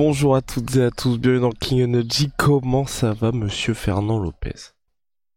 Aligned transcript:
Bonjour 0.00 0.36
à 0.36 0.42
toutes 0.42 0.76
et 0.76 0.84
à 0.84 0.90
tous, 0.92 1.18
bienvenue 1.18 1.40
dans 1.40 1.50
King 1.50 1.82
Energy. 1.82 2.30
Comment 2.36 2.86
ça 2.86 3.12
va, 3.14 3.32
monsieur 3.32 3.74
Fernand 3.74 4.20
Lopez? 4.20 4.54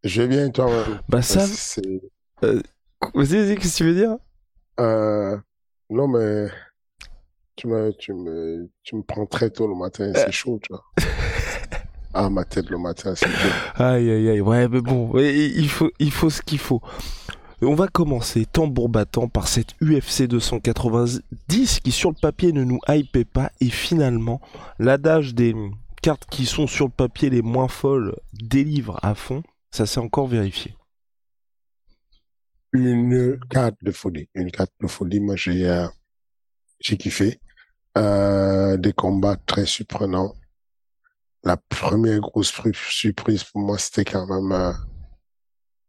Je 0.04 0.22
vais 0.22 0.28
bien, 0.28 0.50
toi 0.50 0.70
Bah 1.08 1.20
ça... 1.20 1.40
C'est... 1.40 1.82
Euh, 2.44 2.62
vas-y, 3.12 3.38
vas-y, 3.38 3.56
qu'est-ce 3.56 3.72
que 3.72 3.76
tu 3.78 3.84
veux 3.86 3.94
dire? 3.94 4.16
Euh, 4.78 5.36
non, 5.90 6.06
mais 6.06 6.46
tu 7.56 7.66
me, 7.66 7.90
tu, 7.98 8.14
me, 8.14 8.70
tu 8.84 8.94
me 8.94 9.02
prends 9.02 9.26
très 9.26 9.50
tôt 9.50 9.66
le 9.66 9.74
matin, 9.74 10.12
c'est 10.14 10.30
chaud, 10.30 10.60
tu 10.62 10.72
vois. 10.72 10.84
ah, 12.14 12.30
ma 12.30 12.44
tête 12.44 12.70
le 12.70 12.78
matin, 12.78 13.16
c'est 13.16 13.26
chaud. 13.26 13.48
Aïe, 13.74 14.08
aïe, 14.08 14.28
aïe, 14.30 14.40
ouais, 14.40 14.68
mais 14.68 14.80
bon, 14.80 15.10
il 15.18 15.68
faut, 15.68 15.90
il 15.98 16.12
faut 16.12 16.30
ce 16.30 16.40
qu'il 16.40 16.60
faut. 16.60 16.80
On 17.64 17.74
va 17.76 17.86
commencer 17.86 18.44
tambour 18.44 18.88
battant 18.88 19.28
par 19.28 19.46
cette 19.46 19.74
UFC 19.80 20.24
290 20.24 21.80
qui 21.80 21.92
sur 21.92 22.10
le 22.10 22.16
papier 22.20 22.52
ne 22.52 22.64
nous 22.64 22.80
hype 22.88 23.22
pas 23.22 23.52
et 23.60 23.70
finalement 23.70 24.40
l'adage 24.80 25.32
des 25.32 25.54
cartes 26.02 26.26
qui 26.28 26.44
sont 26.44 26.66
sur 26.66 26.86
le 26.86 26.90
papier 26.90 27.30
les 27.30 27.40
moins 27.40 27.68
folles 27.68 28.16
délivre 28.32 28.98
à 29.02 29.14
fond, 29.14 29.44
ça 29.70 29.86
s'est 29.86 30.00
encore 30.00 30.26
vérifié. 30.26 30.74
Une 32.72 33.38
carte 33.48 33.76
de 33.82 33.92
folie, 33.92 34.28
une 34.34 34.50
carte 34.50 34.72
de 34.80 34.88
folie, 34.88 35.20
moi 35.20 35.36
j'ai 35.36 35.68
euh, 35.68 35.86
kiffé. 36.80 37.38
Euh, 37.96 38.76
des 38.76 38.92
combats 38.92 39.36
très 39.36 39.66
surprenants. 39.66 40.34
La 41.44 41.58
première 41.58 42.20
grosse 42.20 42.52
surprise 42.74 43.44
pour 43.44 43.60
moi, 43.60 43.78
c'était 43.78 44.04
quand 44.04 44.26
même 44.26 44.50
euh, 44.50 44.72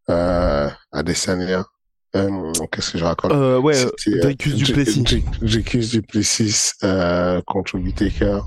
euh, 0.09 0.69
Adesanya. 0.91 1.65
Euh, 2.15 2.51
Qu'est-ce 2.71 2.91
que 2.91 2.97
je 2.99 3.03
raconte? 3.05 3.31
Euh, 3.31 3.59
Ouais, 3.59 3.75
euh, 3.85 4.21
Dricus 4.21 4.55
Duplessis. 4.55 5.01
Dri- 5.01 5.21
Dri- 5.23 5.39
Dricus 5.47 5.89
Duplessis 5.91 6.73
euh, 6.83 7.41
contre 7.47 7.77
Whittaker. 7.79 8.39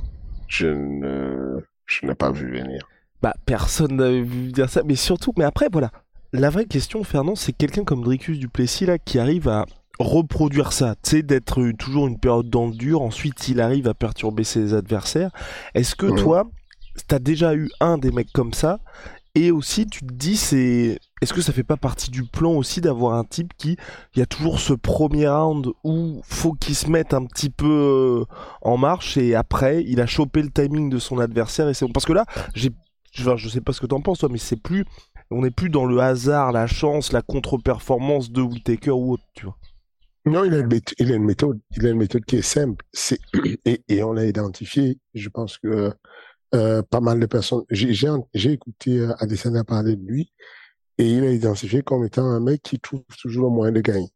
Je 0.47 0.69
ne, 0.69 1.59
je 1.87 2.07
n'ai 2.07 2.15
pas 2.15 2.31
vu 2.31 2.51
venir. 2.53 2.87
Bah, 3.23 3.35
personne 3.45 3.97
n'avait 3.97 4.23
vu 4.23 4.53
dire 4.53 4.71
ça, 4.71 4.83
mais 4.85 4.95
surtout, 4.95 5.33
mais 5.37 5.45
après, 5.45 5.69
voilà. 5.73 5.91
La 6.33 6.51
vraie 6.51 6.67
question, 6.67 7.03
Fernand, 7.03 7.35
c'est 7.35 7.53
quelqu'un 7.53 7.83
comme 7.85 8.05
Dricus 8.05 8.39
Duplessis, 8.39 8.87
là, 8.87 8.99
qui 8.99 9.19
arrive 9.19 9.49
à 9.49 9.65
reproduire 9.99 10.73
ça, 10.73 10.95
tu 11.03 11.11
sais, 11.11 11.23
d'être 11.23 11.71
toujours 11.79 12.07
une 12.07 12.21
période 12.21 12.51
dans 12.51 12.67
le 12.67 12.73
dur, 12.75 13.01
ensuite 13.01 13.49
il 13.49 13.61
arrive 13.63 13.89
à 13.89 13.95
perturber 13.95 14.45
ses 14.45 14.75
adversaires. 14.75 15.31
Est-ce 15.75 15.97
que 15.97 16.05
Mhm. 16.07 16.19
toi, 16.19 16.51
t'as 17.09 17.19
déjà 17.19 17.55
eu 17.55 17.71
un 17.81 17.97
des 17.97 18.11
mecs 18.13 18.31
comme 18.35 18.53
ça, 18.53 18.79
et 19.37 19.51
aussi 19.51 19.87
tu 19.87 20.01
te 20.01 20.13
dis, 20.13 20.37
c'est... 20.37 20.99
Est-ce 21.21 21.35
que 21.35 21.43
ça 21.43 21.53
fait 21.53 21.63
pas 21.63 21.77
partie 21.77 22.11
du 22.11 22.25
plan 22.25 22.53
aussi 22.53 22.81
d'avoir 22.81 23.15
un 23.15 23.25
type 23.25 23.53
qui, 23.59 23.77
il 24.15 24.19
y 24.19 24.23
a 24.23 24.27
toujours 24.27 24.59
ce 24.59 24.73
premier 24.73 25.29
round 25.29 25.69
où 25.85 26.23
faut 26.25 26.55
qu'il 26.55 26.75
se 26.75 26.89
mette 26.89 27.13
un 27.13 27.25
petit 27.27 27.51
peu 27.51 28.27
euh, 28.27 28.35
en 28.63 28.79
marche 28.79 29.17
et 29.17 29.35
après 29.35 29.85
il 29.85 30.01
a 30.01 30.07
chopé 30.07 30.43
le 30.43 30.51
timing 30.51 30.89
de 30.89 30.99
son 30.99 31.19
adversaire 31.19 31.69
et 31.69 31.75
c'est 31.75 31.85
bon. 31.85 31.93
Parce 31.93 32.07
que 32.07 32.15
là, 32.15 32.25
j'ai, 32.55 32.71
enfin, 33.21 33.37
je 33.37 33.51
sais 33.51 33.61
pas 33.61 33.75
ce 33.75 33.81
que 33.81 33.87
t'en 33.87 34.01
penses 34.01 34.21
toi, 34.21 34.31
mais 34.33 34.39
c'est 34.39 34.61
plus, 34.61 34.87
on 35.31 35.43
n'est 35.43 35.51
plus 35.51 35.69
dans 35.69 35.85
le 35.85 35.99
hasard, 36.01 36.51
la 36.53 36.67
chance, 36.67 37.13
la 37.13 37.21
contre-performance 37.21 38.31
de 38.31 38.41
Whitaker 38.41 38.93
ou 38.93 39.13
autre, 39.13 39.25
tu 39.35 39.45
vois. 39.45 39.57
Non, 40.25 40.45
il 40.45 40.55
a 40.55 40.59
une 40.59 40.67
méthode, 40.67 40.95
il 40.99 41.13
a 41.13 41.17
une 41.17 41.25
méthode, 41.25 41.61
il 41.77 41.87
a 41.87 41.91
une 41.91 41.99
méthode 41.99 42.25
qui 42.25 42.37
est 42.37 42.43
simple. 42.43 42.85
C'est 42.93 43.21
et, 43.67 43.83
et 43.89 44.03
on 44.03 44.13
l'a 44.13 44.25
identifié. 44.25 44.99
Je 45.15 45.29
pense 45.29 45.59
que 45.59 45.93
euh, 46.57 46.83
pas 46.83 47.01
mal 47.01 47.21
de 47.21 47.27
personnes. 47.27 47.65
J'ai 47.71 48.53
écouté 48.53 48.99
euh, 49.01 49.15
Adesanya 49.19 49.65
parler 49.65 49.97
de 49.97 50.05
lui 50.05 50.33
et 50.99 51.09
il 51.09 51.25
a 51.25 51.31
identifié 51.31 51.83
comme 51.83 52.05
étant 52.05 52.25
un 52.25 52.41
mec 52.41 52.63
qui 52.63 52.81
trouve 52.81 53.03
toujours 53.21 53.51
le 53.51 53.55
moyen 53.55 53.73
de 53.73 53.81
gagner. 53.81 54.11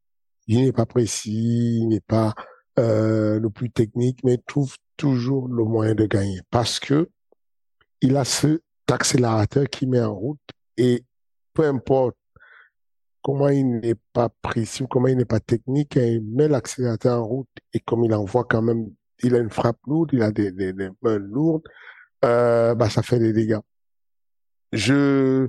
Il 0.46 0.64
n'est 0.64 0.72
pas 0.72 0.86
précis, 0.86 1.78
il 1.82 1.88
n'est 1.88 2.00
pas 2.00 2.34
euh, 2.78 3.38
le 3.38 3.50
plus 3.50 3.70
technique, 3.70 4.20
mais 4.24 4.34
il 4.34 4.42
trouve 4.42 4.74
toujours 4.96 5.48
le 5.48 5.64
moyen 5.64 5.94
de 5.94 6.06
gagner 6.06 6.40
parce 6.50 6.80
que 6.80 7.08
il 8.00 8.16
a 8.16 8.24
cet 8.24 8.62
accélérateur 8.90 9.68
qui 9.68 9.86
met 9.86 10.00
en 10.00 10.14
route 10.14 10.40
et 10.76 11.04
peu 11.52 11.66
importe 11.66 12.16
comment 13.22 13.48
il 13.48 13.80
n'est 13.80 13.96
pas 14.12 14.30
précis 14.42 14.82
ou 14.82 14.86
comment 14.86 15.08
il 15.08 15.16
n'est 15.16 15.24
pas 15.24 15.40
technique, 15.40 15.96
hein, 15.96 16.04
il 16.04 16.22
met 16.22 16.48
l'accélérateur 16.48 17.20
en 17.20 17.26
route 17.26 17.48
et 17.74 17.80
comme 17.80 18.04
il 18.04 18.14
envoie 18.14 18.44
quand 18.44 18.62
même, 18.62 18.90
il 19.22 19.34
a 19.34 19.38
une 19.38 19.50
frappe 19.50 19.78
lourde, 19.86 20.10
il 20.12 20.22
a 20.22 20.30
des, 20.32 20.50
des 20.52 20.72
mains 21.02 21.18
lourdes, 21.18 21.64
euh, 22.24 22.74
bah 22.74 22.90
ça 22.90 23.02
fait 23.02 23.18
des 23.18 23.32
dégâts. 23.32 23.60
Je, 24.72 25.48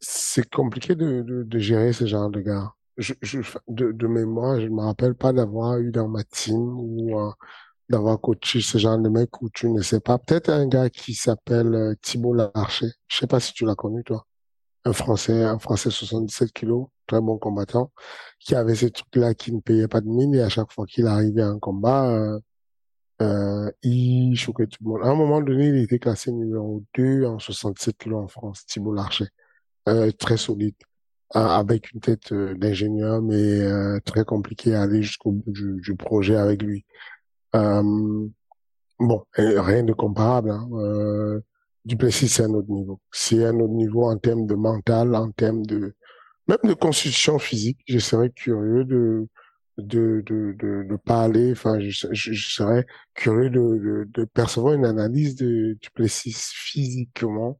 c'est 0.00 0.48
compliqué 0.50 0.94
de, 0.94 1.22
de, 1.22 1.42
de 1.42 1.58
gérer 1.58 1.92
ce 1.92 2.06
genre 2.06 2.30
de 2.30 2.40
gars. 2.40 2.72
Je, 2.96 3.14
je, 3.22 3.40
de, 3.68 3.92
de 3.92 4.06
mémoire, 4.06 4.60
je 4.60 4.66
ne 4.66 4.74
me 4.74 4.82
rappelle 4.82 5.14
pas 5.14 5.32
d'avoir 5.32 5.78
eu 5.78 5.90
dans 5.92 6.08
ma 6.08 6.24
team 6.24 6.56
ou 6.78 7.20
euh, 7.20 7.30
d'avoir 7.88 8.20
coaché 8.20 8.60
ce 8.60 8.78
genre 8.78 8.98
de 8.98 9.08
mec 9.08 9.42
où 9.42 9.50
tu 9.50 9.68
ne 9.68 9.82
sais 9.82 10.00
pas. 10.00 10.18
Peut-être 10.18 10.48
un 10.50 10.66
gars 10.66 10.90
qui 10.90 11.14
s'appelle 11.14 11.74
euh, 11.74 11.94
Thibault 12.02 12.34
Larcher. 12.34 12.88
Je 13.08 13.18
sais 13.18 13.26
pas 13.26 13.40
si 13.40 13.52
tu 13.52 13.64
l'as 13.66 13.74
connu, 13.74 14.02
toi 14.04 14.26
un 14.86 14.92
Français, 14.92 15.42
un 15.44 15.58
Français 15.58 15.90
77 15.90 16.52
kilos, 16.52 16.86
très 17.06 17.20
bon 17.20 17.38
combattant, 17.38 17.90
qui 18.38 18.54
avait 18.54 18.76
ces 18.76 18.90
trucs-là 18.90 19.34
qui 19.34 19.52
ne 19.52 19.60
payait 19.60 19.88
pas 19.88 20.00
de 20.00 20.08
mine 20.08 20.34
et 20.34 20.42
à 20.42 20.48
chaque 20.48 20.72
fois 20.72 20.86
qu'il 20.86 21.06
arrivait 21.08 21.42
à 21.42 21.48
un 21.48 21.58
combat, 21.58 22.08
euh, 22.10 22.38
euh, 23.22 23.70
il 23.82 24.36
choquait 24.36 24.66
tout 24.66 24.82
le 24.84 24.90
monde. 24.90 25.00
À 25.02 25.08
un 25.08 25.14
moment 25.14 25.40
donné, 25.40 25.68
il 25.68 25.76
était 25.76 25.98
classé 25.98 26.32
numéro 26.32 26.82
2 26.94 27.24
en 27.24 27.38
67 27.38 27.96
kilos 27.98 28.24
en 28.24 28.28
France, 28.28 28.66
Thibault 28.66 28.94
Larcher. 28.94 29.26
Euh, 29.88 30.10
très 30.10 30.36
solide, 30.36 30.74
euh, 31.36 31.40
avec 31.40 31.92
une 31.92 32.00
tête 32.00 32.32
euh, 32.32 32.54
d'ingénieur, 32.56 33.22
mais 33.22 33.60
euh, 33.60 34.00
très 34.04 34.24
compliqué 34.24 34.74
à 34.74 34.82
aller 34.82 35.00
jusqu'au 35.02 35.30
bout 35.30 35.52
du, 35.52 35.80
du 35.80 35.94
projet 35.94 36.34
avec 36.36 36.60
lui. 36.62 36.84
Euh, 37.54 38.28
bon, 38.98 39.24
rien 39.36 39.84
de 39.84 39.92
comparable. 39.92 40.50
Hein. 40.50 41.40
Duplessis, 41.84 42.28
c'est 42.28 42.42
un 42.42 42.54
autre 42.54 42.70
niveau. 42.70 43.00
C'est 43.12 43.44
un 43.44 43.60
autre 43.60 43.74
niveau 43.74 44.10
en 44.10 44.18
termes 44.18 44.46
de 44.46 44.56
mental, 44.56 45.14
en 45.14 45.30
termes 45.30 45.64
de 45.64 45.94
même 46.48 46.58
de 46.64 46.74
constitution 46.74 47.38
physique. 47.38 47.78
Je 47.86 47.98
serais 48.00 48.30
curieux 48.30 48.84
de 48.84 49.28
de 49.78 50.22
de 50.26 50.54
de, 50.58 50.84
de 50.88 50.96
parler. 50.96 51.52
Enfin, 51.52 51.78
je, 51.80 52.08
je, 52.12 52.32
je 52.32 52.54
serais 52.54 52.86
curieux 53.14 53.50
de, 53.50 53.60
de 53.60 54.08
de 54.08 54.24
percevoir 54.24 54.74
une 54.74 54.84
analyse 54.86 55.36
de 55.36 55.76
Duplessis 55.80 56.34
physiquement. 56.54 57.58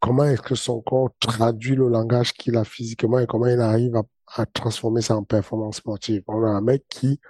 Comment 0.00 0.24
est-ce 0.24 0.42
que 0.42 0.54
son 0.54 0.80
corps 0.82 1.10
traduit 1.20 1.76
le 1.76 1.88
langage 1.88 2.32
qu'il 2.34 2.56
a 2.56 2.64
physiquement 2.64 3.18
et 3.18 3.26
comment 3.26 3.46
il 3.46 3.60
arrive 3.60 3.96
à, 3.96 4.02
à 4.36 4.46
transformer 4.46 5.00
ça 5.02 5.16
en 5.16 5.24
performance 5.24 5.76
sportive? 5.76 6.22
On 6.28 6.44
a 6.44 6.48
un 6.48 6.60
mec 6.60 6.84
qui 6.88 7.20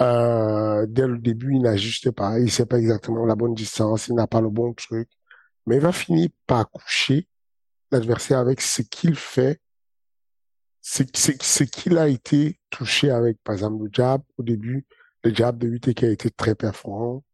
euh, 0.00 0.86
dès 0.88 1.06
le 1.06 1.18
début, 1.18 1.54
il 1.54 1.62
n'ajuste 1.62 2.10
pas, 2.10 2.38
il 2.40 2.50
sait 2.50 2.66
pas 2.66 2.78
exactement 2.78 3.24
la 3.26 3.36
bonne 3.36 3.54
distance, 3.54 4.08
il 4.08 4.14
n'a 4.14 4.26
pas 4.26 4.40
le 4.40 4.50
bon 4.50 4.72
truc 4.74 5.08
mais 5.66 5.76
il 5.76 5.82
va 5.82 5.92
finir 5.92 6.28
par 6.46 6.70
coucher 6.70 7.28
l'adversaire 7.90 8.38
avec 8.38 8.60
ce 8.60 8.82
qu'il 8.82 9.14
fait, 9.14 9.60
ce, 10.82 11.02
ce, 11.14 11.32
ce 11.40 11.64
qu'il 11.64 11.96
a 11.96 12.08
été 12.08 12.58
touché 12.70 13.10
avec, 13.10 13.38
par 13.42 13.54
exemple, 13.54 13.84
le 13.84 13.90
jab 13.92 14.22
au 14.36 14.42
début, 14.42 14.84
le 15.24 15.34
jab 15.34 15.56
de 15.58 15.68
Whittaker 15.68 16.08
a 16.08 16.10
été 16.10 16.30
très 16.30 16.54
performant, 16.54 17.24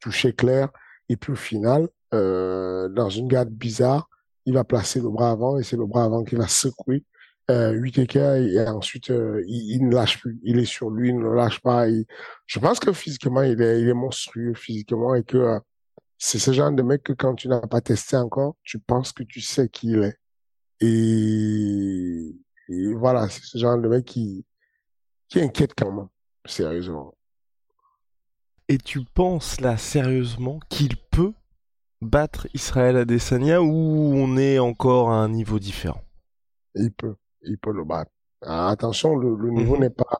touché 0.00 0.32
clair, 0.32 0.68
et 1.08 1.16
puis 1.16 1.32
au 1.32 1.36
final, 1.36 1.88
euh, 2.12 2.88
dans 2.88 3.08
une 3.08 3.28
garde 3.28 3.50
bizarre, 3.50 4.08
il 4.44 4.54
va 4.54 4.64
placer 4.64 5.00
le 5.00 5.08
bras 5.08 5.30
avant 5.30 5.58
et 5.58 5.62
c'est 5.62 5.76
le 5.76 5.86
bras 5.86 6.04
avant 6.04 6.24
qui 6.24 6.36
va 6.36 6.46
secouer 6.46 7.04
euh, 7.50 7.80
et 7.84 8.68
ensuite 8.68 9.10
euh, 9.10 9.42
il, 9.46 9.76
il, 9.76 9.88
ne 9.88 9.94
lâche 9.94 10.20
plus, 10.20 10.38
il 10.42 10.58
est 10.58 10.64
sur 10.64 10.90
lui, 10.90 11.10
il 11.10 11.16
ne 11.16 11.22
le 11.22 11.34
lâche 11.34 11.60
pas. 11.60 11.86
Je 12.46 12.58
pense 12.58 12.80
que 12.80 12.92
physiquement 12.92 13.42
il 13.42 13.60
est, 13.62 13.80
il 13.80 13.88
est 13.88 13.94
monstrueux 13.94 14.54
physiquement 14.54 15.14
et 15.14 15.22
que 15.22 15.36
euh, 15.36 15.60
c'est 16.18 16.38
ce 16.38 16.52
genre 16.52 16.72
de 16.72 16.82
mec 16.82 17.02
que 17.04 17.12
quand 17.12 17.34
tu 17.34 17.48
n'as 17.48 17.60
pas 17.60 17.80
testé 17.80 18.16
encore, 18.16 18.56
tu 18.64 18.78
penses 18.78 19.12
que 19.12 19.22
tu 19.22 19.40
sais 19.40 19.68
qui 19.68 19.92
il 19.92 20.02
est. 20.02 20.18
Et, 20.80 22.36
et 22.68 22.94
voilà, 22.94 23.28
c'est 23.28 23.44
ce 23.44 23.58
genre 23.58 23.78
de 23.78 23.88
mec 23.88 24.04
qui, 24.04 24.44
qui 25.28 25.40
inquiète 25.40 25.74
quand 25.76 25.92
même, 25.92 26.08
sérieusement. 26.44 27.14
Et 28.68 28.78
tu 28.78 29.04
penses 29.04 29.60
là 29.60 29.76
sérieusement 29.76 30.58
qu'il 30.68 30.96
peut 30.96 31.32
battre 32.00 32.48
Israël 32.54 32.96
Adesanya 32.96 33.62
ou 33.62 34.12
on 34.14 34.36
est 34.36 34.58
encore 34.58 35.10
à 35.10 35.16
un 35.16 35.28
niveau 35.28 35.58
différent? 35.58 36.02
Il 36.74 36.92
peut, 36.92 37.14
il 37.42 37.58
peut 37.58 37.72
le 37.72 37.84
battre. 37.84 38.10
Ah, 38.42 38.68
attention, 38.68 39.16
le, 39.16 39.50
niveau 39.50 39.76
mhm. 39.76 39.80
n'est 39.80 39.90
pas 39.90 40.18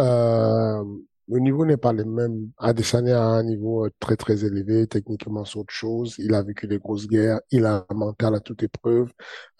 euh, 0.00 0.84
le 1.28 1.40
niveau 1.40 1.64
n'est 1.64 1.76
pas 1.76 1.92
le 1.92 2.04
même. 2.04 2.50
Adesanya 2.58 3.20
a 3.20 3.26
un 3.26 3.42
niveau 3.42 3.86
euh, 3.86 3.90
très 4.00 4.16
très 4.16 4.44
élevé, 4.44 4.86
techniquement 4.86 5.44
c'est 5.44 5.58
autre 5.58 5.72
chose. 5.74 6.14
Il 6.18 6.34
a 6.34 6.42
vécu 6.42 6.66
des 6.66 6.78
grosses 6.78 7.06
guerres, 7.08 7.40
il 7.50 7.64
a 7.66 7.84
un 7.88 7.94
mental 7.94 8.34
à 8.34 8.40
toute 8.40 8.62
épreuve. 8.62 9.10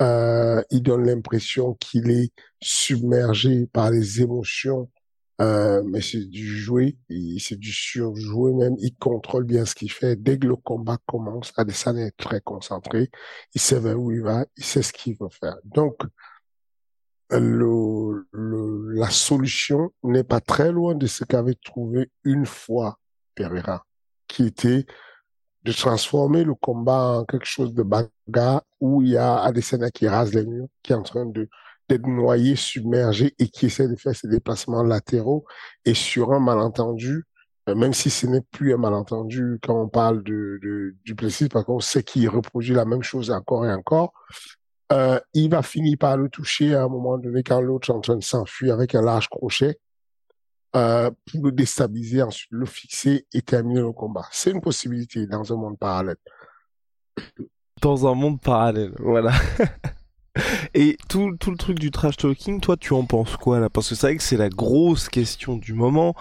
Euh, 0.02 0.62
il 0.70 0.82
donne 0.82 1.06
l'impression 1.06 1.74
qu'il 1.74 2.10
est 2.10 2.32
submergé 2.62 3.66
par 3.66 3.90
les 3.90 4.22
émotions, 4.22 4.90
euh, 5.40 5.82
mais 5.84 6.00
c'est 6.00 6.24
du 6.26 6.46
jouer, 6.46 6.96
c'est 7.38 7.58
du 7.58 7.72
surjouer 7.72 8.52
même. 8.54 8.76
Il 8.78 8.94
contrôle 8.96 9.44
bien 9.44 9.64
ce 9.64 9.74
qu'il 9.74 9.90
fait. 9.90 10.16
Dès 10.16 10.38
que 10.38 10.46
le 10.46 10.56
combat 10.56 10.98
commence, 11.06 11.52
Adesanya 11.56 12.06
est 12.06 12.16
très 12.16 12.40
concentré. 12.40 13.10
Il 13.54 13.60
sait 13.60 13.80
vers 13.80 14.00
où 14.00 14.12
il 14.12 14.22
va, 14.22 14.46
il 14.56 14.64
sait 14.64 14.82
ce 14.82 14.92
qu'il 14.92 15.16
veut 15.18 15.28
faire. 15.30 15.56
Donc 15.64 15.96
la 17.30 19.10
solution 19.10 19.90
n'est 20.02 20.24
pas 20.24 20.40
très 20.40 20.70
loin 20.70 20.94
de 20.94 21.06
ce 21.06 21.24
qu'avait 21.24 21.56
trouvé 21.64 22.10
une 22.24 22.46
fois 22.46 22.98
Pereira, 23.34 23.84
qui 24.28 24.46
était 24.46 24.86
de 25.64 25.72
transformer 25.72 26.44
le 26.44 26.54
combat 26.54 27.18
en 27.20 27.24
quelque 27.24 27.46
chose 27.46 27.74
de 27.74 27.82
bagarre 27.82 28.62
où 28.80 29.02
il 29.02 29.10
y 29.10 29.16
a 29.16 29.38
Adesanya 29.38 29.90
qui 29.90 30.06
rase 30.06 30.32
les 30.32 30.46
murs, 30.46 30.68
qui 30.82 30.92
est 30.92 30.96
en 30.96 31.02
train 31.02 31.26
de 31.26 31.48
d'être 31.88 32.06
noyé, 32.06 32.56
submergé 32.56 33.34
et 33.38 33.48
qui 33.48 33.66
essaie 33.66 33.88
de 33.88 33.96
faire 33.96 34.14
ses 34.14 34.28
déplacements 34.28 34.82
latéraux 34.82 35.44
et 35.84 35.94
sur 35.94 36.32
un 36.32 36.40
malentendu, 36.40 37.24
euh, 37.68 37.74
même 37.74 37.94
si 37.94 38.10
ce 38.10 38.26
n'est 38.26 38.40
plus 38.40 38.74
un 38.74 38.76
malentendu 38.76 39.58
quand 39.62 39.82
on 39.82 39.88
parle 39.88 40.22
de, 40.24 40.58
de 40.62 40.96
du 41.04 41.14
Plessis, 41.14 41.48
parce 41.48 41.64
qu'on 41.64 41.80
sait 41.80 42.02
qu'il 42.02 42.28
reproduit 42.28 42.74
la 42.74 42.84
même 42.84 43.02
chose 43.02 43.30
encore 43.30 43.66
et 43.66 43.72
encore, 43.72 44.12
euh, 44.92 45.18
il 45.34 45.50
va 45.50 45.62
finir 45.62 45.96
par 45.98 46.16
le 46.16 46.28
toucher 46.28 46.74
à 46.74 46.84
un 46.84 46.88
moment 46.88 47.18
donné 47.18 47.42
quand 47.42 47.60
l'autre 47.60 47.90
est 47.90 47.92
en 47.92 48.00
train 48.00 48.16
de 48.16 48.22
s'enfuir 48.22 48.74
avec 48.74 48.94
un 48.94 49.02
large 49.02 49.28
crochet 49.28 49.78
euh, 50.76 51.10
pour 51.30 51.44
le 51.44 51.52
déstabiliser, 51.52 52.22
ensuite 52.22 52.50
le 52.52 52.66
fixer 52.66 53.26
et 53.32 53.42
terminer 53.42 53.80
le 53.80 53.92
combat. 53.92 54.26
C'est 54.30 54.50
une 54.50 54.60
possibilité 54.60 55.26
dans 55.26 55.52
un 55.52 55.56
monde 55.56 55.78
parallèle. 55.78 56.16
Dans 57.80 58.06
un 58.06 58.14
monde 58.14 58.40
parallèle, 58.40 58.92
voilà. 58.98 59.32
Et 60.74 60.96
tout, 61.08 61.36
tout 61.38 61.50
le 61.50 61.56
truc 61.56 61.78
du 61.78 61.90
trash 61.90 62.16
talking, 62.16 62.60
toi, 62.60 62.76
tu 62.76 62.92
en 62.92 63.04
penses 63.04 63.36
quoi 63.36 63.60
là? 63.60 63.70
Parce 63.70 63.88
que 63.88 63.94
c'est 63.94 64.06
vrai 64.06 64.16
que 64.16 64.22
c'est 64.22 64.36
la 64.36 64.48
grosse 64.48 65.08
question 65.08 65.56
du 65.56 65.72
moment. 65.72 66.14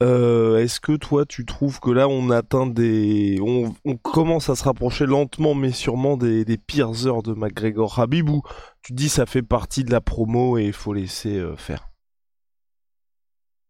Euh, 0.00 0.58
est-ce 0.58 0.78
que 0.78 0.92
toi 0.92 1.26
tu 1.26 1.44
trouves 1.44 1.80
que 1.80 1.90
là 1.90 2.06
on 2.06 2.30
atteint 2.30 2.68
des, 2.68 3.40
on, 3.42 3.74
commence 3.96 4.48
à 4.48 4.54
se 4.54 4.62
rapprocher 4.62 5.06
lentement 5.06 5.56
mais 5.56 5.72
sûrement 5.72 6.16
des, 6.16 6.44
pires 6.56 7.04
heures 7.08 7.24
de 7.24 7.32
McGregor 7.32 7.98
Habib 7.98 8.30
ou 8.30 8.42
tu 8.80 8.92
dis 8.92 9.08
ça 9.08 9.26
fait 9.26 9.42
partie 9.42 9.82
de 9.82 9.90
la 9.90 10.00
promo 10.00 10.56
et 10.56 10.66
il 10.66 10.72
faut 10.72 10.92
laisser 10.92 11.38
euh, 11.38 11.56
faire. 11.56 11.88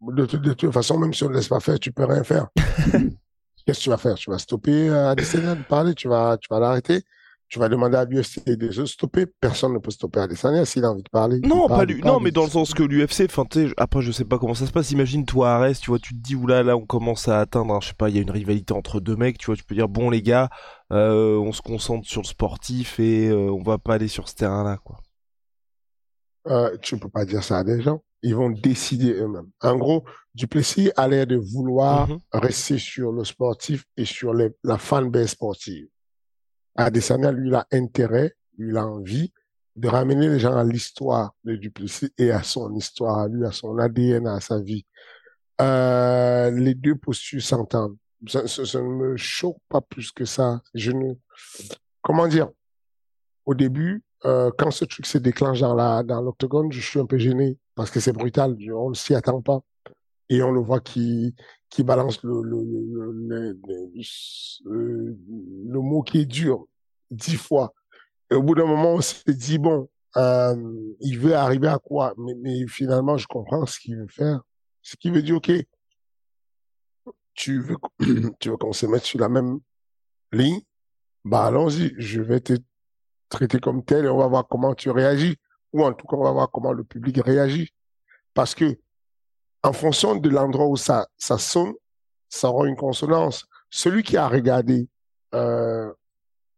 De, 0.03 0.27
toute 0.27 0.71
façon 0.71 0.99
même 0.99 1.15
si 1.15 1.25
on 1.25 1.31
ne 1.31 1.35
laisse 1.35 1.49
pas 1.49 1.61
faire 1.61 1.81
tu 1.81 1.93
peux 1.93 2.05
rien 2.05 2.25
faire. 2.25 2.49
Qu'est-ce 3.65 3.79
que 3.79 3.85
tu 3.85 3.89
vas 3.89 3.97
faire? 3.97 4.17
Tu 4.17 4.31
vas 4.31 4.39
stopper 4.39 4.91
à 4.91 5.15
de 5.15 5.63
parler, 5.63 5.95
tu 5.95 6.09
vas, 6.09 6.37
tu 6.37 6.49
vas 6.51 6.61
l'arrêter 6.61 7.05
tu 7.49 7.59
vas 7.59 7.69
demander 7.69 7.97
à 7.97 8.05
l'UFC 8.05 8.45
de 8.47 8.71
se 8.71 8.85
stopper. 8.85 9.27
Personne 9.27 9.73
ne 9.73 9.79
peut 9.79 9.91
stopper 9.91 10.21
Adesanya 10.21 10.65
s'il 10.67 10.85
a 10.85 10.91
envie 10.91 11.03
de 11.03 11.09
parler. 11.09 11.41
Non, 11.41 11.67
pas 11.67 11.85
lui. 11.85 12.03
Non, 12.03 12.21
mais 12.21 12.31
dans 12.31 12.45
le 12.45 12.51
sens 12.51 12.75
que 12.75 12.83
l'UFC, 12.83 13.23
enfin, 13.25 13.45
après, 13.79 14.03
je 14.03 14.13
sais 14.13 14.27
pas 14.27 14.39
comment 14.39 14.55
ça 14.55 14.67
se 14.67 14.73
passe. 14.73 14.91
Imagine, 14.91 15.25
toi, 15.25 15.53
Arès, 15.53 15.81
tu 15.81 15.91
vois, 15.91 15.99
tu 15.99 16.15
te 16.15 16.21
dis, 16.21 16.35
oula, 16.35 16.63
là, 16.63 16.77
on 16.77 16.85
commence 16.85 17.27
à 17.29 17.41
atteindre, 17.41 17.81
je 17.81 17.89
sais 17.89 17.95
pas, 17.95 18.11
il 18.11 18.17
y 18.17 18.19
a 18.19 18.23
une 18.23 18.31
rivalité 18.31 18.75
entre 18.75 19.01
deux 19.01 19.17
mecs, 19.17 19.39
tu 19.39 19.47
vois, 19.47 19.57
tu 19.57 19.65
peux 19.65 19.75
dire, 19.75 19.89
bon, 19.89 20.11
les 20.11 20.21
gars, 20.21 20.51
euh, 20.93 21.37
on 21.39 21.53
se 21.53 21.63
concentre 21.63 22.07
sur 22.07 22.21
le 22.21 22.27
sportif 22.27 23.01
et 23.01 23.29
euh, 23.29 23.51
on 23.51 23.63
va 23.63 23.79
pas 23.79 23.95
aller 23.95 24.09
sur 24.09 24.29
ce 24.29 24.35
terrain-là, 24.35 24.79
quoi. 24.85 24.99
Euh, 26.49 26.77
tu 26.81 26.99
peux 26.99 27.11
pas 27.11 27.25
dire 27.25 27.43
ça 27.43 27.59
à 27.59 27.65
des 27.65 27.83
gens. 27.83 28.03
Ils 28.23 28.35
vont 28.35 28.51
décider 28.51 29.13
eux-mêmes. 29.13 29.51
En 29.63 29.77
gros, 29.77 30.05
Duplessis 30.35 30.91
a 30.97 31.07
l'air 31.09 31.27
de 31.27 31.37
vouloir 31.37 32.09
mhm. 32.09 32.19
rester 32.33 32.79
sur 32.79 33.13
le 33.13 33.25
sportif 33.25 33.85
et 33.97 34.05
sur 34.05 34.35
les, 34.35 34.51
la 34.65 34.79
fanbase 34.79 35.31
sportive. 35.31 35.89
Adesanya, 36.85 37.33
lui, 37.33 37.49
il 37.49 37.55
a 37.55 37.67
intérêt, 37.73 38.35
lui, 38.57 38.71
il 38.71 38.77
a 38.77 38.87
envie 38.87 39.33
de 39.77 39.89
ramener 39.89 40.29
les 40.29 40.39
gens 40.39 40.57
à 40.57 40.65
l'histoire 40.65 41.35
de 41.45 41.55
Duplessis 41.57 42.13
et 42.19 42.31
à 42.31 42.43
son 42.43 42.75
histoire, 42.75 43.19
à 43.19 43.29
lui, 43.29 43.45
à 43.45 43.53
son 43.53 43.79
ADN, 43.79 44.27
à 44.27 44.41
sa 44.41 44.61
vie. 44.61 44.85
Euh, 45.61 46.51
les 46.51 46.75
deux 46.75 46.97
postures 46.97 47.43
s'entendent. 47.43 47.97
Ça, 48.27 48.43
ne 48.43 48.89
me 48.89 49.17
choque 49.17 49.59
pas 49.69 49.81
plus 49.81 50.11
que 50.11 50.25
ça. 50.25 50.61
Je 50.75 50.91
ne, 50.91 51.15
comment 52.03 52.27
dire, 52.27 52.49
au 53.47 53.55
début, 53.55 54.03
euh, 54.25 54.51
quand 54.59 54.73
ce 54.73 54.85
truc 54.85 55.07
se 55.07 55.19
déclenche 55.19 55.61
dans 55.61 56.03
dans 56.03 56.21
l'octogone, 56.21 56.73
je 56.73 56.81
suis 56.81 56.99
un 56.99 57.07
peu 57.07 57.19
gêné 57.19 57.57
parce 57.77 57.91
que 57.91 58.01
c'est 58.01 58.13
brutal. 58.13 58.57
On 58.75 58.91
ne 58.91 58.95
s'y 58.95 59.15
attend 59.15 59.41
pas 59.41 59.61
et 60.29 60.43
on 60.43 60.51
le 60.51 60.61
voit 60.61 60.81
qui 60.81 61.35
qui 61.71 61.83
balance 61.83 62.23
le 62.23 62.43
le, 62.43 62.63
le, 62.63 63.57
le, 64.65 65.17
le, 65.67 65.81
mot 65.81 66.03
qui 66.03 66.21
est 66.21 66.27
dur 66.27 66.67
dix 67.11 67.37
fois. 67.37 67.75
Et 68.31 68.35
au 68.35 68.43
bout 68.43 68.55
d'un 68.55 68.67
moment, 68.67 68.95
on 68.95 69.01
s'est 69.01 69.35
dit, 69.35 69.59
bon, 69.59 69.89
euh, 70.17 70.57
il 71.01 71.19
veut 71.19 71.35
arriver 71.35 71.69
à 71.69 71.79
quoi? 71.79 72.15
Mais, 72.19 72.35
mais 72.41 72.67
finalement, 72.67 73.17
je 73.17 73.27
comprends 73.27 73.67
ce 73.67 73.79
qu'il 73.79 73.97
veut 73.97 74.09
faire. 74.09 74.41
Ce 74.83 74.97
qui 74.97 75.11
veut 75.11 75.23
dire, 75.23 75.37
OK, 75.37 75.51
tu 77.35 77.61
veux, 77.61 77.77
tu 78.41 78.51
veux 78.51 78.57
qu'on 78.57 78.73
se 78.73 78.87
mette 78.87 79.05
sur 79.05 79.21
la 79.21 79.29
même 79.29 79.59
ligne? 80.33 80.61
Bah 81.25 81.47
allons-y, 81.47 81.93
je 81.99 82.23
vais 82.23 82.41
te 82.41 82.55
traiter 83.29 83.59
comme 83.61 83.85
tel 83.85 84.07
et 84.07 84.09
on 84.09 84.19
va 84.19 84.27
voir 84.27 84.47
comment 84.49 84.75
tu 84.75 84.91
réagis. 84.91 85.37
Ou 85.73 85.85
en 85.85 85.93
tout 85.93 86.07
cas, 86.07 86.17
on 86.17 86.25
va 86.25 86.33
voir 86.33 86.51
comment 86.51 86.73
le 86.73 86.85
public 86.85 87.19
réagit. 87.23 87.75
Parce 88.35 88.55
que 88.55 88.79
en 89.63 89.73
fonction 89.73 90.17
de 90.17 90.29
l'endroit 90.29 90.67
où 90.67 90.77
ça, 90.77 91.07
sonne, 91.19 91.75
ça 92.29 92.49
aura 92.49 92.69
une 92.69 92.77
consonance. 92.77 93.47
Celui 93.71 94.03
qui 94.03 94.17
a 94.17 94.29
regardé 94.29 94.89
euh, 95.35 95.93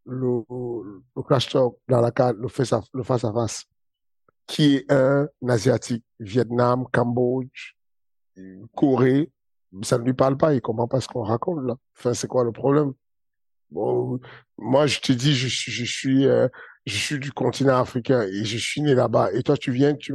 le, 0.04 0.42
le 0.48 1.22
crash 1.22 1.48
talk 1.48 1.76
dans 1.88 2.00
la 2.00 2.10
carte, 2.10 2.36
le 2.38 2.48
face 2.48 2.72
à, 2.72 2.82
le 2.92 3.02
face 3.02 3.24
à 3.24 3.32
face, 3.32 3.64
qui 4.46 4.76
est 4.76 4.92
un 4.92 5.28
asiatique, 5.48 6.04
Vietnam, 6.18 6.86
Cambodge, 6.92 7.74
Corée, 8.74 9.30
ça 9.82 9.98
ne 9.98 10.04
lui 10.04 10.14
parle 10.14 10.36
pas, 10.36 10.54
il 10.54 10.60
comprend 10.60 10.88
pas 10.88 11.00
ce 11.00 11.08
qu'on 11.08 11.22
raconte 11.22 11.64
là. 11.64 11.76
Enfin, 11.96 12.14
c'est 12.14 12.26
quoi 12.26 12.44
le 12.44 12.52
problème? 12.52 12.92
Moi, 13.70 14.86
je 14.86 15.00
te 15.00 15.12
dis, 15.12 15.32
je 15.34 15.84
suis, 15.84 16.26
euh, 16.26 16.48
je 16.86 16.96
suis 16.96 17.18
du 17.18 17.32
continent 17.32 17.80
africain 17.80 18.22
et 18.22 18.44
je 18.44 18.58
suis 18.58 18.80
né 18.80 18.94
là-bas. 18.94 19.32
Et 19.32 19.42
toi, 19.42 19.56
tu 19.56 19.70
viens, 19.70 19.94
tu 19.94 20.14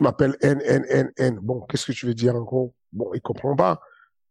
m'appelles 0.00 0.36
N, 0.40 0.60
N, 0.64 0.84
N, 0.88 1.12
N. 1.16 1.38
Bon, 1.40 1.60
qu'est-ce 1.62 1.86
que 1.86 1.92
tu 1.92 2.06
veux 2.06 2.14
dire 2.14 2.36
en 2.36 2.42
gros 2.42 2.74
Bon, 2.92 3.10
il 3.14 3.20
comprend 3.20 3.56
pas. 3.56 3.80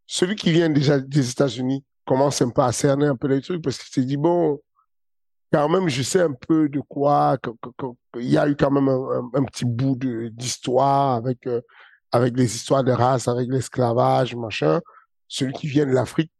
Celui 0.05 0.35
qui 0.35 0.51
vient 0.51 0.69
déjà 0.69 0.99
des 0.99 1.29
États-Unis 1.29 1.83
commence 2.05 2.41
un 2.41 2.49
peu 2.49 2.61
à 2.61 2.71
cerner 2.71 3.07
un 3.07 3.15
peu 3.15 3.27
les 3.27 3.41
trucs 3.41 3.61
parce 3.61 3.77
qu'il 3.77 3.91
s'est 3.91 4.07
dit, 4.07 4.17
bon, 4.17 4.61
quand 5.51 5.69
même, 5.69 5.89
je 5.89 6.01
sais 6.01 6.21
un 6.21 6.33
peu 6.33 6.69
de 6.69 6.79
quoi, 6.79 7.37
il 8.15 8.29
y 8.29 8.37
a 8.37 8.47
eu 8.47 8.55
quand 8.55 8.71
même 8.71 8.87
un, 8.87 9.43
petit 9.43 9.65
bout 9.65 9.97
d'histoire 10.31 11.15
avec, 11.15 11.47
euh, 11.47 11.61
avec 12.11 12.37
les 12.37 12.55
histoires 12.55 12.83
de 12.83 12.91
race, 12.91 13.27
avec 13.27 13.49
l'esclavage, 13.49 14.35
machin. 14.35 14.81
Celui 15.27 15.53
qui 15.53 15.67
vient 15.67 15.85
de 15.85 15.91
l'Afrique 15.91 16.31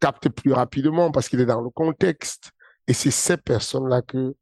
capte 0.00 0.28
plus 0.28 0.52
rapidement 0.52 1.10
parce 1.10 1.28
qu'il 1.28 1.40
est 1.40 1.46
dans 1.46 1.60
le 1.60 1.70
contexte. 1.70 2.50
Et 2.86 2.92
c'est 2.92 3.10
ces 3.10 3.36
personnes-là 3.36 4.02
que 4.02 4.34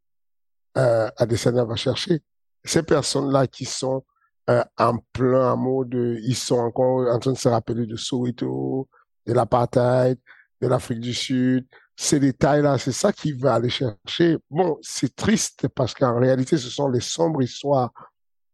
euh, 0.76 1.10
Adesanya 1.16 1.64
va 1.64 1.76
chercher. 1.76 2.20
Ces 2.64 2.82
personnes-là 2.82 3.46
qui 3.46 3.64
sont 3.64 4.04
euh, 4.50 4.62
en 4.78 4.98
plein 5.12 5.56
mode, 5.56 5.94
ils 5.94 6.36
sont 6.36 6.58
encore 6.58 7.08
en 7.10 7.18
train 7.18 7.32
de 7.32 7.38
se 7.38 7.48
rappeler 7.48 7.86
de 7.86 7.96
Soweto, 7.96 8.88
de 9.26 9.32
l'apartheid, 9.32 10.18
de 10.60 10.68
l'Afrique 10.68 11.00
du 11.00 11.14
Sud. 11.14 11.66
Ces 11.96 12.18
détails-là, 12.18 12.76
c'est 12.78 12.92
ça 12.92 13.12
qu'il 13.12 13.38
va 13.38 13.54
aller 13.54 13.70
chercher. 13.70 14.36
Bon, 14.50 14.78
c'est 14.82 15.14
triste 15.14 15.68
parce 15.68 15.94
qu'en 15.94 16.18
réalité, 16.18 16.58
ce 16.58 16.68
sont 16.68 16.88
les 16.88 17.00
sombres 17.00 17.42
histoires, 17.42 17.92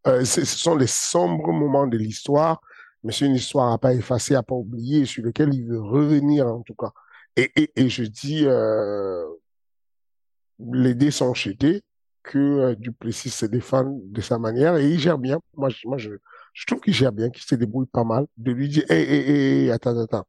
euh, 0.07 0.25
ce 0.25 0.45
sont 0.45 0.77
les 0.77 0.87
sombres 0.87 1.53
moments 1.53 1.87
de 1.87 1.97
l'histoire, 1.97 2.61
mais 3.03 3.13
c'est 3.13 3.27
une 3.27 3.35
histoire 3.35 3.73
à 3.73 3.79
pas 3.79 3.95
effacer, 3.95 4.35
à 4.35 4.43
pas 4.43 4.55
oublier, 4.55 5.07
sur 5.07 5.25
lequel 5.25 5.55
il 5.55 5.67
veut 5.67 5.81
revenir 5.81 6.47
en 6.47 6.63
tout 6.63 6.75
cas. 6.75 6.93
Et, 7.37 7.51
et, 7.57 7.73
et 7.77 7.89
je 7.89 8.05
dis, 8.05 8.45
euh, 8.47 9.25
les 10.73 10.95
dés 10.95 11.11
sont 11.11 11.35
jetés 11.35 11.83
que 12.23 12.39
euh, 12.39 12.75
Duplessis 12.75 13.31
se 13.31 13.47
défend 13.47 13.85
de 14.03 14.21
sa 14.21 14.39
manière 14.39 14.77
et 14.77 14.89
il 14.89 14.99
gère 14.99 15.19
bien. 15.19 15.39
Moi, 15.57 15.69
je, 15.71 15.87
moi, 15.87 15.99
je, 15.99 16.11
je 16.53 16.67
trouve 16.67 16.81
qu'il 16.81 16.95
gère 16.95 17.13
bien, 17.13 17.31
qu'il 17.31 17.43
se 17.43 17.55
débrouille 17.55 17.87
pas 17.87 18.05
mal. 18.05 18.27
De 18.37 18.53
lui 18.53 18.69
dire, 18.69 18.85
hé, 18.91 19.01
hé, 19.01 19.65
hé, 19.67 19.71
attends, 19.71 19.99
attends. 19.99 20.27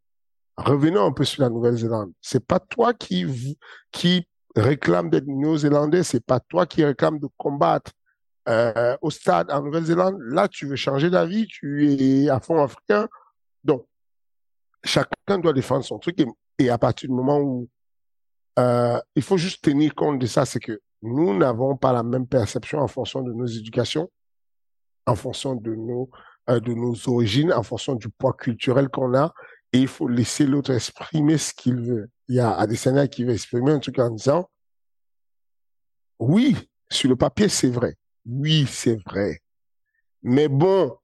Revenons 0.57 1.05
un 1.05 1.11
peu 1.11 1.23
sur 1.23 1.41
la 1.41 1.49
Nouvelle-Zélande. 1.49 2.11
C'est 2.21 2.45
pas 2.45 2.59
toi 2.59 2.93
qui, 2.93 3.57
qui 3.91 4.27
réclame 4.55 5.09
d'être 5.09 5.27
néo-zélandais, 5.27 6.03
c'est 6.03 6.23
pas 6.25 6.39
toi 6.39 6.65
qui 6.65 6.83
réclame 6.83 7.19
de 7.19 7.27
combattre 7.37 7.91
euh, 8.49 8.97
au 9.01 9.09
stade 9.09 9.51
en 9.51 9.61
Nouvelle-Zélande. 9.61 10.17
Là, 10.19 10.47
tu 10.47 10.65
veux 10.65 10.75
changer 10.75 11.09
d'avis, 11.09 11.47
tu 11.47 11.91
es 11.93 12.29
à 12.29 12.39
fond 12.39 12.61
africain. 12.61 13.07
Donc, 13.63 13.85
chacun 14.83 15.39
doit 15.39 15.53
défendre 15.53 15.85
son 15.85 15.99
truc 15.99 16.23
et, 16.59 16.69
à 16.69 16.77
partir 16.77 17.09
du 17.09 17.15
moment 17.15 17.39
où 17.39 17.69
euh, 18.59 18.99
il 19.15 19.23
faut 19.23 19.37
juste 19.37 19.63
tenir 19.63 19.95
compte 19.95 20.19
de 20.19 20.25
ça, 20.25 20.45
c'est 20.45 20.59
que 20.59 20.79
nous 21.01 21.37
n'avons 21.37 21.75
pas 21.75 21.93
la 21.93 22.03
même 22.03 22.27
perception 22.27 22.79
en 22.79 22.87
fonction 22.87 23.21
de 23.21 23.33
nos 23.33 23.45
éducations, 23.45 24.09
en 25.05 25.15
fonction 25.15 25.55
de 25.55 25.75
nos 25.75 26.09
euh, 26.49 26.59
de 26.59 26.73
nos 26.73 26.95
origines, 27.07 27.53
en 27.53 27.63
fonction 27.63 27.95
du 27.95 28.09
poids 28.09 28.33
culturel 28.33 28.89
qu'on 28.89 29.13
a, 29.13 29.33
et 29.73 29.79
il 29.79 29.87
faut 29.87 30.07
laisser 30.07 30.45
l'autre 30.45 30.71
exprimer 30.71 31.37
ce 31.37 31.53
qu'il 31.53 31.79
veut. 31.79 32.09
Il 32.27 32.35
y 32.35 32.39
a 32.39 32.51
Adesanya 32.53 33.07
qui 33.07 33.23
veut 33.23 33.33
exprimer 33.33 33.71
un 33.71 33.79
truc 33.79 33.99
en 33.99 34.09
disant 34.09 34.49
oui, 36.21 36.55
sur 36.91 37.09
le 37.09 37.15
papier, 37.15 37.49
c'est 37.49 37.69
vrai. 37.69 37.95
Oui, 38.25 38.67
c'est 38.67 38.95
vrai. 39.07 39.41
Mais 40.21 40.47
bon, 40.47 40.95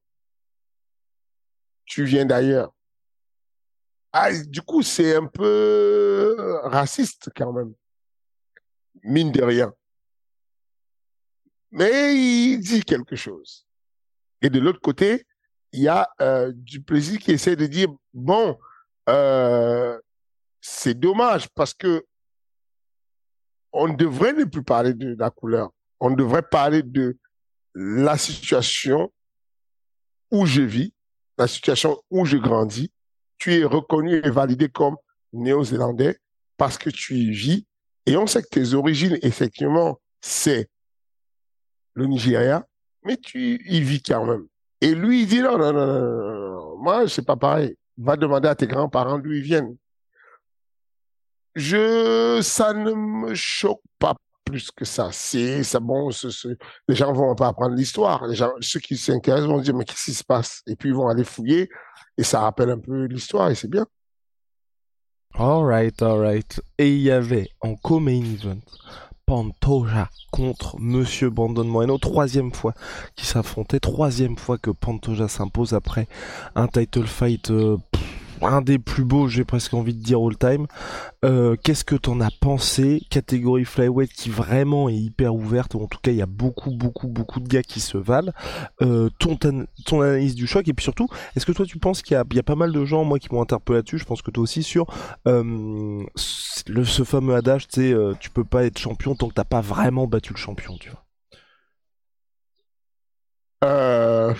tu 1.85 2.03
viens 2.05 2.25
d'ailleurs. 2.25 2.71
Ah, 4.13 4.31
du 4.31 4.61
coup, 4.61 4.83
c'est 4.83 5.15
un 5.15 5.25
peu 5.25 6.35
raciste 6.63 7.29
quand 7.35 7.51
même. 7.51 7.73
Mine 9.03 9.31
de 9.31 9.41
rien. 9.41 9.73
Mais 11.71 12.15
il 12.15 12.59
dit 12.59 12.83
quelque 12.83 13.15
chose. 13.15 13.67
Et 14.41 14.49
de 14.49 14.59
l'autre 14.59 14.79
côté, 14.79 15.25
il 15.71 15.81
y 15.81 15.87
a 15.87 16.09
euh, 16.21 16.51
du 16.55 16.81
plaisir 16.81 17.19
qui 17.19 17.31
essaie 17.31 17.55
de 17.55 17.65
dire, 17.65 17.89
bon, 18.13 18.57
euh, 19.09 19.99
c'est 20.61 20.97
dommage 20.97 21.49
parce 21.49 21.73
que 21.73 22.05
on 23.73 23.89
devrait 23.89 24.33
plus 24.45 24.63
parler 24.63 24.93
de 24.93 25.15
la 25.17 25.29
couleur. 25.29 25.71
On 25.99 26.11
devrait 26.11 26.41
parler 26.41 26.83
de 26.83 27.17
la 27.75 28.17
situation 28.17 29.11
où 30.31 30.45
je 30.45 30.61
vis, 30.61 30.93
la 31.37 31.47
situation 31.47 32.01
où 32.09 32.25
je 32.25 32.37
grandis. 32.37 32.91
Tu 33.37 33.53
es 33.53 33.63
reconnu 33.63 34.15
et 34.23 34.29
validé 34.29 34.67
comme 34.69 34.95
néo-zélandais 35.33 36.17
parce 36.57 36.77
que 36.77 36.89
tu 36.89 37.15
y 37.15 37.31
vis. 37.31 37.67
Et 38.05 38.17
on 38.17 38.25
sait 38.25 38.41
que 38.41 38.47
tes 38.47 38.73
origines, 38.73 39.19
effectivement, 39.21 39.99
c'est 40.21 40.69
le 41.97 42.05
Nigeria, 42.05 42.65
mais 43.03 43.17
tu 43.17 43.59
y 43.65 43.81
vis 43.81 44.01
quand 44.01 44.25
même. 44.25 44.45
Et 44.81 44.93
lui, 44.93 45.23
il 45.23 45.27
dit 45.27 45.41
non, 45.41 45.57
non, 45.57 45.73
non, 45.73 45.87
non, 45.87 46.77
moi, 46.77 47.07
c'est 47.07 47.25
pas 47.25 47.35
pareil. 47.35 47.75
Va 47.97 48.15
demander 48.15 48.47
à 48.47 48.55
tes 48.55 48.67
grands-parents 48.67 49.17
d'où 49.17 49.33
ils 49.33 49.41
viennent. 49.41 49.75
Je, 51.55 52.39
ça 52.43 52.71
ne 52.73 52.93
me 52.93 53.33
choque 53.33 53.81
pas 53.97 54.15
plus 54.45 54.69
que 54.69 54.85
ça. 54.85 55.09
C'est, 55.11 55.63
c'est 55.63 55.79
bon, 55.79 56.11
les 56.87 56.95
gens 56.95 57.11
vont 57.11 57.33
pas 57.33 57.47
apprendre 57.47 57.73
l'histoire. 57.73 58.27
Les 58.27 58.35
gens, 58.35 58.51
ceux 58.61 58.79
qui 58.79 58.95
s'intéressent 58.95 59.49
vont 59.49 59.59
dire, 59.59 59.75
mais 59.75 59.83
qu'est-ce 59.83 60.05
qui 60.05 60.13
se 60.13 60.23
passe? 60.23 60.61
Et 60.67 60.75
puis, 60.75 60.89
ils 60.89 60.95
vont 60.95 61.07
aller 61.07 61.23
fouiller 61.23 61.67
et 62.15 62.23
ça 62.23 62.41
rappelle 62.41 62.69
un 62.69 62.79
peu 62.79 63.05
l'histoire 63.05 63.49
et 63.49 63.55
c'est 63.55 63.69
bien. 63.69 63.87
Alright, 65.33 65.99
alright. 66.03 66.61
Et 66.77 66.89
il 66.89 67.01
y 67.01 67.11
avait 67.11 67.49
en 67.61 67.75
co-main 67.75 68.23
event 68.23 68.61
Pantoja 69.27 70.09
contre 70.31 70.77
Monsieur 70.79 71.29
Brandon 71.29 71.65
Moreno, 71.65 71.97
troisième 71.97 72.53
fois 72.53 72.73
qui 73.17 73.25
s'affrontait, 73.25 73.81
troisième 73.81 74.37
fois 74.37 74.57
que 74.57 74.71
Pantoja 74.71 75.27
s'impose 75.27 75.73
après 75.73 76.07
un 76.55 76.69
title 76.69 77.05
fight 77.05 77.51
euh, 77.51 77.75
un 78.41 78.61
des 78.61 78.79
plus 78.79 79.03
beaux, 79.03 79.27
j'ai 79.27 79.43
presque 79.43 79.73
envie 79.73 79.93
de 79.93 80.01
dire 80.01 80.19
all 80.19 80.37
time. 80.37 80.67
Euh, 81.25 81.55
qu'est-ce 81.63 81.83
que 81.83 81.95
t'en 81.95 82.19
as 82.21 82.31
pensé 82.31 83.01
Catégorie 83.09 83.65
flyweight 83.65 84.11
qui 84.11 84.29
vraiment 84.29 84.89
est 84.89 84.95
hyper 84.95 85.35
ouverte, 85.35 85.75
ou 85.75 85.81
en 85.81 85.87
tout 85.87 85.99
cas 86.01 86.11
il 86.11 86.17
y 86.17 86.21
a 86.21 86.27
beaucoup 86.27 86.71
beaucoup 86.71 87.07
beaucoup 87.07 87.39
de 87.39 87.47
gars 87.47 87.63
qui 87.63 87.79
se 87.79 87.97
valent. 87.97 88.31
Euh, 88.81 89.09
ton, 89.19 89.37
ton 89.85 90.01
analyse 90.01 90.35
du 90.35 90.47
choc 90.47 90.67
et 90.67 90.73
puis 90.73 90.83
surtout, 90.83 91.07
est-ce 91.35 91.45
que 91.45 91.51
toi 91.51 91.65
tu 91.65 91.79
penses 91.79 92.01
qu'il 92.01 92.15
y, 92.15 92.39
a, 92.39 92.43
pas 92.43 92.55
mal 92.55 92.71
de 92.71 92.85
gens 92.85 93.03
moi 93.03 93.19
qui 93.19 93.33
m'ont 93.33 93.41
interpellé 93.41 93.79
là-dessus 93.79 93.99
Je 93.99 94.05
pense 94.05 94.21
que 94.21 94.31
toi 94.31 94.43
aussi 94.43 94.63
sur 94.63 94.85
euh, 95.27 96.03
le, 96.67 96.85
ce 96.85 97.03
fameux 97.03 97.35
adage, 97.35 97.67
tu 97.67 97.81
sais, 97.81 97.95
tu 98.19 98.29
peux 98.29 98.43
pas 98.45 98.65
être 98.65 98.77
champion 98.77 99.15
tant 99.15 99.29
que 99.29 99.33
t'as 99.33 99.43
pas 99.43 99.61
vraiment 99.61 100.07
battu 100.07 100.33
le 100.33 100.37
champion, 100.37 100.77
tu 100.77 100.89
vois. 100.89 101.03
Euh, 103.63 104.33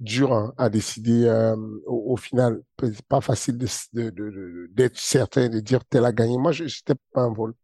dur 0.00 0.32
hein, 0.32 0.52
à 0.56 0.68
décider 0.68 1.26
euh, 1.26 1.56
au, 1.86 2.16
final. 2.16 2.62
pas 3.08 3.20
facile 3.20 3.58
d'être 3.58 3.88
de, 3.92 4.10
de, 4.10 4.68
de, 4.72 4.90
certain 4.94 5.48
de 5.48 5.60
dire 5.60 5.84
tel 5.84 6.04
a 6.04 6.12
gagné. 6.12 6.38
Moi, 6.38 6.52
je 6.52 6.64
n'étais 6.64 6.94
pas 7.12 7.22
un 7.22 7.32
vol. 7.32 7.54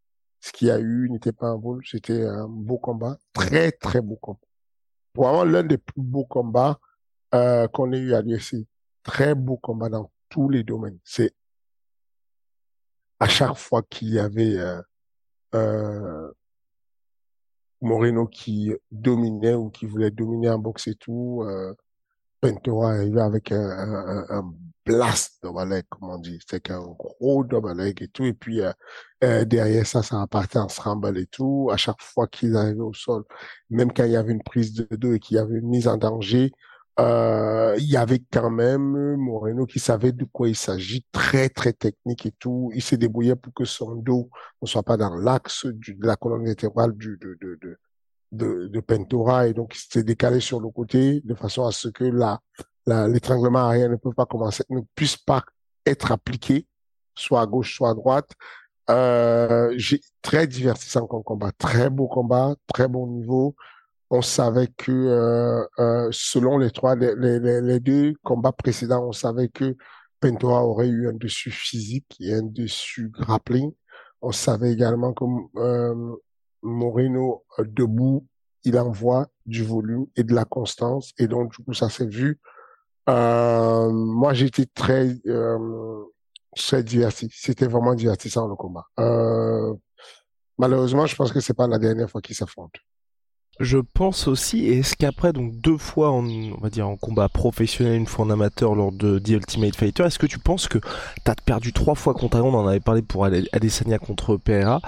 Ce 0.41 0.53
qu'il 0.53 0.69
y 0.69 0.71
a 0.71 0.79
eu 0.79 1.09
n'était 1.11 1.33
pas 1.33 1.49
un 1.49 1.57
vol. 1.57 1.83
C'était 1.85 2.25
un 2.25 2.47
beau 2.49 2.79
combat. 2.79 3.19
Très, 3.33 3.73
très 3.73 4.01
beau 4.01 4.17
combat. 4.17 4.41
Vraiment 5.15 5.45
l'un 5.45 5.63
des 5.63 5.79
plus 5.79 6.03
beaux 6.03 6.27
combats 6.27 6.79
euh, 7.35 7.67
qu'on 7.69 7.93
ait 7.93 7.99
eu 7.99 8.15
à 8.15 8.23
l'UFC. 8.23 8.67
Très 9.03 9.35
beau 9.35 9.57
combat 9.57 9.89
dans 9.89 10.11
tous 10.29 10.49
les 10.49 10.63
domaines. 10.63 10.99
C'est 11.05 11.35
à 13.19 13.29
chaque 13.29 13.57
fois 13.57 13.83
qu'il 13.83 14.11
y 14.11 14.19
avait 14.19 14.59
euh, 14.59 14.81
euh, 15.55 16.31
Moreno 17.81 18.27
qui 18.27 18.73
dominait 18.91 19.55
ou 19.55 19.71
qui 19.71 19.87
voulait 19.87 20.11
dominer 20.11 20.51
en 20.51 20.59
boxe 20.59 20.89
et 20.89 20.95
tout, 20.95 21.43
euh, 21.47 21.75
Pentora 22.41 22.93
arrivé 22.93 23.21
avec 23.21 23.53
un, 23.53 23.59
un, 23.59 24.27
un 24.29 24.55
blast 24.85 25.45
leg, 25.69 25.85
comme 25.91 26.11
on 26.11 26.19
dit. 26.19 26.39
C'est 26.49 26.61
qu'un 26.61 26.81
gros 26.81 27.45
leg 27.75 28.03
et 28.03 28.09
tout. 28.09 28.25
Et 28.25 28.33
puis, 28.35 28.61
euh, 28.63 28.73
euh, 29.25 29.45
derrière 29.45 29.87
ça, 29.87 30.03
ça 30.03 30.21
repartait 30.21 30.59
en 30.59 30.69
scramble 30.69 31.19
et 31.19 31.27
tout. 31.27 31.69
À 31.73 31.77
chaque 31.77 32.01
fois 32.01 32.27
qu'ils 32.29 32.57
arrivaient 32.57 32.81
au 32.81 32.95
sol, 32.95 33.25
même 33.71 33.93
quand 33.93 34.05
il 34.05 34.13
y 34.13 34.17
avait 34.17 34.33
une 34.33 34.43
prise 34.43 34.73
de 34.75 34.87
dos 34.97 35.13
et 35.15 35.19
qu'il 35.19 35.37
y 35.37 35.41
avait 35.41 35.59
une 35.59 35.69
mise 35.69 35.89
en 35.89 35.97
danger, 35.97 36.53
euh, 36.99 37.75
il 37.79 37.85
y 37.91 37.97
avait 37.97 38.23
quand 38.33 38.49
même 38.51 39.17
Moreno 39.17 39.67
qui 39.67 39.79
savait 39.81 40.13
de 40.13 40.25
quoi 40.25 40.49
il 40.49 40.57
s'agit, 40.57 41.05
très 41.13 41.49
très 41.51 41.73
technique 41.75 42.25
et 42.27 42.33
tout. 42.33 42.71
Il 42.75 42.83
s'est 42.83 42.97
débrouillé 42.97 43.35
pour 43.37 43.53
que 43.53 43.65
son 43.67 43.97
dos 43.97 44.31
ne 44.63 44.67
soit 44.67 44.83
pas 44.83 44.97
dans 44.97 45.15
l'axe 45.15 45.67
de 45.67 46.07
la 46.07 46.17
colonne 46.17 46.45
vertébrale 46.45 46.93
du, 46.97 47.19
de, 47.21 47.37
de, 47.41 47.59
de, 47.61 47.79
de, 48.33 48.69
de 48.69 48.81
Pentora 48.81 49.47
et 49.49 49.53
donc 49.55 49.75
il 49.75 49.93
s'est 49.93 50.03
décalé 50.03 50.41
sur 50.41 50.61
le 50.61 50.69
côté 50.71 51.21
de 51.25 51.35
façon 51.35 51.67
à 51.67 51.73
ce 51.73 51.89
que 51.89 52.05
la, 52.05 52.41
l'étranglement 53.09 53.61
arrière 53.61 53.91
ne 53.91 53.97
peut 53.97 54.13
pas 54.13 54.27
commencer, 54.27 54.65
ne 54.71 54.81
puisse 54.95 55.17
pas 55.17 55.45
être 55.85 56.13
appliqué, 56.13 56.67
soit 57.15 57.41
à 57.41 57.47
gauche, 57.47 57.77
soit 57.77 57.91
à 57.91 57.95
droite. 57.95 58.31
Euh, 58.89 59.75
j'ai 59.77 60.01
très 60.23 60.47
divertissant 60.47 61.07
comme 61.07 61.25
combat, 61.25 61.51
très 61.59 61.91
beau 61.91 62.07
combat, 62.07 62.55
très 62.73 62.89
bon 62.89 63.07
niveau. 63.09 63.57
On 64.11 64.23
savait 64.23 64.69
que 64.69 64.93
euh, 64.93 65.65
euh, 65.81 66.09
selon 66.13 66.59
les 66.59 66.71
trois, 66.71 66.95
les, 66.95 67.15
les, 67.17 67.61
les, 67.61 67.81
deux 67.81 68.15
combats 68.23 68.53
précédents, 68.53 69.05
on 69.09 69.13
savait 69.13 69.49
que 69.49 69.77
Pentora 70.21 70.65
aurait 70.65 70.87
eu 70.89 71.09
un 71.09 71.13
dessus 71.15 71.51
physique 71.51 72.17
et 72.21 72.35
un 72.35 72.43
dessus 72.43 73.09
grappling. 73.09 73.73
On 74.23 74.31
savait 74.31 74.73
également 74.73 75.13
que 75.13 75.25
euh, 75.57 76.17
Moreno 76.67 77.45
euh, 77.59 77.65
debout, 77.67 78.27
il 78.65 78.79
envoie 78.79 79.29
du 79.47 79.63
volume 79.63 80.07
et 80.17 80.25
de 80.25 80.35
la 80.35 80.45
constance. 80.45 81.13
Et 81.19 81.29
donc, 81.29 81.53
du 81.53 81.65
coup, 81.65 81.73
ça 81.73 81.89
s'est 81.89 82.07
vu. 82.07 82.41
Euh, 83.09 83.91
moi, 83.91 84.35
j'étais 84.35 84.67
très, 84.67 85.15
euh, 85.27 86.05
très 86.57 86.83
diverti. 86.83 87.29
C'était 87.33 87.69
vraiment 87.69 87.95
divertissant, 87.95 88.49
le 88.49 88.57
combat. 88.57 88.87
Euh, 88.99 89.73
malheureusement, 90.59 91.07
je 91.07 91.15
pense 91.15 91.33
que 91.33 91.41
c'est 91.41 91.55
pas 91.55 91.69
la 91.69 91.79
dernière 91.79 92.11
fois 92.11 92.21
qu'ils 92.21 92.35
s'affrontent. 92.35 92.81
Je 93.59 93.79
pense 93.79 94.29
aussi, 94.29 94.67
est-ce 94.67 94.97
qu'après, 94.97 95.33
donc 95.33 95.57
deux 95.57 95.79
fois 95.79 96.11
en, 96.11 96.27
on 96.27 96.61
va 96.61 96.69
dire 96.69 96.87
en 96.87 96.97
combat 96.97 97.31
professionnel, 97.31 97.97
une 97.97 98.07
fois 98.07 98.27
en 98.27 98.31
amateur 98.31 98.75
lors 98.75 98.93
de 98.93 99.19
The 99.19 99.29
Ultimate 99.31 99.75
Fighter, 99.75 100.03
est-ce 100.03 100.19
que 100.19 100.27
tu 100.27 100.39
penses 100.39 100.69
que 100.69 100.79
t'as 101.25 101.35
perdu 101.37 101.73
trois 101.73 101.95
fois 101.95 102.13
contre 102.13 102.39
on 102.41 102.53
en 102.53 102.67
avait 102.67 102.81
parlé 102.81 103.01
pour 103.01 103.25
Adesanya 103.25 103.99
contre 103.99 104.37
PRA, 104.37 104.83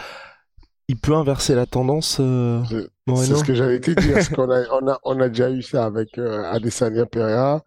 il 0.89 0.99
peut 0.99 1.15
inverser 1.15 1.55
la 1.55 1.67
tendance. 1.67 2.19
Euh, 2.21 2.63
c'est 3.07 3.35
ce 3.35 3.45
que 3.45 3.55
j'avais 3.55 3.77
été 3.77 3.93
a, 3.93 4.37
on 4.39 4.89
a, 4.89 4.99
on 5.05 5.21
a 5.21 5.29
déjà 5.29 5.51
eu 5.51 5.63
ça 5.63 5.85
avec 5.85 6.19
euh, 6.19 6.43
Adesanya 6.45 7.07
Pereira 7.07 7.63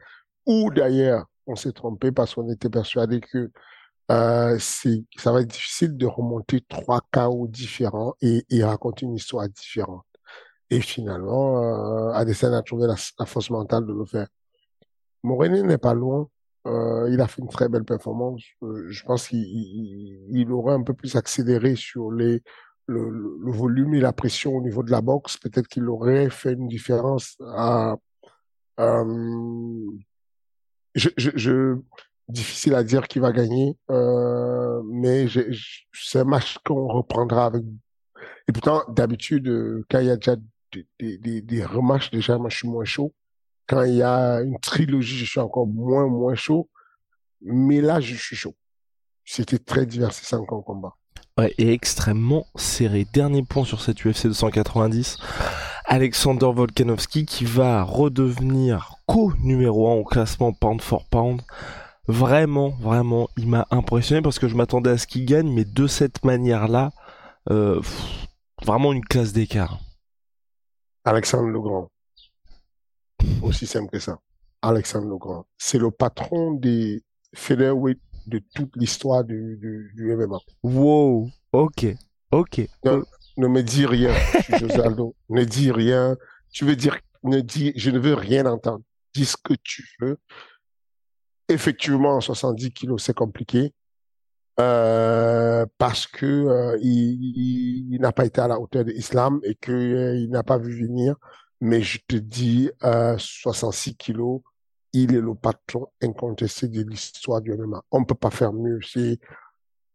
Ou 0.47 0.71
d'ailleurs, 0.71 1.25
on 1.45 1.55
s'est 1.55 1.71
trompé 1.71 2.11
parce 2.11 2.35
qu'on 2.35 2.49
était 2.49 2.69
persuadé 2.69 3.21
que 3.21 3.51
euh, 4.11 4.57
ça 4.59 5.31
va 5.31 5.41
être 5.41 5.47
difficile 5.47 5.95
de 5.95 6.05
remonter 6.05 6.61
trois 6.67 7.01
chaos 7.11 7.47
différents 7.47 8.15
et, 8.21 8.43
et 8.49 8.63
raconter 8.63 9.05
une 9.05 9.15
histoire 9.15 9.47
différente. 9.47 10.05
Et 10.71 10.79
finalement, 10.79 11.61
euh, 11.61 12.13
Adesanya 12.13 12.59
a 12.59 12.61
trouvé 12.63 12.87
la, 12.87 13.25
force 13.25 13.49
mentale 13.49 13.85
de 13.85 13.93
le 13.93 14.05
faire. 14.05 14.27
Moreno 15.21 15.61
n'est 15.63 15.77
pas 15.77 15.93
loin. 15.93 16.27
Euh, 16.65 17.09
il 17.11 17.19
a 17.19 17.27
fait 17.27 17.41
une 17.41 17.49
très 17.49 17.67
belle 17.67 17.83
performance. 17.83 18.41
Euh, 18.63 18.85
je 18.89 19.03
pense 19.03 19.27
qu'il 19.27 19.39
il 19.41 20.51
aurait 20.51 20.73
un 20.73 20.83
peu 20.83 20.93
plus 20.93 21.15
accéléré 21.15 21.75
sur 21.75 22.11
les 22.11 22.41
le, 22.91 23.51
volume 23.51 23.93
et 23.95 23.99
la 23.99 24.13
pression 24.13 24.55
au 24.55 24.61
niveau 24.61 24.83
de 24.83 24.91
la 24.91 25.01
boxe, 25.01 25.37
peut-être 25.37 25.67
qu'il 25.67 25.87
aurait 25.89 26.29
fait 26.29 26.53
une 26.53 26.67
différence 26.67 27.37
à, 27.55 27.95
euh, 28.79 29.91
difficile 32.27 32.75
à 32.75 32.83
dire 32.83 33.07
qui 33.07 33.19
va 33.19 33.31
gagner, 33.31 33.77
euh, 33.89 34.81
mais 34.85 35.27
c'est 35.93 36.19
un 36.19 36.25
match 36.25 36.57
qu'on 36.65 36.87
reprendra 36.87 37.45
avec. 37.45 37.63
Et 38.47 38.51
pourtant, 38.51 38.83
d'habitude, 38.89 39.47
quand 39.89 39.99
il 39.99 40.07
y 40.07 40.11
a 40.11 40.17
déjà 40.17 40.35
des, 40.99 41.17
des, 41.17 41.41
des, 41.41 41.65
rematchs, 41.65 42.11
déjà, 42.11 42.37
moi, 42.37 42.49
je 42.49 42.57
suis 42.57 42.67
moins 42.67 42.85
chaud. 42.85 43.13
Quand 43.67 43.83
il 43.83 43.95
y 43.95 44.03
a 44.03 44.41
une 44.41 44.59
trilogie, 44.59 45.17
je 45.17 45.25
suis 45.25 45.39
encore 45.39 45.67
moins, 45.67 46.07
moins 46.07 46.35
chaud. 46.35 46.69
Mais 47.41 47.81
là, 47.81 47.99
je 47.99 48.15
suis 48.15 48.35
chaud. 48.35 48.55
C'était 49.25 49.59
très 49.59 49.85
divertissant 49.85 50.45
comme 50.45 50.63
combat. 50.63 50.95
Ouais, 51.37 51.53
et 51.57 51.71
extrêmement 51.71 52.45
serré. 52.55 53.05
Dernier 53.13 53.43
point 53.43 53.63
sur 53.63 53.81
cette 53.81 54.03
UFC 54.05 54.27
290. 54.27 55.17
Alexander 55.85 56.49
Volkanovski 56.53 57.25
qui 57.25 57.45
va 57.45 57.83
redevenir 57.83 58.95
co-numéro 59.07 59.89
1 59.91 59.95
au 59.95 60.03
classement 60.03 60.53
pound 60.53 60.81
for 60.81 61.05
pound. 61.09 61.41
Vraiment, 62.07 62.69
vraiment, 62.69 63.29
il 63.37 63.47
m'a 63.47 63.67
impressionné 63.71 64.21
parce 64.21 64.39
que 64.39 64.47
je 64.47 64.55
m'attendais 64.55 64.89
à 64.89 64.97
ce 64.97 65.07
qu'il 65.07 65.25
gagne, 65.25 65.51
mais 65.51 65.63
de 65.63 65.87
cette 65.87 66.25
manière-là, 66.25 66.91
euh, 67.49 67.81
vraiment 68.63 68.91
une 68.91 69.03
classe 69.03 69.33
d'écart. 69.33 69.79
Alexandre 71.05 71.49
Legrand. 71.49 71.89
Aussi 73.41 73.67
simple 73.67 73.89
que 73.89 73.99
ça. 73.99 74.19
Alexandre 74.61 75.07
Legrand. 75.07 75.45
C'est 75.57 75.77
le 75.77 75.91
patron 75.91 76.51
des 76.51 77.03
featherweight 77.33 77.99
de 78.27 78.41
toute 78.53 78.75
l'histoire 78.75 79.23
du, 79.23 79.57
du, 79.57 79.91
du, 79.95 80.15
MMA. 80.15 80.37
Wow, 80.63 81.29
ok, 81.51 81.87
ok. 82.31 82.61
Ne, 83.37 83.47
me 83.47 83.61
dis 83.61 83.85
rien, 83.85 84.13
José 84.59 84.81
Aldo. 84.81 85.15
ne 85.29 85.43
dis 85.43 85.71
rien. 85.71 86.17
Tu 86.51 86.65
veux 86.65 86.75
dire, 86.75 86.97
ne 87.23 87.39
dis, 87.39 87.73
je 87.75 87.89
ne 87.91 87.99
veux 87.99 88.13
rien 88.13 88.45
entendre. 88.45 88.83
Dis 89.13 89.25
ce 89.25 89.37
que 89.41 89.53
tu 89.63 89.87
veux. 89.99 90.17
Effectivement, 91.49 92.19
70 92.21 92.71
kilos, 92.71 93.03
c'est 93.03 93.15
compliqué. 93.15 93.73
Euh, 94.59 95.65
parce 95.77 96.07
que 96.07 96.25
euh, 96.25 96.77
il, 96.81 97.93
il, 97.93 98.01
n'a 98.01 98.11
pas 98.11 98.25
été 98.25 98.41
à 98.41 98.47
la 98.47 98.59
hauteur 98.59 98.83
de 98.83 98.91
l'islam 98.91 99.39
et 99.43 99.55
qu'il 99.55 99.73
euh, 99.73 100.27
n'a 100.27 100.43
pas 100.43 100.57
vu 100.57 100.85
venir. 100.85 101.15
Mais 101.61 101.81
je 101.81 101.99
te 102.07 102.15
dis, 102.15 102.69
66 103.17 103.95
kilos, 103.95 104.41
il 104.93 105.15
est 105.15 105.21
le 105.21 105.35
patron 105.35 105.87
incontesté 106.01 106.67
de 106.67 106.81
l'histoire 106.81 107.41
du 107.41 107.53
MMA. 107.53 107.83
On 107.91 108.01
ne 108.01 108.05
peut 108.05 108.15
pas 108.15 108.31
faire 108.31 108.53
mieux. 108.53 108.79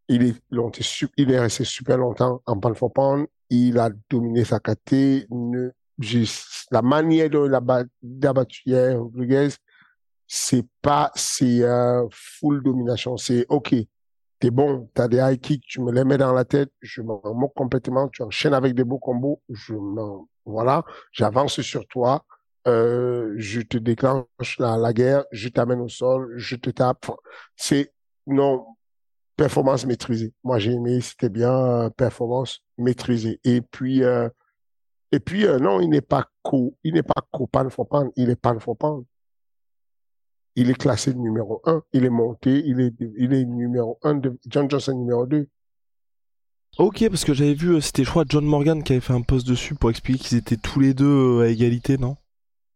Il 0.09 0.23
est, 0.23 1.39
resté 1.39 1.65
super 1.65 1.99
longtemps 1.99 2.43
en 2.47 2.59
pound 2.59 3.27
Il 3.51 3.79
a 3.79 3.91
dominé 4.11 4.45
sa 4.45 4.61
catégorie. 4.61 5.27
La 6.71 6.83
manière 6.83 7.31
dont 7.31 7.47
il 7.47 7.55
a 7.55 8.33
battu 8.33 8.63
hier, 8.67 8.99
Rodriguez, 8.99 9.49
c'est 10.27 10.67
pas, 10.83 11.11
c'est 11.15 11.63
euh, 11.63 12.07
full 12.11 12.63
domination. 12.63 13.17
C'est 13.17 13.47
OK. 13.49 13.75
T'es 14.39 14.51
bon, 14.51 14.91
t'as 14.93 15.09
des 15.09 15.17
high 15.17 15.41
kicks, 15.41 15.65
tu 15.67 15.81
me 15.81 15.91
les 15.91 16.05
mets 16.05 16.19
dans 16.19 16.35
la 16.35 16.45
tête, 16.45 16.71
je 16.83 17.01
m'en 17.01 17.23
moque 17.35 17.55
complètement, 17.55 18.09
tu 18.09 18.23
enchaînes 18.23 18.53
avec 18.53 18.75
des 18.75 18.85
beaux 18.85 18.99
combos, 18.99 19.41
je 19.49 19.73
m'en, 19.73 20.29
voilà, 20.45 20.85
j'avance 21.11 21.63
sur 21.63 21.87
toi, 21.87 22.23
euh, 22.67 23.35
je 23.37 23.61
te 23.61 23.79
déclenche 23.79 24.59
la, 24.59 24.93
guerre, 24.93 25.25
je 25.33 25.49
t'amène 25.49 25.81
au 25.81 25.89
sol, 25.89 26.33
je 26.37 26.57
te 26.57 26.71
tape. 26.71 27.11
C'est 27.57 27.93
non 28.27 28.67
performance 29.37 29.87
maîtrisée. 29.87 30.35
Moi 30.45 30.59
j'ai 30.59 30.73
aimé, 30.73 31.01
c'était 31.01 31.29
bien 31.29 31.53
euh, 31.55 31.91
performance 31.91 32.61
maîtrisée. 32.79 33.41
Et 33.45 33.61
puis 33.61 34.03
euh, 34.03 34.29
et 35.13 35.21
puis 35.21 35.47
non, 35.61 35.81
il 35.81 35.91
n'est 35.91 36.01
pas 36.01 36.27
co, 36.43 36.77
il 36.83 36.95
n'est 36.95 37.03
pas 37.03 37.23
co 37.31 37.47
pan 37.47 37.71
for 37.71 37.89
pan, 37.89 38.11
il 38.17 38.31
est 38.31 38.37
pan. 38.37 39.05
Il 40.57 40.71
est 40.71 40.75
classé 40.75 41.15
numéro 41.15 41.61
un, 41.67 41.83
il 41.93 42.05
est 42.05 42.11
monté, 42.11 42.63
il 42.67 42.81
est 42.81 42.95
il 43.19 43.33
est 43.33 43.45
numéro 43.45 43.99
un 44.03 44.15
de 44.15 44.39
John 44.49 44.69
Johnson 44.71 44.95
numéro 44.95 45.27
2. 45.27 45.49
Ok, 46.79 47.09
parce 47.09 47.25
que 47.25 47.33
j'avais 47.33 47.55
vu, 47.55 47.81
c'était 47.81 48.05
je 48.05 48.11
crois 48.11 48.25
John 48.29 48.45
Morgan 48.45 48.83
qui 48.83 48.93
avait 48.93 49.01
fait 49.01 49.13
un 49.13 49.23
post 49.23 49.47
dessus 49.47 49.75
pour 49.75 49.91
expliquer 49.91 50.19
qu'ils 50.25 50.39
étaient 50.39 50.57
tous 50.57 50.81
les 50.81 50.95
deux 50.95 51.43
à 51.43 51.49
égalité, 51.49 51.97
non? 51.97 52.17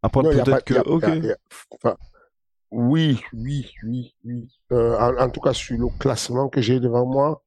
Après, 0.02 0.22
peut-être 0.22 0.64
que. 0.64 0.74
ok. 0.88 1.36
enfin, 1.70 1.96
oui, 2.70 3.20
oui, 3.32 3.70
oui, 3.82 4.14
oui. 4.24 4.48
Euh, 4.72 4.96
en, 4.98 5.16
en, 5.18 5.30
tout 5.30 5.40
cas, 5.40 5.52
sur 5.52 5.76
le 5.76 5.88
classement 5.98 6.48
que 6.48 6.60
j'ai 6.60 6.80
devant 6.80 7.04
moi. 7.04 7.42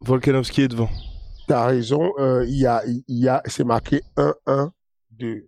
Volkanovski 0.00 0.62
est 0.62 0.68
devant. 0.68 0.88
T'as 1.46 1.66
raison. 1.66 2.12
Euh, 2.18 2.44
il 2.46 2.58
y 2.58 2.66
a, 2.66 2.82
y 3.08 3.28
a, 3.28 3.42
c'est 3.46 3.64
marqué 3.64 4.02
1-1-2. 4.16 5.46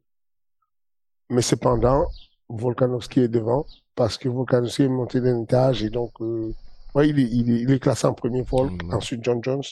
Mais 1.31 1.43
cependant, 1.43 2.07
Volkanovski 2.49 3.21
est 3.21 3.29
devant 3.29 3.67
parce 3.95 4.19
que 4.19 4.29
Volkanovski 4.29 4.83
est 4.83 4.89
monté 4.89 5.21
d'un 5.21 5.43
étage 5.43 5.83
et 5.83 5.91
donc, 5.91 6.13
euh, 6.21 6.53
ouais, 6.95 7.09
il 7.09 7.19
est, 7.19 7.29
il 7.31 7.51
est, 7.51 7.61
il 7.63 7.71
est 7.71 7.81
classé 7.81 8.07
en 8.07 8.13
premier 8.13 8.43
Volk, 8.43 8.83
mmh. 8.85 8.95
ensuite 8.95 9.25
John 9.25 9.43
Jones, 9.43 9.63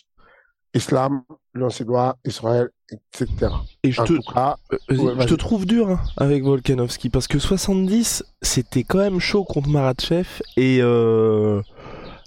Islam, 0.73 1.23
Lancelot, 1.53 2.15
Israël, 2.25 2.71
etc. 2.91 3.53
Et 3.83 3.93
je, 3.93 4.03
te, 4.03 4.13
euh, 4.13 5.21
je 5.21 5.27
te 5.27 5.35
trouve 5.35 5.67
dur 5.67 5.91
hein, 5.91 6.01
avec 6.17 6.43
Volkanovski 6.43 7.09
parce 7.09 7.27
que 7.27 7.39
70, 7.39 8.25
c'était 8.43 8.85
quand 8.85 8.99
même 8.99 9.21
chaud 9.21 9.45
contre 9.45 9.69
Maratchev 9.69 10.43
et 10.57 10.81
euh, 10.81 11.63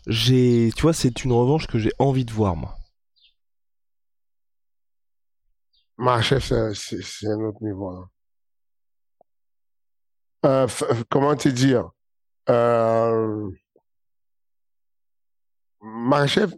j'ai, 0.08 0.72
tu 0.76 0.82
vois, 0.82 0.94
c'est 0.94 1.24
une 1.24 1.32
revanche 1.32 1.68
que 1.68 1.78
j'ai 1.78 1.92
envie 2.00 2.26
de 2.26 2.32
voir 2.32 2.56
moi. 2.56 2.76
Maratchev, 5.98 6.74
c'est 6.74 7.28
un 7.28 7.40
autre 7.42 7.64
niveau. 7.64 7.90
Hein. 7.90 8.10
Euh, 10.46 10.68
comment 11.10 11.36
te 11.36 11.50
dire 11.50 11.90
euh, 12.50 13.50
Maratchev, 15.82 16.54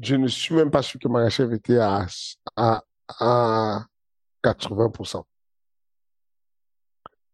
je 0.00 0.14
ne 0.14 0.28
suis 0.28 0.54
même 0.54 0.70
pas 0.70 0.82
sûr 0.82 1.00
que 1.00 1.08
Marachev 1.08 1.52
était 1.54 1.78
à, 1.78 2.06
à, 2.56 2.82
à 3.18 3.86
80%. 4.44 5.24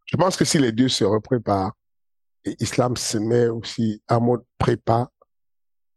Je 0.07 0.17
pense 0.17 0.37
que 0.37 0.45
si 0.45 0.59
les 0.59 0.73
deux 0.73 0.89
se 0.89 1.05
repréparent, 1.05 1.73
et 2.45 2.57
Islam 2.61 2.97
se 2.97 3.19
met 3.19 3.49
aussi 3.49 4.03
à 4.07 4.21
mode 4.21 4.45
prépa, 4.59 5.11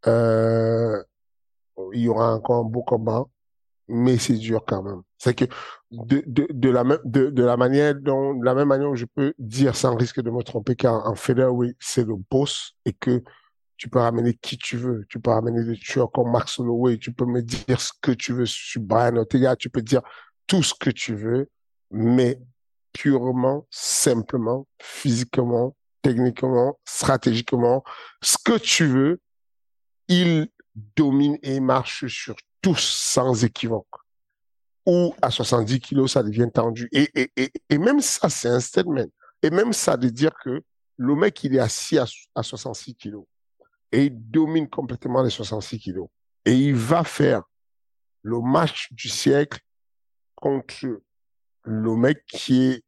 euh, 0.07 1.03
il 1.93 2.01
y 2.01 2.09
aura 2.09 2.35
encore 2.35 2.65
un 2.65 2.69
beau 2.69 2.83
combat, 2.83 3.25
mais 3.87 4.17
c'est 4.17 4.37
dur 4.37 4.63
quand 4.65 4.81
même. 4.81 5.01
C'est 5.17 5.33
que 5.33 5.45
de, 5.91 6.23
de, 6.25 6.47
de, 6.49 6.69
la 6.69 6.83
même, 6.83 6.99
de, 7.03 7.29
de 7.29 7.43
la 7.43 7.57
manière 7.57 7.95
dont, 7.95 8.33
de 8.35 8.45
la 8.45 8.53
même 8.53 8.67
manière 8.67 8.89
où 8.89 8.95
je 8.95 9.05
peux 9.05 9.33
dire 9.39 9.75
sans 9.75 9.95
risque 9.95 10.21
de 10.21 10.29
me 10.29 10.41
tromper 10.43 10.75
qu'en 10.75 11.13
oui, 11.51 11.75
c'est 11.79 12.05
le 12.05 12.15
boss 12.29 12.73
et 12.85 12.93
que 12.93 13.23
tu 13.77 13.89
peux 13.89 13.99
ramener 13.99 14.33
qui 14.33 14.57
tu 14.57 14.75
veux. 14.75 15.05
Tu 15.07 15.19
peux 15.19 15.29
ramener 15.29 15.63
des 15.63 15.77
tueurs 15.77 16.11
comme 16.11 16.31
Max 16.31 16.59
Holloway. 16.59 16.97
Tu 16.97 17.13
peux 17.13 17.25
me 17.25 17.41
dire 17.41 17.79
ce 17.79 17.91
que 18.01 18.11
tu 18.11 18.33
veux 18.33 18.47
sur 18.47 18.81
Brian 18.81 19.15
Ortega. 19.15 19.55
Tu 19.55 19.69
peux 19.69 19.83
dire 19.83 20.01
tout 20.47 20.63
ce 20.63 20.73
que 20.73 20.89
tu 20.89 21.15
veux, 21.15 21.49
mais 21.91 22.39
purement, 22.93 23.67
simplement, 23.69 24.67
physiquement, 24.81 25.75
techniquement, 26.01 26.79
stratégiquement, 26.85 27.83
ce 28.23 28.37
que 28.43 28.57
tu 28.57 28.87
veux, 28.87 29.21
il 30.07 30.47
domine 30.95 31.37
et 31.43 31.59
marche 31.59 32.07
sur 32.07 32.35
tous 32.61 32.79
sans 32.79 33.43
équivoque. 33.43 33.85
Ou 34.87 35.13
à 35.21 35.29
70 35.29 35.79
kilos, 35.81 36.13
ça 36.13 36.23
devient 36.23 36.49
tendu. 36.51 36.87
Et, 36.91 37.09
et, 37.13 37.31
et, 37.35 37.51
et 37.69 37.77
même 37.77 37.99
ça, 37.99 38.29
c'est 38.29 38.47
un 38.47 38.61
statement. 38.61 39.05
Et 39.43 39.49
même 39.51 39.73
ça 39.73 39.97
de 39.97 40.09
dire 40.09 40.31
que 40.43 40.63
le 40.95 41.15
mec, 41.15 41.43
il 41.43 41.55
est 41.55 41.59
assis 41.59 41.99
à, 41.99 42.05
à 42.33 42.41
66 42.41 42.95
kilos 42.95 43.25
et 43.91 44.05
il 44.05 44.29
domine 44.29 44.69
complètement 44.69 45.23
les 45.23 45.29
66 45.29 45.79
kilos. 45.79 46.09
Et 46.45 46.53
il 46.53 46.75
va 46.75 47.03
faire 47.03 47.43
le 48.21 48.41
match 48.41 48.91
du 48.91 49.09
siècle 49.09 49.59
contre 50.35 51.01
le 51.63 51.95
mec 51.95 52.25
qui 52.25 52.63
est 52.63 52.83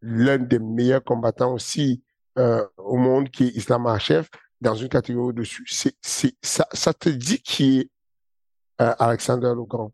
l'un 0.00 0.38
des 0.38 0.58
meilleurs 0.58 1.04
combattants 1.04 1.52
aussi 1.54 2.02
euh, 2.38 2.66
au 2.76 2.96
monde, 2.96 3.30
qui 3.30 3.44
est 3.44 3.56
Islam 3.56 3.86
chef 3.98 4.28
dans 4.60 4.74
une 4.74 4.88
catégorie 4.88 5.28
au-dessus. 5.28 5.66
C'est, 5.68 6.36
ça 6.42 6.94
te 6.94 7.08
dit 7.08 7.40
qui 7.40 7.80
est 7.80 7.90
euh, 8.80 8.94
Alexander 8.98 9.52
le 9.54 9.64
Grand. 9.64 9.92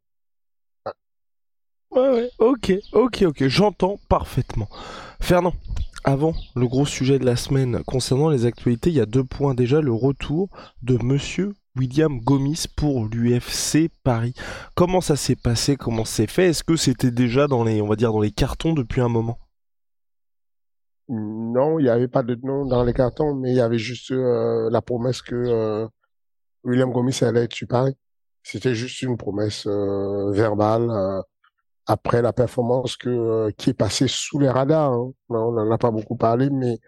Ouais, 1.90 2.10
ouais, 2.10 2.30
ok, 2.38 2.72
ok, 2.92 3.22
ok, 3.28 3.46
j'entends 3.48 3.98
parfaitement. 4.08 4.68
Fernand, 5.20 5.54
avant 6.08 6.32
le 6.56 6.66
gros 6.66 6.86
sujet 6.86 7.18
de 7.18 7.26
la 7.26 7.36
semaine 7.36 7.82
concernant 7.84 8.30
les 8.30 8.46
actualités, 8.46 8.88
il 8.88 8.96
y 8.96 9.00
a 9.00 9.04
deux 9.04 9.24
points. 9.24 9.52
Déjà, 9.52 9.82
le 9.82 9.92
retour 9.92 10.48
de 10.82 10.96
monsieur 11.04 11.52
William 11.76 12.18
Gomis 12.20 12.64
pour 12.76 13.04
l'UFC 13.04 13.90
Paris. 14.04 14.32
Comment 14.74 15.02
ça 15.02 15.16
s'est 15.16 15.36
passé? 15.36 15.76
Comment 15.76 16.06
c'est 16.06 16.26
fait? 16.26 16.46
Est-ce 16.46 16.64
que 16.64 16.76
c'était 16.76 17.10
déjà 17.10 17.46
dans 17.46 17.62
les, 17.62 18.32
cartons 18.32 18.72
depuis 18.72 19.02
un 19.02 19.10
moment? 19.10 19.38
Non, 21.10 21.78
il 21.78 21.82
n'y 21.82 21.90
avait 21.90 22.08
pas 22.08 22.22
de 22.22 22.38
nom 22.42 22.64
dans 22.64 22.84
les 22.84 22.94
cartons, 22.94 23.34
mais 23.34 23.50
il 23.50 23.56
y 23.56 23.60
avait 23.60 23.78
juste 23.78 24.10
euh, 24.10 24.70
la 24.70 24.80
promesse 24.80 25.20
que 25.20 25.34
euh, 25.34 25.86
William 26.64 26.90
Gomis 26.90 27.18
allait 27.20 27.44
être 27.44 27.54
sur 27.54 27.68
Paris. 27.68 27.94
C'était 28.42 28.74
juste 28.74 29.02
une 29.02 29.18
promesse 29.18 29.66
euh, 29.66 30.30
verbale 30.30 30.90
après 31.88 32.22
la 32.22 32.32
performance 32.32 32.96
euh, 33.06 33.50
qui 33.56 33.70
est 33.70 33.74
passée 33.74 34.06
sous 34.06 34.38
les 34.38 34.48
radars. 34.48 34.92
Hein. 34.92 35.10
On 35.30 35.52
n'en 35.52 35.70
a 35.70 35.78
pas 35.78 35.90
beaucoup 35.90 36.16
parlé, 36.16 36.50
mais 36.50 36.78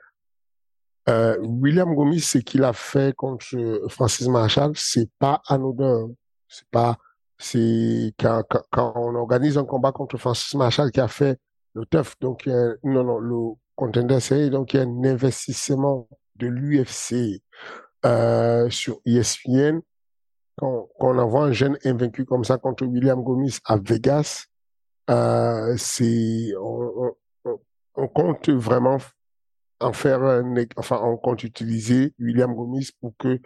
euh, 1.08 1.36
William 1.40 1.94
Gomis, 1.94 2.20
ce 2.20 2.38
qu'il 2.38 2.62
a 2.62 2.72
fait 2.72 3.14
contre 3.16 3.44
Francis 3.88 4.28
Marshall, 4.28 4.72
c'est 4.76 5.10
pas 5.18 5.42
anodin. 5.48 6.04
Hein. 6.04 6.10
C'est 6.48 6.68
pas, 6.70 6.98
c'est 7.38 8.12
quand, 8.18 8.44
on 8.94 9.14
organise 9.14 9.56
un 9.56 9.64
combat 9.64 9.92
contre 9.92 10.18
Francis 10.18 10.54
Marshall 10.54 10.92
qui 10.92 11.00
a 11.00 11.08
fait 11.08 11.38
le 11.74 11.86
TUF. 11.86 12.14
Donc, 12.20 12.46
non, 12.46 13.18
le 13.18 13.54
Contender 13.76 14.20
Series. 14.20 14.50
Donc, 14.50 14.74
il 14.74 14.76
y 14.76 14.80
a 14.80 14.82
un 14.82 15.04
investissement 15.04 16.08
de 16.36 16.48
l'UFC 16.48 17.40
euh, 18.04 18.68
sur 18.68 19.00
ESPN. 19.06 19.80
Quand, 20.56 20.88
quand, 20.98 21.14
on 21.14 21.18
envoie 21.18 21.44
un 21.44 21.52
jeune 21.52 21.78
invaincu 21.84 22.26
comme 22.26 22.44
ça 22.44 22.58
contre 22.58 22.84
William 22.84 23.22
Gomis 23.22 23.58
à 23.64 23.78
Vegas, 23.78 24.49
euh, 25.10 25.76
c'est 25.76 26.52
on, 26.58 28.08
compte 28.08 28.48
vraiment 28.48 28.98
en 29.80 29.92
faire 29.92 30.22
un, 30.22 30.54
enfin 30.76 31.00
on 31.02 31.16
compte 31.16 31.44
utiliser 31.44 32.14
William 32.18 32.54
Gomis 32.54 32.90
pour 33.00 33.14
que 33.18 33.40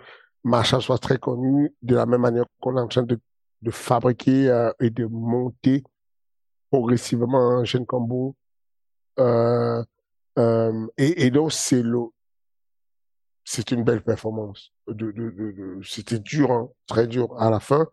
Marshall 0.44 0.82
soit 0.82 0.98
très 0.98 1.18
connu 1.18 1.74
de 1.82 1.94
la 1.94 2.06
même 2.06 2.20
manière 2.20 2.44
qu'on 2.60 2.76
est 2.76 2.80
en 2.80 2.88
train 2.88 3.02
de, 3.02 3.18
de 3.62 3.70
fabriquer 3.70 4.48
euh, 4.50 4.72
et 4.80 4.90
de 4.90 5.06
monter 5.06 5.82
progressivement 6.70 7.58
un 7.58 7.64
jeune 7.64 7.86
combo 7.86 8.36
euh, 10.38 10.86
et, 10.96 11.30
donc, 11.30 11.52
c'est 11.52 11.82
le, 11.82 12.00
c'est 13.44 13.70
une 13.70 13.84
belle 13.84 14.02
performance. 14.02 14.72
C'était 15.82 16.18
dur, 16.18 16.50
hein, 16.50 16.68
très 16.86 17.06
dur 17.06 17.34
à 17.40 17.50
la 17.50 17.60
fin, 17.60 17.86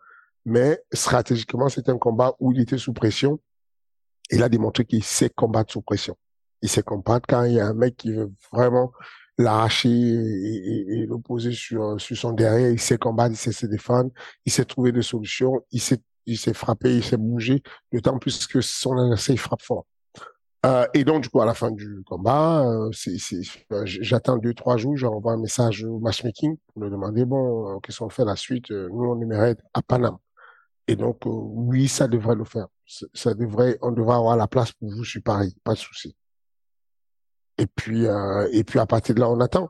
mais 0.45 0.81
stratégiquement, 0.91 1.69
c'était 1.69 1.91
un 1.91 1.97
combat 1.97 2.35
où 2.39 2.51
il 2.51 2.61
était 2.61 2.77
sous 2.77 2.93
pression. 2.93 3.39
Il 4.31 4.43
a 4.43 4.49
démontré 4.49 4.85
qu'il 4.85 5.03
sait 5.03 5.29
combattre 5.29 5.73
sous 5.73 5.81
pression. 5.81 6.15
Il 6.61 6.69
sait 6.69 6.83
combattre 6.83 7.25
quand 7.27 7.43
il 7.43 7.53
y 7.53 7.59
a 7.59 7.67
un 7.67 7.73
mec 7.73 7.97
qui 7.97 8.13
veut 8.13 8.31
vraiment 8.51 8.91
l'arracher 9.37 9.89
et, 9.89 11.01
et, 11.01 11.51
sur, 11.51 11.99
sur 11.99 12.17
son 12.17 12.31
derrière. 12.33 12.69
Il 12.69 12.79
sait 12.79 12.97
combattre, 12.97 13.33
il 13.33 13.37
sait 13.37 13.51
se 13.51 13.65
défendre, 13.65 14.11
il 14.45 14.51
sait 14.51 14.65
trouver 14.65 14.91
des 14.91 15.01
solutions, 15.01 15.61
il 15.71 15.81
sait, 15.81 16.01
il 16.25 16.37
sait 16.37 16.53
frapper, 16.53 16.95
il 16.95 17.03
sait 17.03 17.17
bouger, 17.17 17.61
d'autant 17.91 18.19
plus 18.19 18.47
que 18.47 18.61
son 18.61 18.97
adversaire, 18.97 19.37
frappe 19.37 19.61
fort. 19.61 19.85
Euh, 20.63 20.85
et 20.93 21.03
donc, 21.03 21.23
du 21.23 21.29
coup, 21.29 21.41
à 21.41 21.45
la 21.45 21.55
fin 21.55 21.71
du 21.71 22.03
combat, 22.05 22.63
euh, 22.67 22.91
euh 23.71 23.83
j'attends 23.85 24.37
deux, 24.37 24.53
trois 24.53 24.77
jours, 24.77 24.95
j'envoie 24.95 25.33
un 25.33 25.39
message 25.39 25.83
au 25.83 25.99
matchmaking 25.99 26.55
pour 26.67 26.83
lui 26.83 26.91
demander, 26.91 27.25
bon, 27.25 27.75
euh, 27.75 27.79
qu'est-ce 27.79 27.99
qu'on 27.99 28.09
fait 28.09 28.25
la 28.25 28.35
suite? 28.35 28.69
Nous, 28.69 29.05
on 29.05 29.19
aimerait 29.21 29.55
à 29.73 29.81
Paname. 29.81 30.17
Et 30.87 30.95
donc, 30.95 31.21
oui, 31.25 31.87
ça 31.87 32.07
devrait 32.07 32.35
le 32.35 32.43
faire. 32.43 32.67
Ça 33.13 33.33
devrait, 33.33 33.77
on 33.81 33.91
devrait 33.91 34.15
avoir 34.15 34.35
la 34.35 34.47
place 34.47 34.71
pour 34.73 34.89
vous 34.91 35.03
sur 35.03 35.21
Paris, 35.23 35.55
pas 35.63 35.73
de 35.73 35.79
souci. 35.79 36.15
Et 37.57 37.67
puis, 37.67 38.05
et 38.51 38.63
puis 38.63 38.79
à 38.79 38.85
partir 38.85 39.15
de 39.15 39.19
là, 39.19 39.29
on 39.29 39.39
attend. 39.39 39.69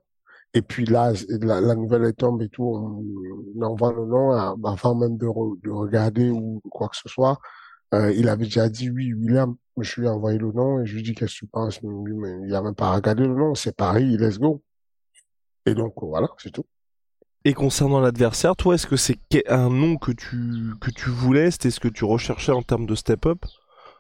Et 0.54 0.62
puis 0.62 0.86
là, 0.86 1.14
la, 1.42 1.76
nouvelle 1.76 2.06
est 2.06 2.14
tombée 2.14 2.46
et 2.46 2.50
tout, 2.50 2.64
on, 2.64 3.62
envoie 3.62 3.94
le 3.94 4.06
nom 4.06 4.32
avant 4.32 4.96
même 4.96 5.18
de, 5.18 5.26
de 5.26 5.70
regarder 5.70 6.30
ou 6.30 6.62
quoi 6.70 6.90
que 6.90 6.98
ce 6.98 7.08
soit. 7.08 7.40
Euh, 7.94 8.12
il 8.14 8.30
avait 8.30 8.46
déjà 8.46 8.70
dit 8.70 8.90
oui, 8.90 9.14
William. 9.14 9.56
Je 9.78 10.02
lui 10.02 10.08
ai 10.08 10.10
envoyé 10.10 10.38
le 10.38 10.52
nom 10.52 10.82
et 10.82 10.86
je 10.86 10.94
lui 10.94 11.00
ai 11.00 11.04
dit 11.04 11.16
qu'est-ce 11.16 11.34
que 11.34 11.40
tu 11.40 11.48
penses? 11.48 11.80
Il 11.82 12.54
a 12.56 12.62
même 12.62 12.76
pas 12.76 12.94
regardé 12.94 13.24
le 13.24 13.34
nom, 13.34 13.56
c'est 13.56 13.76
Paris, 13.76 14.18
let's 14.18 14.38
go. 14.38 14.62
Et 15.66 15.74
donc 15.74 15.94
voilà, 16.02 16.30
c'est 16.38 16.52
tout. 16.52 16.66
Et 17.44 17.54
concernant 17.54 18.00
l'adversaire, 18.00 18.56
toi, 18.56 18.76
est-ce 18.76 18.86
que 18.86 18.96
c'est 18.96 19.18
un 19.48 19.70
nom 19.70 19.98
que 19.98 20.12
tu 20.12 20.74
que 20.80 20.92
tu 20.92 21.10
voulais 21.10 21.50
C'était 21.50 21.72
ce 21.72 21.80
que 21.80 21.88
tu 21.88 22.06
recherchais 22.06 22.52
en 22.52 22.62
termes 22.62 22.86
de 22.86 22.94
step-up 22.94 23.46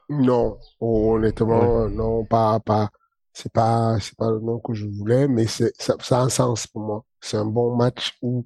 Non, 0.09 0.57
honnêtement, 0.79 1.89
non, 1.89 2.23
pas 2.25 2.59
pas. 2.59 2.89
C'est 3.33 3.51
pas 3.51 3.97
c'est 3.99 4.15
pas 4.15 4.29
le 4.29 4.39
nom 4.39 4.59
que 4.59 4.73
je 4.73 4.85
voulais, 4.85 5.27
mais 5.27 5.47
c'est 5.47 5.73
ça, 5.79 5.95
ça 6.01 6.19
a 6.19 6.23
un 6.23 6.29
sens 6.29 6.67
pour 6.67 6.81
moi. 6.81 7.05
C'est 7.19 7.37
un 7.37 7.45
bon 7.45 7.75
match 7.75 8.17
où 8.21 8.45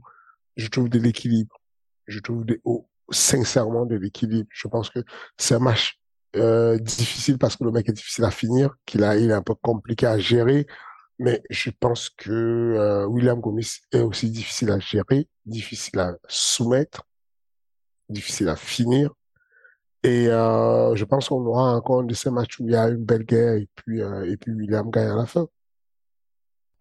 je 0.55 0.67
trouve 0.67 0.89
de 0.89 0.99
l'équilibre, 0.99 1.59
je 2.07 2.19
trouve 2.19 2.45
des 2.45 2.61
sincèrement 3.09 3.85
de 3.85 3.95
l'équilibre. 3.95 4.47
Je 4.51 4.67
pense 4.67 4.89
que 4.89 4.99
c'est 5.37 5.55
un 5.55 5.59
match 5.59 5.99
euh, 6.35 6.77
difficile 6.77 7.37
parce 7.37 7.55
que 7.55 7.63
le 7.63 7.71
mec 7.71 7.89
est 7.89 7.93
difficile 7.93 8.23
à 8.25 8.31
finir, 8.31 8.75
qu'il 8.85 9.03
a, 9.03 9.17
il 9.17 9.29
est 9.29 9.33
un 9.33 9.41
peu 9.41 9.55
compliqué 9.55 10.05
à 10.05 10.19
gérer. 10.19 10.67
Mais 11.19 11.41
je 11.49 11.69
pense 11.69 12.09
que 12.09 12.31
euh, 12.31 13.05
William 13.05 13.39
Gomis 13.39 13.79
est 13.91 14.01
aussi 14.01 14.29
difficile 14.29 14.71
à 14.71 14.79
gérer, 14.79 15.27
difficile 15.45 15.99
à 15.99 16.17
soumettre, 16.27 17.07
difficile 18.09 18.49
à 18.49 18.55
finir. 18.55 19.13
Et 20.03 20.27
euh, 20.27 20.95
je 20.95 21.05
pense 21.05 21.29
qu'on 21.29 21.43
aura 21.45 21.75
encore 21.75 22.01
un 22.01 22.03
de 22.03 22.13
ces 22.13 22.29
matchs 22.29 22.59
où 22.59 22.65
il 22.67 22.73
y 22.73 22.75
a 22.75 22.87
une 22.89 23.03
belle 23.03 23.23
guerre 23.23 23.53
et 23.53 23.67
puis, 23.75 24.01
euh, 24.01 24.29
et 24.29 24.37
puis 24.37 24.51
William 24.51 24.89
gagne 24.91 25.09
à 25.09 25.15
la 25.15 25.25
fin. 25.25 25.47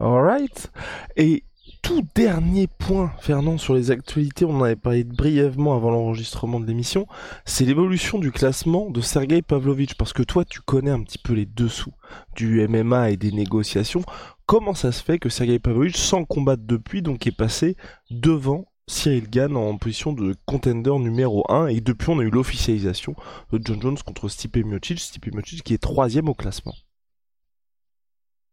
Alright. 0.00 0.70
Et 1.16 1.44
tout 1.84 2.02
dernier 2.14 2.66
point, 2.66 3.12
Fernand, 3.20 3.58
sur 3.58 3.74
les 3.74 3.90
actualités, 3.90 4.46
on 4.46 4.56
en 4.56 4.62
avait 4.62 4.74
parlé 4.74 5.04
brièvement 5.04 5.76
avant 5.76 5.90
l'enregistrement 5.90 6.58
de 6.58 6.64
l'émission, 6.64 7.06
c'est 7.44 7.66
l'évolution 7.66 8.18
du 8.18 8.32
classement 8.32 8.88
de 8.88 9.02
Sergei 9.02 9.42
Pavlovich, 9.42 9.94
parce 9.94 10.14
que 10.14 10.22
toi, 10.22 10.46
tu 10.46 10.62
connais 10.62 10.90
un 10.90 11.02
petit 11.02 11.18
peu 11.18 11.34
les 11.34 11.44
dessous 11.44 11.92
du 12.36 12.66
MMA 12.66 13.10
et 13.10 13.16
des 13.18 13.32
négociations. 13.32 14.02
Comment 14.46 14.72
ça 14.72 14.92
se 14.92 15.04
fait 15.04 15.18
que 15.18 15.28
Sergei 15.28 15.58
Pavlovich, 15.58 15.98
sans 15.98 16.24
combattre 16.24 16.62
depuis, 16.64 17.02
donc 17.02 17.26
est 17.26 17.36
passé 17.36 17.76
devant 18.10 18.64
Cyril 18.86 19.28
Gann 19.28 19.54
en 19.54 19.76
position 19.76 20.14
de 20.14 20.34
contender 20.46 20.98
numéro 20.98 21.44
1 21.52 21.66
et 21.66 21.82
depuis 21.82 22.08
on 22.08 22.18
a 22.18 22.22
eu 22.22 22.30
l'officialisation 22.30 23.14
de 23.52 23.60
John 23.62 23.80
Jones 23.82 23.98
contre 23.98 24.30
Stipe 24.30 24.56
Miocic, 24.56 24.98
Stipe 24.98 25.34
Miocic 25.34 25.62
qui 25.62 25.74
est 25.74 25.78
troisième 25.78 26.30
au 26.30 26.34
classement? 26.34 26.74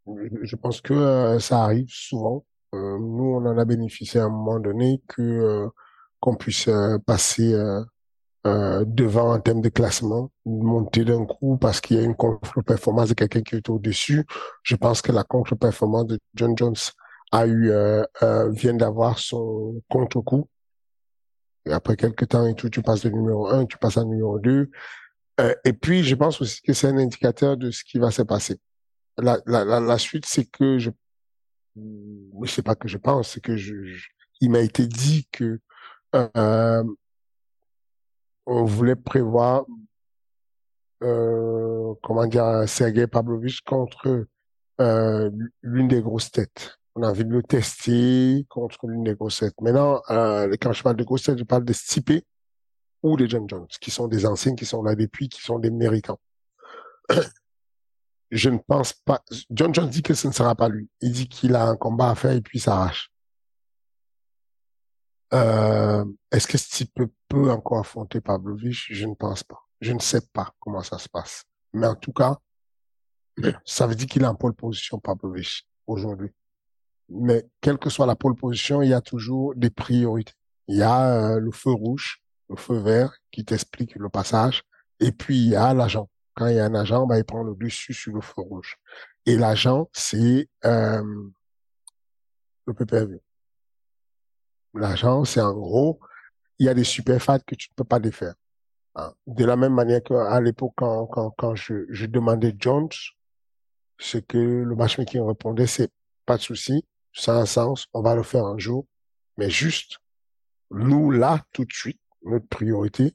Je 0.06 0.56
pense 0.58 0.82
que 0.82 0.94
euh, 0.94 1.40
ça 1.40 1.64
arrive 1.64 1.88
souvent 1.88 2.44
nous, 2.74 3.36
on 3.36 3.46
en 3.46 3.58
a 3.58 3.66
bénéficié 3.66 4.20
à 4.20 4.26
un 4.26 4.30
moment 4.30 4.60
donné 4.60 5.02
que 5.08 5.22
euh, 5.22 5.68
qu'on 6.20 6.36
puisse 6.36 6.68
euh, 6.68 6.98
passer 7.00 7.54
devant 8.44 9.34
en 9.34 9.40
termes 9.40 9.62
de 9.62 9.70
classement, 9.70 10.32
monter 10.46 11.06
d'un 11.06 11.26
coup 11.26 11.58
parce 11.58 11.80
qu'il 11.80 11.98
y 11.98 12.00
a 12.00 12.04
une 12.04 12.16
contre-performance 12.16 13.10
de 13.10 13.14
quelqu'un 13.14 13.42
qui 13.42 13.56
est 13.56 13.70
au-dessus. 13.70 14.26
Je 14.64 14.76
pense 14.76 15.04
que 15.04 15.12
la 15.12 15.24
contre-performance 15.24 16.08
de 16.08 16.20
John 16.34 16.58
Jones 16.58 16.76
a 17.32 17.46
eu 17.46 17.72
vient 18.50 18.74
d'avoir 18.74 19.20
son 19.20 19.80
contre-coup. 19.90 20.48
Après 21.70 21.96
quelques 21.96 22.30
temps 22.30 22.48
et 22.48 22.56
tout, 22.56 22.70
tu 22.72 22.82
passes 22.82 23.04
de 23.04 23.12
numéro 23.12 23.48
1, 23.48 23.68
tu 23.68 23.78
passes 23.78 23.98
à 23.98 24.06
numéro 24.06 24.40
2. 24.40 24.72
et 25.64 25.74
puis, 25.74 26.04
je 26.04 26.16
pense 26.16 26.42
aussi 26.42 26.64
que 26.64 26.74
c'est 26.74 26.88
un 26.88 26.98
indicateur 26.98 27.58
de 27.58 27.70
ce 27.70 27.84
qui 27.84 28.00
va 28.00 28.10
se 28.10 28.24
passer. 28.24 28.58
La, 29.20 29.40
la, 29.46 29.64
la, 29.64 29.80
la 29.80 29.98
suite, 30.00 30.26
c'est 30.26 30.46
que 30.46 30.80
je 30.80 30.90
je 31.76 32.52
sais 32.52 32.64
pas 32.64 32.76
que 32.76 32.88
je 32.88 32.98
pense, 32.98 33.30
c'est 33.30 33.42
que 33.42 33.56
je, 33.56 33.74
il 34.42 34.52
m'a 34.52 34.60
été 34.60 34.88
dit 34.88 35.28
que 35.32 35.60
euh, 36.16 36.84
on 38.46 38.66
voulait 38.66 38.96
prévoir 38.96 39.66
euh, 41.04 41.94
comment 42.04 42.26
dire 42.28 42.68
Sergei 42.68 43.08
Pavlovich 43.08 43.62
contre 43.62 44.28
euh, 44.80 45.32
l'une 45.62 45.88
des 45.88 46.02
grosses 46.02 46.32
têtes. 46.32 46.78
On 46.96 47.04
a 47.04 47.10
envie 47.10 47.24
de 47.24 47.32
le 47.32 47.44
tester 47.44 48.46
contre 48.50 48.88
l'une 48.88 49.04
des 49.04 49.16
grosses 49.16 49.40
têtes. 49.40 49.60
Maintenant, 49.62 50.02
euh, 50.10 50.54
quand 50.60 50.74
je 50.74 50.84
parle 50.84 50.98
de 50.98 51.04
grosses 51.04 51.24
têtes, 51.24 51.38
je 51.38 51.44
parle 51.44 51.64
de 51.64 51.74
Stipe 51.74 52.26
ou 53.02 53.16
de 53.16 53.26
John 53.26 53.48
Jones, 53.50 53.68
qui 53.80 53.90
sont 53.90 54.08
des 54.08 54.26
anciens, 54.26 54.56
qui 54.56 54.66
sont 54.66 54.84
là 54.84 54.96
depuis, 54.96 55.30
qui 55.30 55.42
sont 55.42 55.58
des 55.58 55.72
méritants 55.72 56.20
je 58.32 58.50
ne 58.50 58.58
pense 58.58 58.94
pas. 58.94 59.22
John 59.50 59.74
Jones 59.74 59.90
dit 59.90 60.02
que 60.02 60.14
ce 60.14 60.28
ne 60.28 60.34
sera 60.34 60.56
pas 60.56 60.70
lui. 60.70 60.90
Il 61.02 61.12
dit 61.12 61.28
qu'il 61.28 61.56
a 61.56 61.66
un 61.66 61.76
combat 61.76 62.12
à 62.12 62.16
faire 62.16 62.32
et 62.32 62.42
puis 62.42 62.60
s'arrache. 62.60 63.12
Euh, 65.34 66.06
Est-ce 66.32 66.48
que 66.48 66.58
ce 66.58 66.70
type 66.70 67.02
peut 67.28 67.52
encore 67.52 67.80
affronter 67.80 68.22
Pavlovich? 68.22 68.88
Je 68.92 69.06
ne 69.06 69.16
pense 69.16 69.44
pas. 69.44 69.60
Je 69.82 69.92
ne 69.92 70.00
sais 70.00 70.22
pas 70.34 70.54
comment 70.60 70.82
ça 70.82 70.98
se 70.98 71.10
passe. 71.10 71.44
Mais 71.74 71.88
en 71.88 71.96
tout 71.96 72.14
cas, 72.14 72.38
ça 73.66 73.86
veut 73.86 73.96
dire 73.96 74.08
qu'il 74.08 74.24
est 74.24 74.28
en 74.28 74.36
pole 74.36 74.54
position 74.54 75.00
Pavlovich 75.00 75.68
aujourd'hui. 75.86 76.30
Mais 77.10 77.46
quelle 77.60 77.78
que 77.78 77.90
soit 77.90 78.06
la 78.06 78.16
pole 78.16 78.36
position, 78.36 78.82
il 78.82 78.90
y 78.90 78.94
a 78.94 79.02
toujours 79.02 79.54
des 79.56 79.70
priorités. 79.70 80.34
Il 80.68 80.78
y 80.78 80.84
a 80.84 81.34
euh, 81.34 81.40
le 81.40 81.52
feu 81.52 81.72
rouge, 81.72 82.22
le 82.50 82.56
feu 82.56 82.78
vert 82.78 83.14
qui 83.32 83.44
t'explique 83.44 83.96
le 83.96 84.08
passage, 84.08 84.64
et 85.02 85.12
puis 85.12 85.38
il 85.38 85.50
y 85.50 85.56
a 85.56 85.74
l'agent 85.74 86.10
quand 86.42 86.48
il 86.48 86.56
y 86.56 86.60
a 86.60 86.66
un 86.66 86.74
agent, 86.74 87.06
ben, 87.06 87.18
il 87.18 87.24
prend 87.24 87.44
le 87.44 87.54
dessus 87.54 87.94
sur 87.94 88.16
le 88.16 88.22
feu 88.22 88.42
rouge. 88.42 88.80
Et 89.28 89.38
l'agent, 89.38 89.88
c'est 89.94 90.50
euh, 90.66 91.30
le 92.66 92.74
PPV. 92.74 93.22
L'agent, 94.74 95.24
c'est 95.24 95.40
en 95.40 95.54
gros, 95.54 96.00
il 96.58 96.66
y 96.66 96.70
a 96.70 96.74
des 96.74 96.84
superfats 96.84 97.38
que 97.38 97.54
tu 97.54 97.70
ne 97.70 97.76
peux 97.76 97.84
pas 97.84 98.00
défaire. 98.00 98.34
Hein. 98.96 99.14
De 99.28 99.46
la 99.46 99.56
même 99.56 99.76
manière 99.76 100.02
qu'à 100.02 100.42
l'époque, 100.42 100.74
quand, 100.78 101.06
quand, 101.06 101.30
quand 101.38 101.54
je, 101.54 101.86
je 101.90 102.08
demandais 102.08 102.56
Jones, 102.58 102.90
ce 104.00 104.18
que 104.18 104.40
le 104.40 104.76
matchmaking 104.76 105.22
répondait, 105.22 105.68
c'est 105.68 105.92
pas 106.26 106.38
de 106.38 106.42
souci, 106.42 106.84
ça 107.14 107.38
a 107.38 107.42
un 107.42 107.46
sens, 107.46 107.86
on 107.94 108.02
va 108.02 108.16
le 108.16 108.24
faire 108.24 108.48
un 108.48 108.58
jour, 108.58 108.88
mais 109.38 109.52
juste, 109.52 110.00
nous, 110.72 111.12
là, 111.12 111.46
tout 111.54 111.66
de 111.66 111.72
suite, 111.74 112.02
notre 112.24 112.48
priorité, 112.48 113.14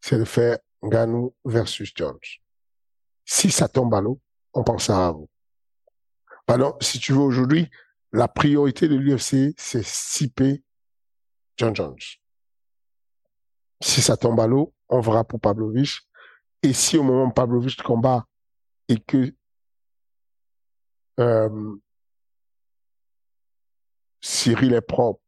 c'est 0.00 0.16
de 0.16 0.24
faire 0.24 0.56
Ganou 0.82 1.34
versus 1.44 1.92
Jones. 1.94 2.18
Si 3.24 3.50
ça 3.50 3.68
tombe 3.68 3.94
à 3.94 4.00
l'eau, 4.00 4.20
on 4.54 4.64
pensera 4.64 5.08
à 5.08 5.12
vous. 5.12 5.28
Pardon, 6.46 6.76
si 6.80 6.98
tu 6.98 7.12
veux 7.12 7.20
aujourd'hui, 7.20 7.70
la 8.12 8.28
priorité 8.28 8.88
de 8.88 8.96
l'UFC, 8.96 9.54
c'est 9.56 9.84
CP 9.84 10.62
John 11.56 11.74
Jones. 11.74 11.98
Si 13.80 14.00
ça 14.00 14.16
tombe 14.16 14.40
à 14.40 14.46
l'eau, 14.46 14.74
on 14.88 15.00
verra 15.00 15.24
pour 15.24 15.40
Pavlovich. 15.40 16.00
Et 16.62 16.72
si 16.72 16.96
au 16.96 17.02
moment 17.02 17.26
où 17.26 17.30
Pavlovich 17.30 17.76
combat 17.82 18.26
et 18.88 18.98
que 18.98 19.34
euh, 21.20 21.76
Cyril 24.20 24.72
est 24.72 24.80
propre, 24.80 25.22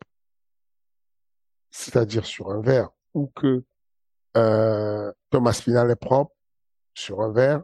c'est-à-dire 1.71 2.27
sur 2.27 2.51
un 2.51 2.61
verre, 2.61 2.91
ou 3.15 3.29
que 3.29 3.65
euh, 4.37 5.12
Thomas 5.31 5.53
Final 5.53 5.90
est 5.90 5.97
propre 5.97 6.35
sur 6.95 7.21
un 7.21 7.33
verre, 7.33 7.62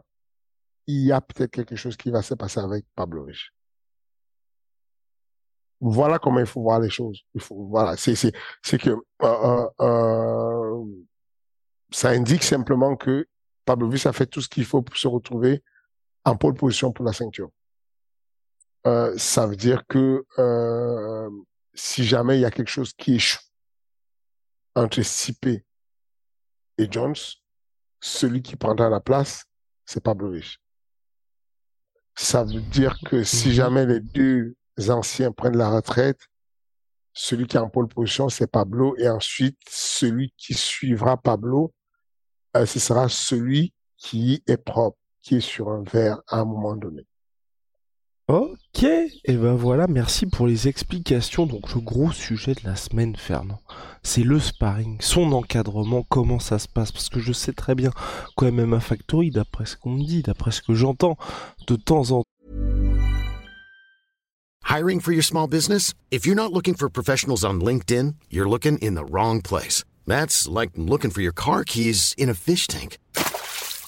il 0.87 1.05
y 1.05 1.11
a 1.11 1.21
peut-être 1.21 1.51
quelque 1.51 1.75
chose 1.75 1.97
qui 1.97 2.11
va 2.11 2.21
se 2.21 2.33
passer 2.33 2.59
avec 2.59 2.85
Pablo 2.95 3.23
Rich. 3.25 3.53
Voilà 5.79 6.17
comment 6.17 6.39
il 6.39 6.45
faut 6.45 6.61
voir 6.61 6.79
les 6.79 6.89
choses. 6.89 7.21
Il 7.35 7.41
faut, 7.41 7.67
voilà, 7.67 7.95
c'est, 7.97 8.15
c'est, 8.15 8.77
que 8.79 8.95
euh, 9.21 9.69
euh, 9.79 10.85
ça 11.91 12.09
indique 12.09 12.43
simplement 12.43 12.95
que 12.95 13.27
Pablo 13.65 13.89
Rich 13.89 14.07
a 14.07 14.13
fait 14.13 14.25
tout 14.25 14.41
ce 14.41 14.49
qu'il 14.49 14.65
faut 14.65 14.81
pour 14.81 14.97
se 14.97 15.07
retrouver 15.07 15.63
en 16.25 16.35
pole 16.35 16.55
position 16.55 16.91
pour 16.91 17.05
la 17.05 17.13
ceinture. 17.13 17.49
Ça 19.17 19.45
veut 19.45 19.57
dire 19.57 19.85
que 19.87 20.23
si 21.73 22.05
jamais 22.05 22.37
il 22.37 22.41
y 22.41 22.45
a 22.45 22.51
quelque 22.51 22.69
chose 22.69 22.93
qui 22.93 23.15
échoue 23.15 23.41
entre 24.75 25.01
Sipé 25.01 25.66
et 26.77 26.87
Jones, 26.89 27.15
celui 27.99 28.41
qui 28.41 28.55
prendra 28.55 28.89
la 28.89 28.99
place, 28.99 29.45
c'est 29.85 30.01
Pablo 30.01 30.31
Rich. 30.31 30.59
Ça 32.15 32.43
veut 32.43 32.61
dire 32.61 32.97
que 33.05 33.23
si 33.23 33.49
mhm. 33.49 33.53
jamais 33.53 33.85
les 33.85 33.99
deux 33.99 34.55
anciens 34.89 35.31
prennent 35.31 35.57
la 35.57 35.69
retraite, 35.69 36.19
celui 37.13 37.47
qui 37.47 37.57
est 37.57 37.59
en 37.59 37.69
pole 37.69 37.87
position, 37.87 38.29
c'est 38.29 38.47
Pablo, 38.47 38.95
et 38.97 39.09
ensuite 39.09 39.57
celui 39.67 40.33
qui 40.37 40.53
suivra 40.53 41.17
Pablo, 41.17 41.73
euh, 42.55 42.65
ce 42.65 42.79
sera 42.79 43.09
celui 43.09 43.73
qui 43.97 44.43
est 44.47 44.57
propre, 44.57 44.99
qui 45.21 45.37
est 45.37 45.41
sur 45.41 45.69
un 45.69 45.83
verre 45.83 46.21
à 46.27 46.39
un 46.39 46.45
moment 46.45 46.75
donné. 46.75 47.07
Ok, 48.29 48.83
et 48.83 49.37
ben 49.37 49.55
voilà, 49.55 49.87
merci 49.87 50.25
pour 50.25 50.47
les 50.47 50.67
explications. 50.67 51.45
Donc 51.45 51.73
le 51.73 51.79
gros 51.79 52.11
sujet 52.11 52.55
de 52.55 52.59
la 52.65 52.75
semaine, 52.75 53.15
Fernand, 53.15 53.61
c'est 54.03 54.23
le 54.23 54.37
sparring, 54.37 54.97
son 54.99 55.31
encadrement, 55.31 56.03
comment 56.09 56.39
ça 56.39 56.59
se 56.59 56.67
passe. 56.67 56.91
Parce 56.91 57.07
que 57.07 57.21
je 57.21 57.31
sais 57.31 57.53
très 57.53 57.73
bien 57.73 57.91
qu'au 58.35 58.51
MMA 58.51 58.81
Factory, 58.81 59.31
d'après 59.31 59.65
ce 59.65 59.77
qu'on 59.77 59.91
me 59.91 60.03
dit, 60.03 60.23
d'après 60.23 60.51
ce 60.51 60.61
que 60.61 60.73
j'entends, 60.73 61.15
de 61.67 61.77
temps 61.77 62.11
en 62.11 62.23
temps... 62.23 62.23
Hiring 64.69 64.99
for 64.99 65.13
your 65.13 65.23
small 65.23 65.47
business? 65.47 65.93
If 66.11 66.25
you're 66.25 66.35
not 66.35 66.51
looking 66.51 66.75
for 66.75 66.89
professionals 66.89 67.45
on 67.45 67.61
LinkedIn, 67.61 68.15
you're 68.29 68.49
looking 68.49 68.77
in 68.81 68.95
the 68.95 69.09
wrong 69.09 69.41
place. 69.41 69.85
That's 70.05 70.49
like 70.49 70.71
looking 70.75 71.11
for 71.11 71.21
your 71.21 71.33
car 71.33 71.63
keys 71.63 72.13
in 72.17 72.27
a 72.27 72.33
fish 72.33 72.67
tank. 72.67 72.97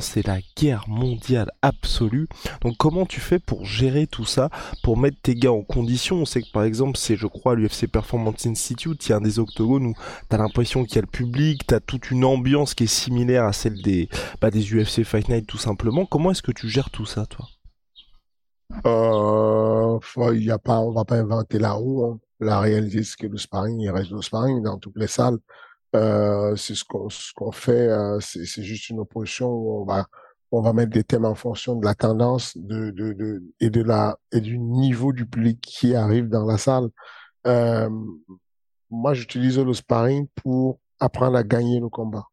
C'est 0.00 0.26
la 0.26 0.38
guerre 0.56 0.84
mondiale 0.88 1.50
absolue. 1.62 2.28
Donc 2.62 2.76
comment 2.76 3.06
tu 3.06 3.20
fais 3.20 3.38
pour 3.38 3.64
gérer 3.64 4.06
tout 4.06 4.24
ça, 4.24 4.50
pour 4.82 4.96
mettre 4.96 5.18
tes 5.22 5.34
gars 5.34 5.52
en 5.52 5.62
condition? 5.62 6.16
On 6.16 6.24
sait 6.24 6.42
que 6.42 6.50
par 6.52 6.64
exemple, 6.64 6.96
c'est 6.96 7.16
je 7.16 7.26
crois 7.26 7.54
l'UFC 7.54 7.86
Performance 7.86 8.46
Institute, 8.46 9.06
il 9.06 9.10
y 9.10 9.12
a 9.12 9.16
un 9.16 9.20
des 9.20 9.38
octogones 9.38 9.86
où 9.86 9.94
t'as 10.28 10.38
l'impression 10.38 10.84
qu'il 10.84 10.96
y 10.96 10.98
a 10.98 11.02
le 11.02 11.06
public, 11.06 11.66
t'as 11.66 11.80
toute 11.80 12.10
une 12.10 12.24
ambiance 12.24 12.74
qui 12.74 12.84
est 12.84 12.86
similaire 12.86 13.44
à 13.44 13.52
celle 13.52 13.80
des, 13.82 14.08
bah, 14.40 14.50
des 14.50 14.62
UFC 14.62 15.04
Fight 15.04 15.28
Night 15.28 15.46
tout 15.46 15.58
simplement. 15.58 16.06
Comment 16.06 16.30
est-ce 16.30 16.42
que 16.42 16.52
tu 16.52 16.68
gères 16.68 16.90
tout 16.90 17.06
ça, 17.06 17.26
toi? 17.26 17.46
Euh, 18.86 19.98
y 20.34 20.50
a 20.50 20.58
pas, 20.58 20.78
on 20.80 20.92
va 20.92 21.04
pas 21.04 21.16
inventer 21.16 21.58
la 21.58 21.72
roue. 21.72 22.04
Hein. 22.04 22.18
La 22.40 22.60
réalité, 22.60 23.04
c'est 23.04 23.16
que 23.16 23.26
le 23.26 23.36
sparring, 23.36 23.78
il 23.80 23.90
reste 23.90 24.10
le 24.10 24.22
sparring 24.22 24.62
dans 24.62 24.78
toutes 24.78 24.96
les 24.96 25.06
salles. 25.06 25.38
Euh, 25.94 26.56
c'est 26.56 26.74
ce 26.74 26.84
qu'on 26.84 27.08
ce 27.10 27.32
qu'on 27.34 27.52
fait. 27.52 27.88
Euh, 27.88 28.18
c'est 28.20 28.62
juste 28.62 28.88
une 28.88 29.00
opposition 29.00 29.48
où 29.48 29.82
on 29.82 29.84
va 29.84 30.06
on 30.50 30.60
va 30.60 30.72
mettre 30.72 30.92
des 30.92 31.04
thèmes 31.04 31.24
en 31.24 31.34
fonction 31.34 31.76
de 31.76 31.84
la 31.84 31.94
tendance 31.94 32.56
de, 32.56 32.90
de, 32.90 33.12
de 33.14 33.42
et 33.60 33.70
de 33.70 33.82
la 33.82 34.18
et 34.32 34.40
du 34.40 34.58
niveau 34.58 35.12
du 35.12 35.26
public 35.26 35.60
qui 35.60 35.94
arrive 35.94 36.28
dans 36.28 36.44
la 36.44 36.58
salle. 36.58 36.88
Euh, 37.46 37.90
moi, 38.90 39.14
j'utilise 39.14 39.58
le 39.58 39.72
sparring 39.72 40.28
pour 40.42 40.78
apprendre 41.00 41.36
à 41.38 41.42
gagner 41.42 41.80
le 41.80 41.88
combat. 41.88 42.26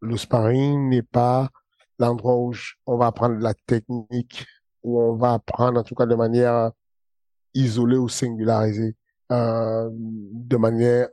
Le 0.00 0.16
sparring 0.16 0.90
n'est 0.90 1.02
pas 1.02 1.48
l'endroit 1.98 2.36
où 2.36 2.52
on 2.86 2.96
va 2.96 3.06
apprendre 3.06 3.36
la 3.38 3.54
technique, 3.54 4.46
où 4.82 5.00
on 5.00 5.14
va 5.14 5.34
apprendre 5.34 5.80
en 5.80 5.82
tout 5.82 5.94
cas 5.94 6.06
de 6.06 6.14
manière 6.14 6.72
isolée 7.54 7.96
ou 7.96 8.08
singularisée, 8.08 8.94
euh, 9.30 9.88
de 9.92 10.56
manière 10.56 11.08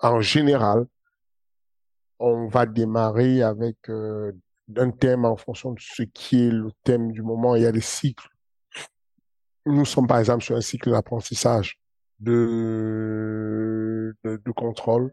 en 0.00 0.20
général, 0.20 0.86
on 2.24 2.48
va 2.48 2.66
démarrer 2.66 3.42
avec 3.42 3.76
euh, 3.90 4.32
un 4.76 4.90
thème 4.90 5.24
en 5.24 5.36
fonction 5.36 5.72
de 5.72 5.80
ce 5.80 6.02
qui 6.02 6.46
est 6.46 6.50
le 6.50 6.70
thème 6.82 7.12
du 7.12 7.22
moment. 7.22 7.54
Il 7.54 7.62
y 7.62 7.66
a 7.66 7.72
des 7.72 7.80
cycles. 7.80 8.28
Nous 9.66 9.84
sommes 9.84 10.06
par 10.06 10.18
exemple 10.18 10.42
sur 10.42 10.56
un 10.56 10.60
cycle 10.60 10.90
d'apprentissage 10.90 11.78
de, 12.20 14.14
de, 14.24 14.50
contrôle 14.52 15.12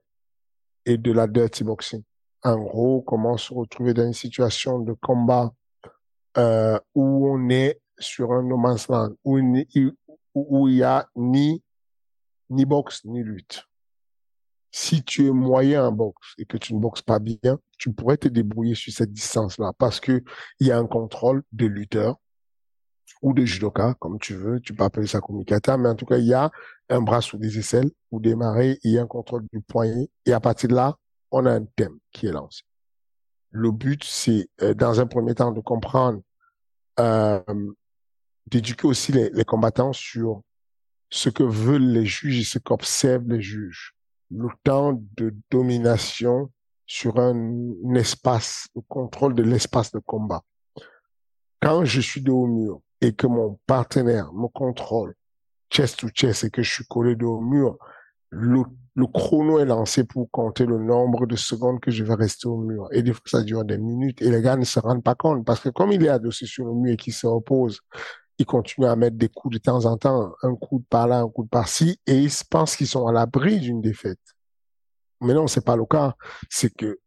et 0.86 0.98
de 0.98 1.12
la 1.12 1.28
dirty 1.28 1.64
boxing. 1.64 2.04
En 2.44 2.58
gros, 2.58 3.02
comment 3.02 3.38
se 3.38 3.54
retrouver 3.54 3.94
dans 3.94 4.06
une 4.06 4.14
situation 4.14 4.80
de 4.80 4.94
combat 4.94 5.54
euh, 6.38 6.80
où 6.96 7.30
on 7.30 7.50
est 7.50 7.82
sur 8.00 8.32
un 8.32 8.44
no 8.44 8.58
man's 8.58 8.88
land, 8.88 9.12
où, 9.24 9.38
il 9.38 10.76
y 10.76 10.84
a 10.84 11.08
ni 11.16 11.62
boxe 12.50 13.06
ni 13.06 13.24
lutte 13.24 13.66
si 14.72 15.04
tu 15.04 15.28
es 15.28 15.32
moyen 15.32 15.88
en 15.88 15.92
boxe 15.92 16.34
et 16.38 16.46
que 16.46 16.58
tu 16.58 16.74
ne 16.74 16.80
boxes 16.80 17.02
pas 17.02 17.20
bien, 17.20 17.60
tu 17.78 17.92
pourrais 17.92 18.18
te 18.18 18.30
débrouiller 18.30 18.76
sur 18.76 18.94
cette 18.94 19.12
distance-là 19.12 19.74
parce 19.78 20.00
que 20.00 20.24
il 20.60 20.68
y 20.68 20.72
a 20.72 20.78
un 20.78 20.88
contrôle 20.88 21.44
de 21.52 21.66
lutteur 21.66 22.18
ou 23.22 23.34
de 23.34 23.46
judoka, 23.46 23.96
comme 24.00 24.18
tu 24.18 24.34
veux, 24.34 24.60
tu 24.62 24.74
peux 24.74 24.84
appeler 24.84 25.08
ça 25.08 25.20
comme 25.20 25.44
kata, 25.44 25.78
mais 25.78 25.90
en 25.90 25.96
tout 25.96 26.06
cas, 26.06 26.18
il 26.18 26.26
y 26.26 26.34
a 26.34 26.50
un 26.90 27.02
bras 27.02 27.22
sous 27.22 27.38
des 27.38 27.60
aisselles 27.60 27.92
ou 28.10 28.20
démarrer, 28.20 28.80
il 28.84 28.92
y 28.92 28.98
a 28.98 29.04
un 29.04 29.08
contrôle 29.08 29.46
du 29.52 29.62
poignet 29.62 30.10
et 30.26 30.34
à 30.34 30.40
partir 30.40 30.70
de 30.70 30.76
là, 30.76 30.96
on 31.32 31.46
a 31.46 31.52
un 31.52 31.66
thème 31.76 32.00
qui 32.12 32.28
est 32.28 32.32
lancé. 32.32 32.64
Le 33.52 33.72
but, 33.72 34.04
c'est 34.04 34.50
euh, 34.62 34.74
dans 34.74 35.02
un 35.02 35.06
premier 35.06 35.36
temps 35.36 35.52
de 35.52 35.60
comprendre, 35.60 36.22
euh, 37.00 37.42
d'éduquer 38.48 38.88
aussi 38.88 39.12
les, 39.12 39.30
les 39.30 39.44
combattants 39.44 39.94
sur 39.94 40.42
ce 41.10 41.30
que 41.30 41.44
veulent 41.44 41.92
les 41.92 42.06
juges 42.06 42.40
et 42.40 42.44
ce 42.46 42.58
qu'observent 42.58 43.28
les 43.28 43.42
juges 43.42 43.94
le 44.32 44.48
temps 44.64 45.00
de 45.18 45.36
domination 45.50 46.50
sur 46.86 47.20
un, 47.20 47.96
espace, 47.96 48.68
le 48.76 48.82
contrôle 48.88 49.34
de 49.34 49.44
l'espace 49.44 49.92
de 49.92 50.00
combat. 50.00 50.44
Quand 51.62 51.86
je 51.86 52.02
suis 52.02 52.22
de 52.22 52.32
haut 52.32 52.48
mur 52.48 52.82
et 53.02 53.14
que 53.14 53.28
mon 53.28 53.60
partenaire 53.68 54.34
me 54.34 54.48
contrôle 54.48 55.16
chest 55.70 56.00
to 56.00 56.10
chest 56.10 56.44
et 56.44 56.50
que 56.50 56.64
je 56.64 56.74
suis 56.74 56.86
collé 56.86 57.16
de 57.16 57.26
haut 57.26 57.40
mur, 57.40 57.78
le, 58.30 58.64
chrono 59.14 59.60
est 59.60 59.66
lancé 59.66 60.04
pour 60.04 60.30
compter 60.32 60.66
le 60.66 60.78
nombre 60.80 61.26
de 61.26 61.36
secondes 61.36 61.80
que 61.80 61.92
je 61.92 62.04
vais 62.04 62.14
rester 62.14 62.48
au 62.48 62.58
mur. 62.58 62.88
Et 62.92 63.04
des 63.04 63.14
fois, 63.14 63.24
ça 63.26 63.44
dure 63.44 63.64
des 63.64 63.78
minutes 63.78 64.22
et 64.22 64.30
les 64.30 64.42
gars 64.42 64.58
ne 64.58 64.66
se 64.66 64.80
rendent 64.80 65.04
pas 65.04 65.16
compte 65.16 65.46
parce 65.46 65.60
que 65.60 65.70
comme 65.70 65.92
il 65.92 66.04
est 66.04 66.10
adossé 66.10 66.46
sur 66.46 66.66
le 66.66 66.74
mur 66.74 66.94
et 66.94 66.98
qu'il 66.98 67.14
se 67.14 67.28
repose, 67.28 67.80
il 68.42 68.46
continue 68.46 68.88
à 68.88 68.96
mettre 68.96 69.18
des 69.18 69.30
coups 69.30 69.54
de 69.54 69.60
temps 69.60 69.86
en 69.86 69.98
temps, 69.98 70.34
un 70.42 70.56
coup 70.56 70.80
de 70.80 70.86
par 70.86 71.08
là, 71.08 71.20
un 71.20 71.30
coup 71.30 71.44
de 71.44 71.50
par-ci, 71.50 72.00
et 72.08 72.18
ils 72.18 72.32
pensent 72.50 72.76
qu'ils 72.76 72.88
sont 72.88 73.08
à 73.08 73.12
l'abri 73.12 73.60
d'une 73.60 73.82
défaite. 73.82 74.20
Mais 75.22 75.34
non, 75.34 75.48
c'est 75.48 75.64
pas 75.64 75.76
le 75.76 75.86
cas. 75.86 76.16
C'est 76.50 76.76
que 76.76 77.00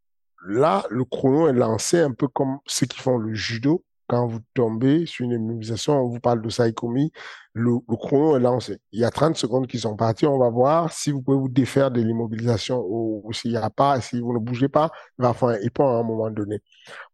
là, 0.47 0.85
le 0.91 1.05
chrono 1.05 1.49
est 1.49 1.53
lancé 1.53 1.99
un 1.99 2.13
peu 2.13 2.29
comme 2.29 2.59
ceux 2.67 2.87
qui 2.87 3.01
font 3.01 3.19
le 3.19 3.35
judo. 3.35 3.85
Quand 4.07 4.27
vous 4.27 4.41
tombez 4.53 5.07
sur 5.07 5.25
une 5.25 5.33
immobilisation, 5.33 5.95
on 5.95 6.09
vous 6.09 6.21
parle 6.21 6.43
de 6.43 6.51
saikomi, 6.51 7.11
le, 7.55 7.73
le 7.89 7.97
chrono 7.97 8.37
est 8.37 8.41
lancé. 8.41 8.79
Il 8.93 9.01
y 9.01 9.05
a 9.05 9.11
30 9.11 9.35
secondes 9.37 9.67
qui 9.67 9.81
sont 9.81 9.97
parties. 9.97 10.27
On 10.27 10.39
va 10.39 10.51
voir 10.51 10.93
si 10.93 11.11
vous 11.11 11.23
pouvez 11.23 11.39
vous 11.39 11.49
défaire 11.49 11.91
de 11.91 12.03
l'immobilisation 12.03 12.85
ou, 12.87 13.33
s'il 13.33 13.53
n'y 13.53 13.57
a 13.57 13.71
pas, 13.71 14.01
si 14.01 14.21
vous 14.21 14.35
ne 14.35 14.39
bougez 14.39 14.69
pas, 14.69 14.91
il 15.19 15.23
va 15.23 15.33
faire 15.33 15.49
un 15.49 15.57
à 15.57 16.01
un 16.01 16.03
moment 16.03 16.31
donné. 16.31 16.61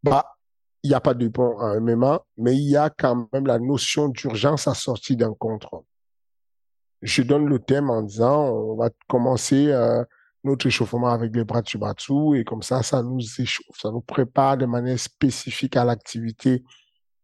Bah, 0.03 0.27
il 0.83 0.89
n'y 0.91 0.95
a 0.95 1.01
pas 1.01 1.15
de 1.15 1.29
pont 1.29 1.59
à 1.59 1.79
MMA, 1.79 2.25
mais 2.39 2.57
il 2.57 2.71
y 2.71 2.77
a 2.77 2.91
quand 2.91 3.29
même 3.33 3.47
la 3.47 3.59
notion 3.59 4.09
d'urgence 4.09 4.67
assortie 4.67 5.17
d'un 5.17 5.35
contrôle. 5.35 5.85
Je 7.03 7.23
donne 7.23 7.47
le 7.47 7.59
thème 7.59 7.91
en 7.91 8.03
disant, 8.03 8.49
on 8.51 8.77
va 8.77 8.91
commencer 9.09 9.69
euh, 9.69 10.05
notre 10.45 10.67
échauffement 10.67 11.09
avec 11.09 11.35
les 11.35 11.45
bras 11.45 11.63
de 11.63 11.69
Shibatsu 11.69 12.39
et 12.39 12.45
comme 12.45 12.63
ça, 12.63 12.83
ça 12.83 13.03
nous 13.03 13.21
échauffe, 13.39 13.79
ça 13.79 13.91
nous 13.91 14.01
prépare 14.01 14.57
de 14.57 14.67
manière 14.67 14.99
spécifique 14.99 15.77
à 15.77 15.85
l'activité 15.85 16.63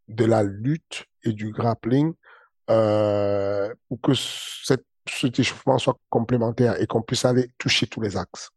de 0.09 0.25
la 0.25 0.43
lutte 0.43 1.07
et 1.25 1.33
du 1.33 1.51
grappling 1.51 2.13
euh, 2.71 3.75
pour 3.89 4.01
que 4.01 4.13
cet 4.15 4.85
échauffement 5.39 5.79
soit 5.79 5.99
complémentaire 6.11 6.81
et 6.81 6.87
qu'on 6.87 7.03
puisse 7.03 7.25
aller 7.25 7.51
toucher 7.59 7.87
tous 7.87 8.01
les 8.01 8.17
axes. 8.17 8.51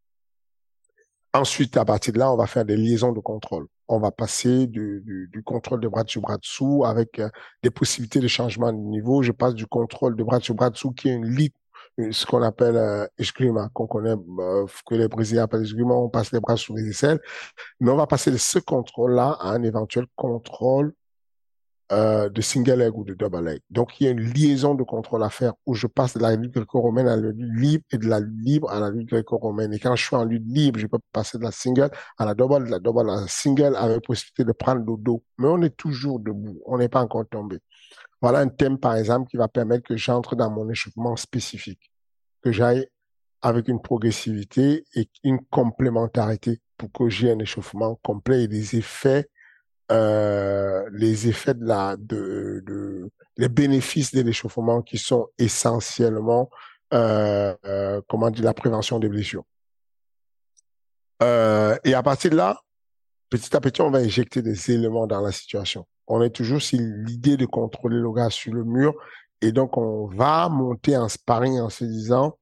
Ensuite, 1.34 1.78
à 1.78 1.86
partir 1.86 2.14
de 2.14 2.20
là, 2.20 2.32
on 2.32 2.38
va 2.38 2.48
faire 2.48 2.66
des 2.66 2.76
liaisons 2.76 3.12
de 3.12 3.20
contrôle. 3.20 3.68
On 3.90 4.00
va 4.00 4.12
passer 4.12 4.68
du, 4.68 5.02
du, 5.06 5.30
du 5.32 5.44
contrôle 5.44 5.82
de 5.82 5.88
bras 5.88 6.04
dessus, 6.04 6.20
bras 6.20 6.38
dessous 6.38 6.84
avec 6.86 7.20
euh, 7.20 7.30
des 7.64 7.72
possibilités 7.72 8.20
de 8.20 8.28
changement 8.28 8.72
de 8.72 8.78
niveau. 8.78 9.24
Je 9.24 9.32
passe 9.32 9.56
du 9.56 9.66
contrôle 9.68 10.16
de 10.16 10.24
bras 10.24 10.40
dessus, 10.40 10.54
bras 10.54 10.70
dessous 10.70 10.92
qui 10.92 11.10
est 11.10 11.14
une 11.14 11.28
ligne 11.28 11.50
ce 12.12 12.26
qu'on 12.26 12.42
appelle 12.42 12.78
euh, 12.78 13.08
qu'on 13.74 13.88
connaît, 13.88 14.16
euh, 14.40 14.66
que 14.88 14.96
les 14.96 15.08
Brésiliens 15.08 15.44
appellent 15.44 15.64
escrima, 15.64 15.94
on 15.94 16.10
passe 16.10 16.32
les 16.32 16.40
bras 16.40 16.58
sous 16.58 16.76
les 16.76 16.88
aisselles. 16.90 17.20
Mais 17.80 17.92
on 17.92 17.98
va 17.98 18.08
passer 18.08 18.32
de 18.32 18.38
ce 18.38 18.60
contrôle-là 18.60 19.38
à 19.40 19.50
un 19.52 19.64
éventuel 19.64 20.06
contrôle 20.16 20.94
euh, 21.92 22.30
de 22.30 22.42
single 22.42 22.80
leg 22.80 22.96
ou 22.96 23.04
de 23.04 23.14
double 23.14 23.44
leg. 23.44 23.62
Donc, 23.70 24.00
il 24.00 24.04
y 24.04 24.08
a 24.08 24.12
une 24.12 24.20
liaison 24.22 24.76
de 24.76 24.84
contrôle 24.84 25.24
à 25.24 25.30
faire 25.30 25.54
où 25.66 25.74
je 25.74 25.88
passe 25.88 26.16
de 26.16 26.22
la 26.22 26.36
lutte 26.36 26.54
gréco-romaine 26.54 27.08
à 27.08 27.16
la 27.16 27.32
lutte 27.32 27.60
libre 27.60 27.84
et 27.92 27.98
de 27.98 28.08
la 28.08 28.20
lutte 28.20 28.46
libre 28.46 28.70
à 28.70 28.80
la 28.80 28.92
lutte 28.92 29.10
gréco-romaine. 29.10 29.74
Et 29.74 29.80
quand 29.80 29.96
je 29.96 30.06
suis 30.06 30.16
en 30.16 30.24
lutte 30.24 30.46
libre, 30.46 30.80
je 30.80 30.88
peux 30.88 31.00
passer 31.12 31.40
de 31.40 31.44
la 31.44 31.52
single 31.52 31.90
à 32.18 32.26
la 32.26 32.36
double, 32.36 32.66
de 32.66 32.72
la 32.72 32.80
double 32.80 33.10
à 33.10 33.22
la 33.22 33.28
single 33.28 33.76
avec 33.76 34.04
possibilité 34.04 34.44
de 34.44 34.52
prendre 34.52 34.82
le 34.86 34.98
dos. 35.02 35.24
Mais 35.40 35.48
on 35.48 35.62
est 35.64 35.76
toujours 35.76 36.20
debout. 36.20 36.62
On 36.66 36.78
n'est 36.78 36.90
pas 36.90 37.02
encore 37.02 37.28
tombé. 37.28 37.58
Voilà 38.22 38.40
un 38.40 38.50
thème, 38.50 38.78
par 38.78 38.96
exemple, 38.96 39.28
qui 39.30 39.38
va 39.38 39.48
permettre 39.48 39.88
que 39.88 39.96
j'entre 39.96 40.36
dans 40.36 40.52
mon 40.52 40.70
échauffement 40.70 41.16
spécifique, 41.16 41.92
que 42.44 42.52
j'aille 42.52 42.88
avec 43.42 43.68
une 43.68 43.82
progressivité 43.82 44.86
et 44.94 45.10
une 45.24 45.40
complémentarité 45.50 46.62
pour 46.78 46.92
que 46.92 47.10
j'ai 47.10 47.32
un 47.32 47.40
échauffement 47.40 47.96
complet 48.04 48.44
et 48.44 48.48
des 48.48 48.76
effets 48.76 49.30
euh, 49.92 50.88
les 50.92 51.28
effets 51.28 51.54
de 51.54 51.66
la, 51.66 51.96
de, 51.98 52.64
de, 52.66 53.10
les 53.38 53.50
bénéfices 53.50 54.14
de 54.14 54.22
l'échauffement 54.22 54.82
qui 54.82 54.98
sont 54.98 55.28
essentiellement, 55.38 56.50
euh, 56.94 57.56
euh, 57.66 58.02
comment 58.08 58.30
dire, 58.30 58.44
la 58.44 58.54
prévention 58.54 59.00
des 59.00 59.10
blessures. 59.10 59.44
Euh, 61.22 61.76
et 61.84 61.94
à 61.94 62.04
partir 62.04 62.32
de 62.32 62.36
là, 62.36 62.62
petit 63.30 63.56
à 63.56 63.62
petit, 63.62 63.82
on 63.82 63.92
va 63.92 64.00
injecter 64.00 64.42
des 64.42 64.72
éléments 64.72 65.08
dans 65.08 65.22
la 65.22 65.32
situation. 65.32 65.86
On 66.08 66.22
est 66.22 66.30
toujours 66.30 66.62
sur 66.62 66.80
l'idée 66.80 67.38
de 67.38 67.46
contrôler 67.46 67.98
le 67.98 68.12
gars 68.12 68.30
sur 68.30 68.54
le 68.54 68.64
mur. 68.64 68.94
Et 69.42 69.52
donc, 69.52 69.78
on 69.78 70.08
va 70.08 70.50
monter 70.50 70.98
en 70.98 71.08
sparring 71.08 71.60
en 71.60 71.70
se 71.70 71.86
disant, 71.86 72.38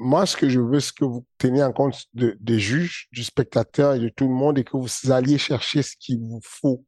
moi, 0.00 0.24
ce 0.24 0.34
que 0.36 0.48
je 0.48 0.60
veux, 0.60 0.80
c'est 0.80 0.94
que 0.94 1.04
vous 1.04 1.26
teniez 1.36 1.62
en 1.62 1.72
compte 1.72 2.06
de, 2.14 2.36
des 2.40 2.58
juges, 2.58 3.06
du 3.12 3.22
spectateur 3.22 3.94
et 3.94 4.00
de 4.00 4.08
tout 4.08 4.26
le 4.26 4.34
monde 4.34 4.58
et 4.58 4.64
que 4.64 4.76
vous 4.76 4.88
alliez 5.12 5.36
chercher 5.36 5.82
ce 5.82 5.94
qu'il 5.94 6.18
vous 6.18 6.40
faut. 6.42 6.84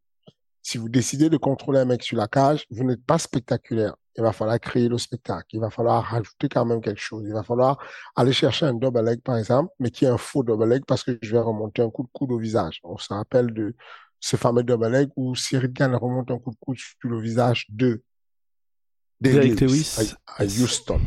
Si 0.63 0.79
vous 0.79 0.89
décidez 0.89 1.29
de 1.29 1.37
contrôler 1.37 1.81
un 1.81 1.85
mec 1.85 2.03
sur 2.03 2.17
la 2.17 2.27
cage, 2.27 2.65
vous 2.71 2.85
n'êtes 2.85 3.05
pas 3.05 3.19
spectaculaire. 3.19 3.95
Il 4.17 4.23
va 4.23 4.33
falloir 4.33 4.59
créer 4.59 4.89
le 4.89 4.97
spectacle. 4.97 5.47
Il 5.53 5.61
va 5.61 5.69
falloir 5.69 6.03
rajouter 6.03 6.49
quand 6.49 6.65
même 6.65 6.81
quelque 6.81 7.01
chose. 7.01 7.25
Il 7.27 7.35
va 7.35 7.43
falloir 7.43 7.79
aller 8.17 8.33
chercher 8.33 8.65
un 8.65 8.75
double 8.75 9.05
leg, 9.05 9.21
par 9.21 9.37
exemple, 9.37 9.71
mais 9.79 9.91
qui 9.91 10.07
est 10.07 10.09
un 10.09 10.19
faux 10.19 10.43
double 10.43 10.69
leg 10.69 10.85
parce 10.87 11.05
que 11.05 11.19
je 11.21 11.33
vais 11.33 11.41
remonter 11.41 11.83
un 11.83 11.91
coup 11.91 12.05
de 12.05 12.11
coude 12.13 12.33
au 12.33 12.39
visage. 12.39 12.81
On 12.83 12.97
se 12.97 13.13
rappelle 13.13 13.53
de 13.53 13.75
ce 14.21 14.37
fameux 14.37 14.63
double 14.63 14.89
leg 14.89 15.11
où 15.17 15.35
Cyril 15.35 15.73
Gann 15.73 15.95
remonte 15.95 16.31
un 16.31 16.39
coup 16.39 16.51
de 16.51 16.59
coude 16.61 16.79
sur 16.79 17.11
le 17.11 17.21
visage 17.21 17.67
de 17.69 18.03
Derek 19.21 19.61
Lewis 19.61 20.15
à 20.39 20.45
Houston. 20.45 21.01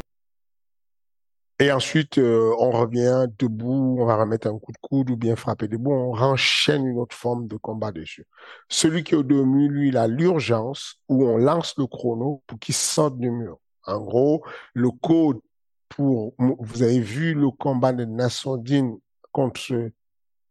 Et 1.59 1.71
ensuite, 1.71 2.17
euh, 2.17 2.53
on 2.59 2.71
revient 2.71 3.27
debout, 3.39 3.97
on 3.99 4.05
va 4.05 4.17
remettre 4.17 4.47
un 4.47 4.59
coup 4.59 4.73
de 4.73 4.77
coude 4.81 5.09
ou 5.09 5.15
bien 5.15 5.37
frapper 5.37 5.69
debout, 5.69 5.93
on 5.93 6.11
renchaîne 6.11 6.85
une 6.85 6.99
autre 6.99 7.15
forme 7.15 7.47
de 7.47 7.55
combat 7.55 7.93
dessus. 7.93 8.25
Celui 8.67 9.05
qui 9.05 9.13
est 9.13 9.17
au 9.17 9.23
demi, 9.23 9.69
lui, 9.69 9.87
il 9.87 9.97
a 9.97 10.07
l'urgence 10.07 10.95
où 11.07 11.25
on 11.25 11.37
lance 11.37 11.75
le 11.77 11.87
chrono 11.87 12.43
pour 12.45 12.59
qu'il 12.59 12.75
sorte 12.75 13.17
du 13.17 13.31
mur. 13.31 13.57
En 13.85 14.01
gros, 14.01 14.43
le 14.73 14.91
code 14.91 15.39
pour, 15.87 16.33
vous 16.37 16.83
avez 16.83 16.99
vu 16.99 17.33
le 17.33 17.49
combat 17.51 17.93
de 17.93 18.03
Nassoudine 18.03 18.97
contre 19.31 19.91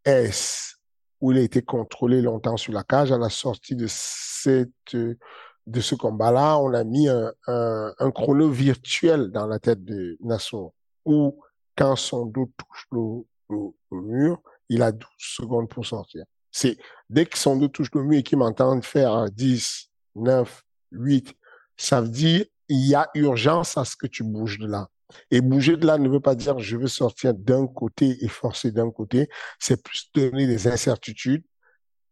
S, 0.07 0.77
où 1.21 1.33
il 1.33 1.39
a 1.39 1.43
été 1.43 1.61
contrôlé 1.61 2.23
longtemps 2.23 2.57
sur 2.57 2.73
la 2.73 2.83
cage. 2.83 3.13
À 3.13 3.19
la 3.19 3.29
sortie 3.29 3.77
de 3.77 3.87
cette, 3.89 4.71
de 4.95 5.81
ce 5.81 5.95
combat-là, 5.95 6.59
on 6.59 6.73
a 6.73 6.83
mis 6.85 7.09
un, 7.09 7.31
un, 7.47 8.11
chrono 8.11 8.49
virtuel 8.49 9.31
dans 9.31 9.47
la 9.47 9.59
tête 9.59 9.85
de 9.85 10.17
Nassau 10.21 10.73
ou 11.05 11.41
quand 11.77 11.97
son 11.97 12.27
dos 12.27 12.51
touche 12.57 12.87
le, 12.93 13.71
mur, 13.91 14.41
il 14.69 14.83
a 14.83 14.93
12 14.93 15.09
secondes 15.19 15.69
pour 15.69 15.87
sortir. 15.87 16.25
C'est 16.51 16.79
dès 17.11 17.27
que 17.27 17.39
son 17.39 17.57
dos 17.57 17.69
touche 17.69 17.91
le 17.95 18.03
mur 18.03 18.19
et 18.19 18.23
qu'il 18.23 18.39
m'entend 18.39 18.81
faire 18.83 19.13
un 19.13 19.29
10, 19.29 19.91
9, 20.17 20.65
8, 20.93 21.35
ça 21.77 22.01
veut 22.01 22.09
dire 22.09 22.45
il 22.69 22.87
y 22.87 22.95
a 22.95 23.09
urgence 23.15 23.77
à 23.77 23.85
ce 23.85 23.97
que 23.97 24.07
tu 24.07 24.23
bouges 24.23 24.59
de 24.59 24.67
là. 24.67 24.89
Et 25.31 25.41
bouger 25.41 25.77
de 25.77 25.87
là 25.87 25.99
ne 25.99 26.09
veut 26.09 26.21
pas 26.21 26.35
dire 26.35 26.59
je 26.59 26.77
veux 26.77 26.89
sortir 26.89 27.35
d'un 27.35 27.67
côté 27.67 28.17
et 28.25 28.29
forcer 28.29 28.73
d'un 28.73 28.91
côté. 28.91 29.29
C'est 29.59 29.83
plus 29.83 30.11
donner 30.15 30.47
des 30.47 30.67
incertitudes 30.67 31.45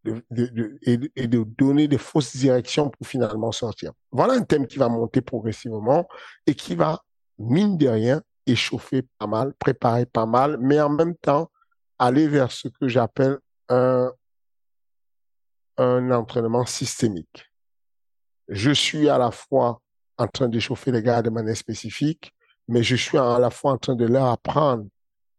de, 0.05 0.23
de, 0.31 0.79
et, 0.83 0.99
et, 1.17 1.27
de 1.27 1.45
donner 1.45 1.89
des 1.89 1.99
fausses 1.99 2.37
directions 2.37 2.91
pour 2.91 3.07
finalement 3.07 3.53
sortir. 3.53 3.93
Voilà 4.11 4.35
un 4.35 4.43
thème 4.43 4.67
qui 4.67 4.79
va 4.79 4.89
monter 4.89 5.21
progressivement 5.21 6.09
et 6.47 6.55
qui 6.55 6.75
va, 6.75 7.05
mine 7.39 7.79
de 7.79 7.89
rien, 7.89 8.23
échauffer 8.47 9.03
pas 9.19 9.27
mal, 9.27 9.55
préparer 9.55 10.07
pas 10.07 10.27
mal, 10.27 10.59
mais 10.59 10.81
en 10.81 10.91
même 10.91 11.17
temps, 11.17 11.51
aller 11.99 12.29
vers 12.29 12.51
ce 12.51 12.69
que 12.69 12.89
j'appelle 12.89 13.39
un, 13.69 14.11
entraînement 15.79 16.67
systémique. 16.67 17.47
Je 18.49 18.71
suis 18.71 19.09
à 19.09 19.19
la 19.19 19.31
fois 19.31 19.81
en 20.19 20.29
train 20.29 20.49
d'échauffer 20.49 20.93
les 20.93 21.03
gars 21.03 21.23
de 21.23 21.31
manière 21.31 21.57
spécifique, 21.57 22.33
mais 22.69 22.83
je 22.83 22.97
suis 22.97 23.19
à 23.19 23.39
la 23.39 23.51
fois 23.51 23.73
en 23.73 23.79
train 23.79 23.95
de 23.95 24.05
leur 24.05 24.27
apprendre 24.27 24.87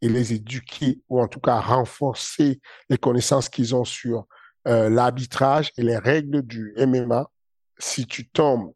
et 0.01 0.09
les 0.09 0.33
éduquer, 0.33 1.01
ou 1.07 1.21
en 1.21 1.27
tout 1.27 1.39
cas 1.39 1.59
renforcer 1.59 2.59
les 2.89 2.97
connaissances 2.97 3.47
qu'ils 3.47 3.73
ont 3.73 3.85
sur 3.85 4.27
euh, 4.67 4.89
l'arbitrage 4.89 5.71
et 5.77 5.83
les 5.83 5.97
règles 5.97 6.41
du 6.41 6.73
MMA. 6.77 7.29
Si 7.77 8.05
tu 8.05 8.29
tombes 8.29 8.73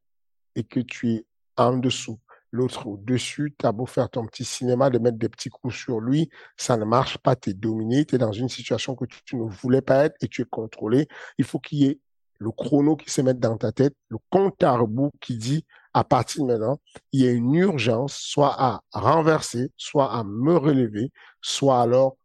et 0.56 0.64
que 0.64 0.80
tu 0.80 1.12
es 1.12 1.26
en 1.58 1.78
dessous 1.78 2.20
l'autre 2.58 2.88
au-dessus, 2.88 3.56
tu 3.58 3.66
as 3.66 3.72
beau 3.72 3.86
faire 3.86 4.10
ton 4.10 4.26
petit 4.26 4.44
cinéma, 4.44 4.90
de 4.90 5.00
mettre 5.00 5.18
des 5.18 5.30
petits 5.30 5.50
coups 5.50 5.76
sur 5.76 6.00
lui, 6.00 6.30
ça 6.58 6.76
ne 6.78 6.86
marche 6.86 7.18
pas, 7.18 7.36
tu 7.36 7.52
es 7.52 7.54
dominé, 7.54 8.06
tu 8.06 8.16
es 8.16 8.18
dans 8.18 8.32
une 8.32 8.50
situation 8.50 8.96
que 8.96 9.06
tu, 9.06 9.38
ne 9.38 9.44
voulais 9.44 9.82
pas 9.82 10.06
être 10.06 10.16
et 10.22 10.28
tu 10.28 10.42
es 10.42 10.46
contrôlé. 10.46 11.08
Il 11.38 11.46
faut 11.46 11.60
qu'il 11.60 11.80
y 11.80 11.86
ait 11.86 12.00
le 12.40 12.52
chrono 12.52 12.96
qui 12.96 13.10
se 13.10 13.22
mette 13.22 13.40
dans 13.40 13.58
ta 13.58 13.72
tête, 13.72 13.96
le 14.10 14.18
compte 14.30 14.62
à 14.64 14.76
rebours 14.76 15.12
qui 15.22 15.38
dit, 15.38 15.66
à 15.94 16.04
partir 16.04 16.44
de 16.44 16.48
maintenant, 16.48 16.80
il 17.12 17.22
y 17.22 17.28
a 17.28 17.32
une 17.32 17.56
urgence, 17.56 18.16
soit 18.16 18.56
à 18.60 18.82
renverser, 18.92 19.72
soit 19.78 20.12
à 20.14 20.24
me 20.24 20.56
relever, 20.56 21.12
soit 21.42 21.82
alors 21.82 22.18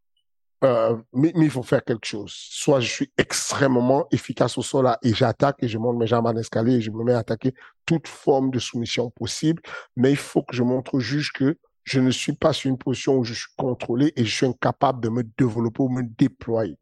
euh, 0.63 0.95
mais, 1.11 1.33
il 1.35 1.49
faut 1.49 1.63
faire 1.63 1.83
quelque 1.83 2.05
chose. 2.05 2.31
Soit 2.33 2.79
je 2.79 2.89
suis 2.89 3.11
extrêmement 3.17 4.07
efficace 4.11 4.57
au 4.57 4.61
sol 4.61 4.85
là, 4.85 4.97
et 5.03 5.13
j'attaque 5.13 5.57
et 5.59 5.67
je 5.67 5.77
monte 5.77 5.97
mes 5.97 6.07
jambes 6.07 6.25
en 6.25 6.35
escalier 6.35 6.75
et 6.75 6.81
je 6.81 6.91
me 6.91 7.03
mets 7.03 7.13
à 7.13 7.19
attaquer 7.19 7.53
toute 7.85 8.07
forme 8.07 8.49
de 8.49 8.59
soumission 8.59 9.09
possible. 9.09 9.61
Mais 9.97 10.11
il 10.11 10.17
faut 10.17 10.41
que 10.41 10.55
je 10.55 10.63
montre 10.63 10.95
au 10.95 10.99
juge 10.99 11.33
que 11.33 11.57
je 11.83 11.99
ne 11.99 12.11
suis 12.11 12.33
pas 12.33 12.53
sur 12.53 12.69
une 12.69 12.77
position 12.77 13.17
où 13.17 13.25
je 13.25 13.33
suis 13.33 13.51
contrôlé 13.57 14.13
et 14.15 14.23
je 14.23 14.33
suis 14.33 14.45
incapable 14.45 15.01
de 15.01 15.09
me 15.09 15.23
développer 15.37 15.83
ou 15.83 15.89
me 15.89 16.03
déployer. 16.03 16.77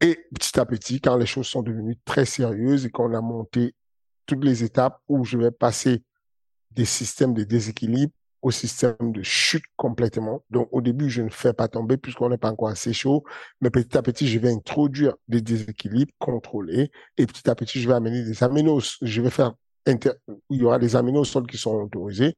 Et 0.00 0.18
petit 0.34 0.58
à 0.58 0.66
petit, 0.66 1.00
quand 1.00 1.16
les 1.16 1.26
choses 1.26 1.46
sont 1.46 1.62
devenues 1.62 1.98
très 2.04 2.24
sérieuses 2.24 2.86
et 2.86 2.90
qu'on 2.90 3.14
a 3.14 3.20
monté 3.20 3.74
toutes 4.26 4.44
les 4.44 4.64
étapes 4.64 5.00
où 5.08 5.24
je 5.24 5.38
vais 5.38 5.50
passer 5.52 6.02
des 6.72 6.84
systèmes 6.84 7.34
de 7.34 7.44
déséquilibre 7.44 8.12
au 8.42 8.50
système 8.50 8.96
de 9.00 9.22
chute 9.22 9.64
complètement. 9.76 10.44
Donc, 10.50 10.68
au 10.72 10.80
début, 10.80 11.10
je 11.10 11.22
ne 11.22 11.28
fais 11.28 11.52
pas 11.52 11.68
tomber 11.68 11.96
puisqu'on 11.96 12.28
n'est 12.28 12.38
pas 12.38 12.50
encore 12.50 12.68
assez 12.68 12.92
chaud. 12.92 13.24
Mais 13.60 13.70
petit 13.70 13.96
à 13.96 14.02
petit, 14.02 14.28
je 14.28 14.38
vais 14.38 14.52
introduire 14.52 15.14
des 15.26 15.40
déséquilibres 15.40 16.12
contrôlés. 16.18 16.90
Et 17.16 17.26
petit 17.26 17.48
à 17.50 17.54
petit, 17.54 17.80
je 17.80 17.88
vais 17.88 17.94
amener 17.94 18.22
des 18.22 18.42
aminos. 18.42 18.98
Je 19.02 19.22
vais 19.22 19.30
faire, 19.30 19.54
il 19.86 20.56
y 20.56 20.64
aura 20.64 20.78
des 20.78 20.96
aminos 20.96 21.20
au 21.20 21.24
sol 21.24 21.46
qui 21.46 21.56
sont 21.56 21.74
autorisés 21.74 22.36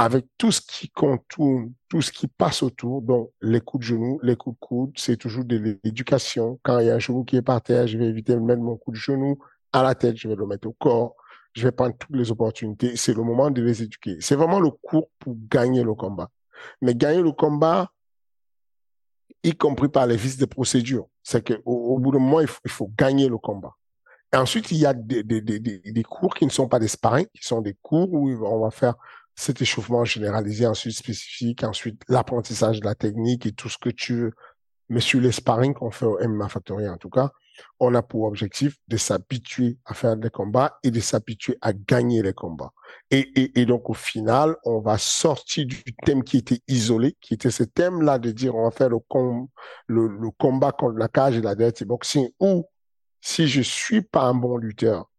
avec 0.00 0.26
tout 0.38 0.52
ce 0.52 0.60
qui 0.60 0.88
contourne, 0.90 1.72
tout 1.88 2.00
ce 2.00 2.12
qui 2.12 2.28
passe 2.28 2.62
autour. 2.62 3.02
Donc, 3.02 3.32
les 3.42 3.60
coups 3.60 3.84
de 3.84 3.88
genou, 3.88 4.20
les 4.22 4.36
coups 4.36 4.54
de 4.54 4.60
coude, 4.60 4.92
c'est 4.96 5.16
toujours 5.16 5.44
de 5.44 5.56
l'éducation. 5.84 6.60
Quand 6.62 6.78
il 6.78 6.86
y 6.86 6.90
a 6.90 6.94
un 6.94 6.98
genou 7.00 7.24
qui 7.24 7.36
est 7.36 7.42
par 7.42 7.60
terre, 7.60 7.88
je 7.88 7.98
vais 7.98 8.06
éviter 8.06 8.34
de 8.34 8.38
mettre 8.38 8.62
mon 8.62 8.76
coup 8.76 8.92
de 8.92 8.96
genou 8.96 9.38
à 9.72 9.82
la 9.82 9.96
tête, 9.96 10.16
je 10.16 10.28
vais 10.28 10.36
le 10.36 10.46
mettre 10.46 10.68
au 10.68 10.72
corps 10.72 11.16
je 11.58 11.64
vais 11.64 11.72
prendre 11.72 11.96
toutes 11.96 12.16
les 12.16 12.30
opportunités. 12.30 12.96
C'est 12.96 13.14
le 13.14 13.22
moment 13.22 13.50
de 13.50 13.62
les 13.62 13.82
éduquer. 13.82 14.16
C'est 14.20 14.36
vraiment 14.36 14.60
le 14.60 14.70
cours 14.70 15.10
pour 15.18 15.36
gagner 15.50 15.82
le 15.82 15.94
combat. 15.94 16.30
Mais 16.80 16.94
gagner 16.94 17.22
le 17.22 17.32
combat, 17.32 17.90
y 19.42 19.52
compris 19.52 19.88
par 19.88 20.06
les 20.06 20.16
vices 20.16 20.38
de 20.38 20.46
procédure, 20.46 21.08
c'est 21.22 21.46
qu'au 21.46 21.62
au 21.70 21.98
bout 21.98 22.12
de 22.12 22.18
moment, 22.18 22.40
il 22.40 22.46
faut, 22.46 22.60
il 22.64 22.70
faut, 22.70 22.90
gagner 22.96 23.28
le 23.28 23.38
combat. 23.38 23.76
Et 24.32 24.36
ensuite, 24.36 24.70
il 24.72 24.78
y 24.78 24.86
a 24.86 24.94
des, 24.94 25.22
des, 25.22 25.40
des, 25.40 25.58
des, 25.60 26.02
cours 26.02 26.34
qui 26.34 26.44
ne 26.44 26.50
sont 26.50 26.68
pas 26.68 26.78
des 26.78 26.88
sparring, 26.88 27.26
qui 27.34 27.46
sont 27.46 27.60
des 27.60 27.76
cours 27.80 28.12
où 28.12 28.28
on 28.28 28.60
va 28.60 28.70
faire 28.70 28.94
cet 29.34 29.62
échauffement 29.62 30.04
généralisé, 30.04 30.66
ensuite 30.66 30.96
spécifique, 30.96 31.62
ensuite 31.64 32.02
l'apprentissage 32.08 32.80
de 32.80 32.84
la 32.84 32.94
technique 32.94 33.46
et 33.46 33.52
tout 33.52 33.68
ce 33.68 33.78
que 33.78 33.88
tu 33.88 34.14
veux. 34.14 34.32
Mais 34.88 35.00
sur 35.00 35.20
les 35.20 35.32
sparring 35.32 35.74
qu'on 35.74 35.90
fait 35.90 36.06
au 36.06 36.18
MMA 36.18 36.48
Factory, 36.48 36.88
en 36.88 36.96
tout 36.96 37.10
cas, 37.10 37.30
on 37.80 37.94
a 37.94 38.02
pour 38.02 38.24
objectif 38.24 38.76
de 38.88 38.96
s'habituer 38.96 39.78
à 39.84 39.94
faire 39.94 40.16
des 40.16 40.30
combats 40.30 40.78
et 40.82 40.90
de 40.90 41.00
s'habituer 41.00 41.56
à 41.60 41.72
gagner 41.72 42.22
les 42.22 42.32
combats. 42.32 42.72
Et, 43.10 43.64
donc 43.66 43.88
au 43.90 43.94
final, 43.94 44.56
on 44.64 44.80
va 44.80 44.98
sortir 44.98 45.66
du 45.66 45.82
thème 46.04 46.24
qui 46.24 46.38
était 46.38 46.60
isolé, 46.68 47.16
qui 47.20 47.34
était 47.34 47.50
ce 47.50 47.64
thème-là 47.64 48.18
de 48.18 48.30
dire 48.30 48.54
on 48.54 48.64
va 48.64 48.70
faire 48.70 48.90
le, 48.90 50.30
combat 50.38 50.72
contre 50.72 50.98
la 50.98 51.08
cage 51.08 51.36
et 51.36 51.42
la 51.42 51.54
dirty 51.54 51.84
boxing, 51.84 52.28
ou 52.40 52.64
si 53.20 53.48
je 53.48 53.62
suis 53.62 54.02
pas 54.02 54.24
un 54.24 54.34
bon 54.34 54.56
lutteur, 54.56 55.10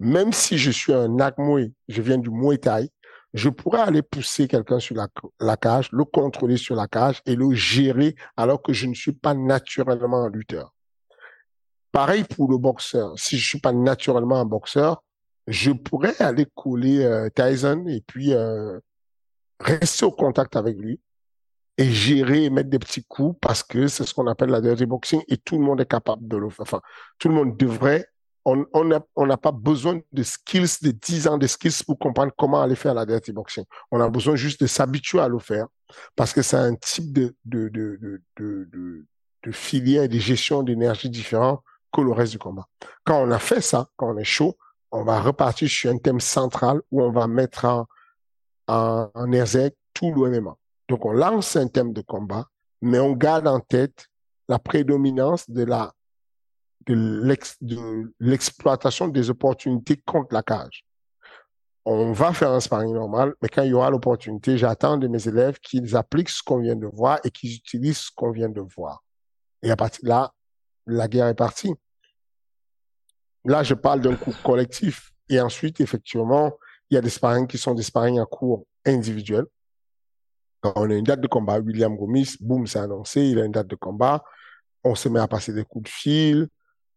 même 0.00 0.32
si 0.32 0.58
je 0.58 0.70
suis 0.70 0.92
un 0.92 1.08
Nakmoe, 1.08 1.72
je 1.88 2.02
viens 2.02 2.18
du 2.18 2.30
Muay 2.30 2.58
Thai, 2.58 2.90
je 3.34 3.48
pourrais 3.48 3.80
aller 3.80 4.02
pousser 4.02 4.48
quelqu'un 4.48 4.80
sur 4.80 4.96
la, 4.96 5.56
cage, 5.56 5.90
le 5.92 6.04
contrôler 6.04 6.56
sur 6.56 6.74
la 6.74 6.88
cage 6.88 7.20
et 7.26 7.36
le 7.36 7.54
gérer 7.54 8.14
alors 8.36 8.62
que 8.62 8.72
je 8.72 8.86
ne 8.86 8.94
suis 8.94 9.12
pas 9.12 9.34
naturellement 9.34 10.24
un 10.24 10.30
lutteur. 10.30 10.74
Pareil 11.98 12.22
pour 12.22 12.48
le 12.48 12.58
boxeur. 12.58 13.18
Si 13.18 13.36
je 13.36 13.44
suis 13.44 13.58
pas 13.58 13.72
naturellement 13.72 14.36
un 14.36 14.44
boxeur, 14.44 15.02
je 15.48 15.72
pourrais 15.72 16.14
aller 16.22 16.46
couler 16.54 17.02
euh, 17.04 17.28
Tyson 17.28 17.86
et 17.88 18.00
puis 18.06 18.34
euh, 18.34 18.78
rester 19.58 20.04
au 20.04 20.12
contact 20.12 20.54
avec 20.54 20.78
lui 20.78 21.00
et 21.76 21.90
gérer 21.90 22.44
et 22.44 22.50
mettre 22.50 22.70
des 22.70 22.78
petits 22.78 23.02
coups 23.02 23.36
parce 23.40 23.64
que 23.64 23.88
c'est 23.88 24.04
ce 24.04 24.14
qu'on 24.14 24.28
appelle 24.28 24.50
la 24.50 24.60
dirty 24.60 24.86
boxing 24.86 25.22
et 25.26 25.38
tout 25.38 25.58
le 25.58 25.64
monde 25.64 25.80
est 25.80 25.90
capable 25.90 26.28
de 26.28 26.36
le 26.36 26.48
faire. 26.50 26.62
Enfin, 26.62 26.80
tout 27.18 27.30
le 27.30 27.34
monde 27.34 27.56
devrait. 27.56 28.06
On 28.44 28.84
n'a 28.84 29.36
pas 29.36 29.50
besoin 29.50 29.98
de 30.12 30.22
skills, 30.22 30.76
de 30.82 30.92
10 30.92 31.26
ans 31.26 31.36
de 31.36 31.48
skills 31.48 31.82
pour 31.84 31.98
comprendre 31.98 32.32
comment 32.38 32.62
aller 32.62 32.76
faire 32.76 32.94
la 32.94 33.06
dirty 33.06 33.32
boxing. 33.32 33.64
On 33.90 34.00
a 34.00 34.08
besoin 34.08 34.36
juste 34.36 34.60
de 34.60 34.68
s'habituer 34.68 35.18
à 35.18 35.26
le 35.26 35.40
faire 35.40 35.66
parce 36.14 36.32
que 36.32 36.42
c'est 36.42 36.58
un 36.58 36.76
type 36.76 37.12
de 37.12 37.34
filière 39.50 40.04
et 40.04 40.08
de 40.08 40.18
gestion 40.20 40.62
d'énergie 40.62 41.10
différent 41.10 41.64
que 41.92 42.00
le 42.00 42.12
reste 42.12 42.32
du 42.32 42.38
combat. 42.38 42.66
Quand 43.04 43.22
on 43.22 43.30
a 43.30 43.38
fait 43.38 43.60
ça, 43.60 43.88
quand 43.96 44.14
on 44.14 44.18
est 44.18 44.24
chaud, 44.24 44.56
on 44.90 45.04
va 45.04 45.20
repartir 45.20 45.68
sur 45.68 45.90
un 45.90 45.98
thème 45.98 46.20
central 46.20 46.80
où 46.90 47.02
on 47.02 47.10
va 47.10 47.26
mettre 47.26 47.64
en, 47.64 47.86
en, 48.66 49.10
en 49.14 49.26
tout 49.94 50.14
le 50.14 50.40
Donc 50.88 51.04
on 51.04 51.12
lance 51.12 51.56
un 51.56 51.68
thème 51.68 51.92
de 51.92 52.00
combat, 52.00 52.46
mais 52.80 52.98
on 52.98 53.12
garde 53.12 53.46
en 53.46 53.60
tête 53.60 54.06
la 54.48 54.58
prédominance 54.58 55.48
de 55.50 55.64
la 55.64 55.92
de 56.86 58.14
l'exploitation 58.18 59.08
des 59.08 59.28
opportunités 59.28 59.98
contre 59.98 60.32
la 60.32 60.42
cage. 60.42 60.86
On 61.84 62.12
va 62.12 62.32
faire 62.32 62.50
un 62.50 62.60
sparring 62.60 62.94
normal, 62.94 63.34
mais 63.42 63.48
quand 63.48 63.62
il 63.62 63.70
y 63.70 63.72
aura 63.74 63.90
l'opportunité, 63.90 64.56
j'attends 64.56 64.96
de 64.96 65.06
mes 65.06 65.28
élèves 65.28 65.58
qu'ils 65.58 65.96
appliquent 65.96 66.30
ce 66.30 66.42
qu'on 66.42 66.58
vient 66.58 66.76
de 66.76 66.86
voir 66.86 67.18
et 67.24 67.30
qu'ils 67.30 67.54
utilisent 67.54 67.98
ce 67.98 68.10
qu'on 68.14 68.30
vient 68.30 68.48
de 68.48 68.60
voir. 68.60 69.02
Et 69.62 69.70
à 69.70 69.76
partir 69.76 70.00
de 70.02 70.08
là, 70.08 70.32
la 70.88 71.06
guerre 71.06 71.28
est 71.28 71.34
partie. 71.34 71.72
Là, 73.44 73.62
je 73.62 73.74
parle 73.74 74.00
d'un 74.00 74.16
coup 74.16 74.32
collectif. 74.44 75.12
Et 75.28 75.40
ensuite, 75.40 75.80
effectivement, 75.80 76.52
il 76.90 76.94
y 76.94 76.98
a 76.98 77.00
des 77.00 77.10
sparring 77.10 77.46
qui 77.46 77.58
sont 77.58 77.74
des 77.74 77.82
sparring 77.82 78.18
à 78.18 78.24
cours 78.24 78.66
individuels. 78.84 79.46
Quand 80.60 80.72
on 80.76 80.90
a 80.90 80.94
une 80.94 81.04
date 81.04 81.20
de 81.20 81.28
combat, 81.28 81.60
William 81.60 81.96
Gomis, 81.96 82.36
boum, 82.40 82.66
c'est 82.66 82.78
annoncé, 82.78 83.22
il 83.22 83.38
a 83.38 83.44
une 83.44 83.52
date 83.52 83.68
de 83.68 83.76
combat. 83.76 84.24
On 84.82 84.94
se 84.94 85.08
met 85.08 85.20
à 85.20 85.28
passer 85.28 85.52
des 85.52 85.64
coups 85.64 85.84
de 85.84 85.88
fil. 85.88 86.48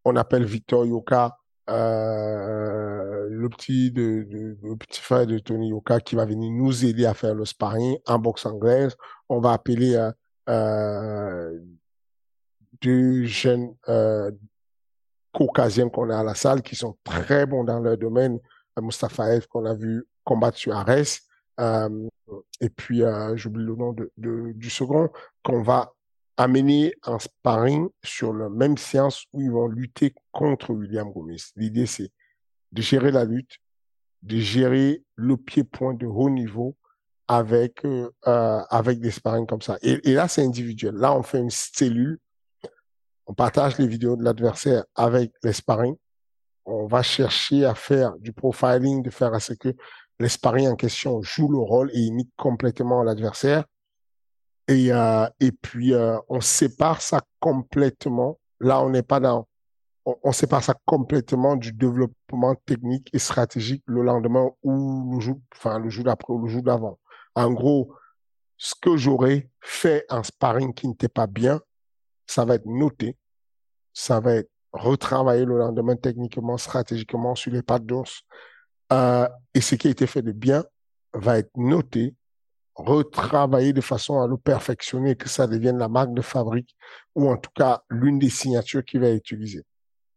On 0.03 0.15
appelle 0.15 0.45
Victor 0.45 0.85
Yoka, 0.85 1.37
euh, 1.69 3.27
le 3.29 3.49
petit 3.49 3.91
de, 3.91 4.25
le 4.63 4.75
petit 4.77 4.99
frère 4.99 5.27
de 5.27 5.37
Tony 5.37 5.69
Yoka 5.69 5.99
qui 5.99 6.15
va 6.15 6.25
venir 6.25 6.51
nous 6.51 6.85
aider 6.85 7.05
à 7.05 7.13
faire 7.13 7.35
le 7.35 7.45
sparring 7.45 7.97
en 8.07 8.17
boxe 8.17 8.45
anglaise. 8.45 8.95
On 9.29 9.39
va 9.39 9.51
appeler 9.51 9.95
euh, 9.95 10.11
euh 10.49 11.59
deux 12.81 13.25
jeunes 13.25 13.75
euh, 13.87 14.31
caucasiens 15.31 15.89
qu'on 15.89 16.09
a 16.09 16.19
à 16.19 16.23
la 16.23 16.35
salle 16.35 16.61
qui 16.61 16.75
sont 16.75 16.97
très 17.03 17.45
bons 17.45 17.63
dans 17.63 17.79
leur 17.79 17.97
domaine. 17.97 18.39
Euh, 18.77 18.81
Mustafa 18.81 19.39
F 19.39 19.47
qu'on 19.47 19.65
a 19.65 19.73
vu 19.73 20.05
combattre 20.23 20.57
sur 20.57 20.75
Ares. 20.75 21.19
Euh, 21.59 22.07
et 22.59 22.69
puis, 22.69 23.03
euh, 23.03 23.35
j'oublie 23.35 23.63
le 23.63 23.75
nom 23.75 23.93
de, 23.93 24.11
du 24.17 24.69
second, 24.69 25.09
qu'on 25.43 25.61
va 25.61 25.93
amener 26.37 26.93
en 27.05 27.19
sparring 27.19 27.89
sur 28.03 28.33
la 28.33 28.49
même 28.49 28.77
séance 28.77 29.25
où 29.33 29.41
ils 29.41 29.51
vont 29.51 29.67
lutter 29.67 30.13
contre 30.31 30.73
William 30.73 31.11
Gomez. 31.11 31.37
L'idée, 31.55 31.85
c'est 31.85 32.09
de 32.71 32.81
gérer 32.81 33.11
la 33.11 33.25
lutte, 33.25 33.57
de 34.23 34.37
gérer 34.37 35.03
le 35.15 35.37
pied-point 35.37 35.93
de 35.93 36.05
haut 36.05 36.29
niveau 36.29 36.75
avec, 37.27 37.85
avec 38.23 38.99
des 38.99 39.11
sparring 39.11 39.45
comme 39.45 39.61
ça. 39.61 39.77
Et 39.81 40.13
là, 40.13 40.27
c'est 40.27 40.43
individuel. 40.43 40.95
Là, 40.95 41.13
on 41.13 41.21
fait 41.21 41.39
une 41.39 41.49
cellule 41.49 42.17
on 43.31 43.33
partage 43.33 43.77
les 43.77 43.87
vidéos 43.87 44.17
de 44.17 44.25
l'adversaire 44.25 44.83
avec 44.93 45.31
les 45.41 45.53
sparring. 45.53 45.95
On 46.65 46.85
va 46.85 47.01
chercher 47.01 47.63
à 47.63 47.75
faire 47.75 48.17
du 48.17 48.33
profiling, 48.33 49.01
de 49.01 49.09
faire 49.09 49.33
à 49.33 49.39
ce 49.39 49.53
que 49.53 49.73
les 50.19 50.27
sparring 50.27 50.67
en 50.67 50.75
question 50.75 51.21
jouent 51.21 51.49
le 51.49 51.59
rôle 51.59 51.89
et 51.93 51.99
imitent 52.01 52.33
complètement 52.35 53.03
l'adversaire. 53.03 53.63
Et, 54.67 54.91
euh, 54.91 55.27
puis, 55.61 55.93
euh, 55.93 56.17
on 56.27 56.41
sépare 56.41 57.01
ça 57.01 57.21
complètement. 57.39 58.37
Là, 58.59 58.81
on 58.81 58.89
n'est 58.89 59.01
pas 59.01 59.21
dans... 59.21 59.47
On, 60.03 60.33
sépare 60.33 60.61
ça 60.61 60.73
complètement 60.85 61.55
du 61.55 61.71
développement 61.71 62.55
technique 62.65 63.09
et 63.13 63.19
stratégique 63.19 63.83
le 63.85 64.01
lendemain 64.01 64.49
ou 64.61 65.15
le 65.15 65.21
jour, 65.21 65.39
le 65.63 65.89
jour 65.89 66.03
d'après 66.03 66.33
ou 66.33 66.45
le 66.45 66.49
jour 66.49 66.63
d'avant. 66.63 66.99
En 67.35 67.49
gros, 67.53 67.93
ce 68.57 68.73
que 68.75 68.97
j'aurais 68.97 69.49
fait 69.61 70.05
en 70.09 70.21
sparring 70.21 70.73
qui 70.73 70.89
n'était 70.89 71.07
pas 71.07 71.27
bien, 71.27 71.61
ça 72.31 72.45
va 72.45 72.55
être 72.55 72.65
noté, 72.65 73.17
ça 73.93 74.19
va 74.19 74.35
être 74.35 74.51
retravaillé 74.73 75.45
le 75.45 75.57
lendemain 75.57 75.95
techniquement, 75.95 76.57
stratégiquement 76.57 77.35
sur 77.35 77.51
les 77.51 77.61
pattes 77.61 77.85
d'os. 77.85 78.23
Euh, 78.91 79.27
et 79.53 79.61
ce 79.61 79.75
qui 79.75 79.87
a 79.87 79.91
été 79.91 80.07
fait 80.07 80.21
de 80.21 80.31
bien 80.31 80.63
va 81.13 81.37
être 81.37 81.51
noté, 81.55 82.15
retravaillé 82.75 83.73
de 83.73 83.81
façon 83.81 84.19
à 84.21 84.27
le 84.27 84.37
perfectionner, 84.37 85.15
que 85.15 85.29
ça 85.29 85.47
devienne 85.47 85.77
la 85.77 85.89
marque 85.89 86.13
de 86.13 86.21
fabrique 86.21 86.75
ou 87.15 87.29
en 87.29 87.37
tout 87.37 87.51
cas 87.55 87.81
l'une 87.89 88.19
des 88.19 88.29
signatures 88.29 88.83
qui 88.83 88.97
va 88.97 89.07
être 89.07 89.17
utilisée. 89.17 89.63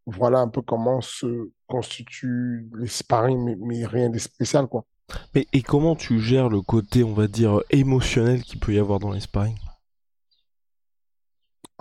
Voilà 0.07 0.41
un 0.41 0.49
peu 0.49 0.61
comment 0.61 1.01
se 1.01 1.51
constitue 1.66 2.68
les 2.79 2.87
sparring, 2.87 3.57
mais, 3.59 3.87
rien 3.87 4.11
de 4.11 4.18
spécial, 4.18 4.66
quoi. 4.66 4.85
Mais 5.35 5.47
et 5.53 5.62
comment 5.62 5.97
tu 5.97 6.20
gères 6.20 6.49
le 6.49 6.61
côté, 6.61 7.05
on 7.05 7.12
va 7.12 7.27
dire, 7.27 7.61
émotionnel 7.70 8.43
qu'il 8.43 8.61
peut 8.61 8.72
y 8.72 8.79
avoir 8.79 8.99
dans 8.99 9.12
les 9.12 9.20
sparring 9.20 9.57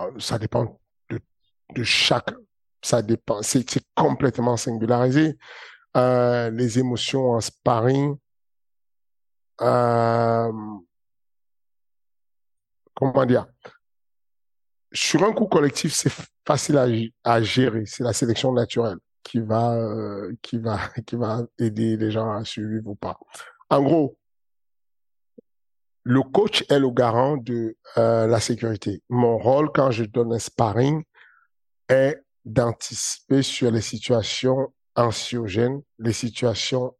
euh, 0.00 0.10
Ça 0.18 0.38
dépend 0.38 0.78
de 1.74 1.82
chaque, 1.82 2.30
ça 2.82 3.02
dépend, 3.02 3.42
c'est 3.42 3.64
complètement 3.94 4.56
singularisé. 4.56 5.38
Euh, 5.96 6.50
les 6.50 6.78
émotions 6.78 7.32
en 7.32 7.40
sparring, 7.40 8.16
euh, 9.60 10.52
comment 12.94 13.26
dire, 13.26 13.46
sur 14.92 15.22
un 15.24 15.32
coup 15.32 15.46
collectif, 15.46 15.92
c'est 15.92 16.12
facile 16.46 16.78
à, 16.78 16.86
à 17.24 17.42
gérer. 17.42 17.84
C'est 17.86 18.04
la 18.04 18.12
sélection 18.12 18.52
naturelle 18.52 18.98
qui 19.24 19.40
va, 19.40 19.74
euh, 19.74 20.32
qui 20.42 20.58
va, 20.58 20.78
qui 21.06 21.16
va 21.16 21.42
aider 21.58 21.96
les 21.96 22.10
gens 22.10 22.30
à 22.30 22.44
survivre 22.44 22.90
ou 22.90 22.94
pas. 22.94 23.18
En 23.70 23.82
gros, 23.82 24.16
le 26.04 26.22
coach 26.22 26.64
est 26.68 26.78
le 26.78 26.90
garant 26.90 27.38
de 27.38 27.76
euh, 27.96 28.26
la 28.26 28.38
sécurité. 28.38 29.02
Mon 29.08 29.38
rôle 29.38 29.70
quand 29.72 29.90
je 29.90 30.04
donne 30.04 30.32
un 30.34 30.38
sparring, 30.38 31.02
est 31.88 32.22
d'anticiper 32.44 33.42
sur 33.42 33.70
les 33.70 33.80
situations 33.80 34.72
anxiogènes, 34.96 35.82
les 35.98 36.12
situations 36.12 36.94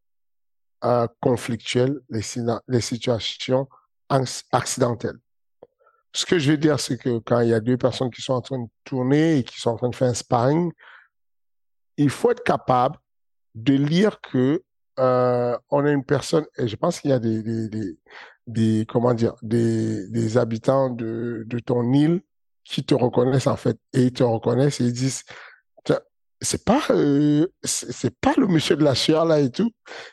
euh, 0.85 1.07
conflictuelles, 1.21 2.01
les, 2.11 2.81
situations 2.81 3.69
accidentelles. 4.53 5.19
Ce 6.13 6.27
que 6.27 6.39
je 6.39 6.53
veux 6.53 6.57
dire, 6.57 6.79
c'est 6.79 6.99
que 6.99 7.19
quand 7.19 7.41
il 7.41 7.51
y 7.51 7.55
a 7.55 7.61
deux 7.61 7.77
personnes 7.77 8.11
qui 8.11 8.23
sont 8.23 8.35
en 8.35 8.41
train 8.41 8.59
de 8.59 8.69
tourner 8.85 9.39
et 9.39 9.45
qui 9.45 9.61
sont 9.61 9.71
en 9.71 9.77
train 9.77 9.89
de 9.89 9.95
faire 9.95 10.09
un 10.09 10.15
sparring, 10.15 10.73
il 11.97 12.11
faut 12.11 12.31
être 12.31 12.43
capable 12.43 12.97
de 13.55 13.75
lire 13.75 14.21
que 14.21 14.63
euh, 14.99 15.59
on 15.71 15.85
a 15.85 15.91
une 15.91 16.05
personne, 16.05 16.47
et 16.57 16.69
je 16.69 16.77
pense 16.77 17.01
qu'il 17.01 17.11
y 17.11 17.15
a 17.15 17.19
des, 17.19 17.43
des, 17.43 17.99
des, 18.47 18.87
comment 18.89 19.15
dire, 19.15 19.35
des, 19.43 20.37
habitants 20.37 20.91
de 20.91 21.59
ton 21.65 21.93
île 21.93 22.23
qui 22.65 22.85
te 22.85 22.95
reconnaissent 22.95 23.47
en 23.47 23.57
fait 23.57 23.79
et 23.93 24.05
ils 24.05 24.13
te 24.13 24.23
reconnaissent 24.23 24.81
et 24.81 24.85
ils 24.85 24.93
disent 24.93 25.23
c'est 26.45 26.65
pas 26.65 26.83
euh, 26.91 27.47
c'est 27.63 28.17
pas 28.21 28.35
le 28.37 28.47
monsieur 28.47 28.77
de 28.77 28.85
la 28.85 28.95
chair 28.95 29.25
là 29.25 29.41
et 29.41 29.51
tout 29.51 29.71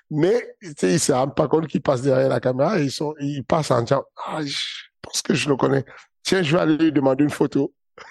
mais 0.10 0.56
ils 0.82 0.99
se 0.99 1.12
rendent 1.12 1.36
pas 1.36 1.47
compte 1.47 1.68
qu'ils 1.68 1.82
passent 1.82 2.02
derrière 2.02 2.30
la 2.30 2.39
caméra 2.39 2.80
et 2.80 2.86
ils 2.86 2.91
sont 2.91 3.14
ils 3.20 3.43
passent 3.43 3.72
en 3.72 3.82
disant 3.82 4.04
ah 4.26 4.41
je 4.43 4.58
pense 5.02 5.22
que 5.22 5.34
je 5.34 5.49
le 5.49 5.56
connais. 5.56 5.86
Tiens 6.24 6.41
je 6.41 6.56
vais 6.56 6.62
aller 6.62 6.78
lui 6.78 6.91
demander 6.91 7.24
une 7.24 7.30
photo. 7.30 7.74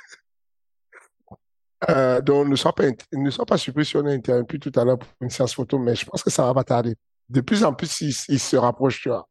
Euh, 1.88 2.20
donc 2.20 2.46
ne 2.46 2.56
sois 2.56 2.74
pas 2.74 2.84
ne 3.10 3.30
sois 3.30 3.46
pas 3.46 3.56
surpris 3.56 3.86
si 3.86 3.96
on 3.96 4.04
a 4.04 4.10
interrompu 4.10 4.60
tout 4.60 4.70
à 4.78 4.84
l'heure 4.84 4.98
pour 4.98 5.08
une 5.22 5.30
séance 5.30 5.54
photo 5.54 5.78
mais 5.78 5.96
je 5.96 6.04
pense 6.04 6.22
que 6.22 6.28
ça 6.28 6.44
va 6.44 6.52
pas 6.52 6.62
tarder. 6.62 6.94
De 7.30 7.40
plus 7.40 7.64
en 7.64 7.72
plus 7.72 8.02
ils, 8.02 8.38
se 8.38 8.56
rapprochent 8.58 9.00
tu 9.00 9.08
vois. 9.08 9.26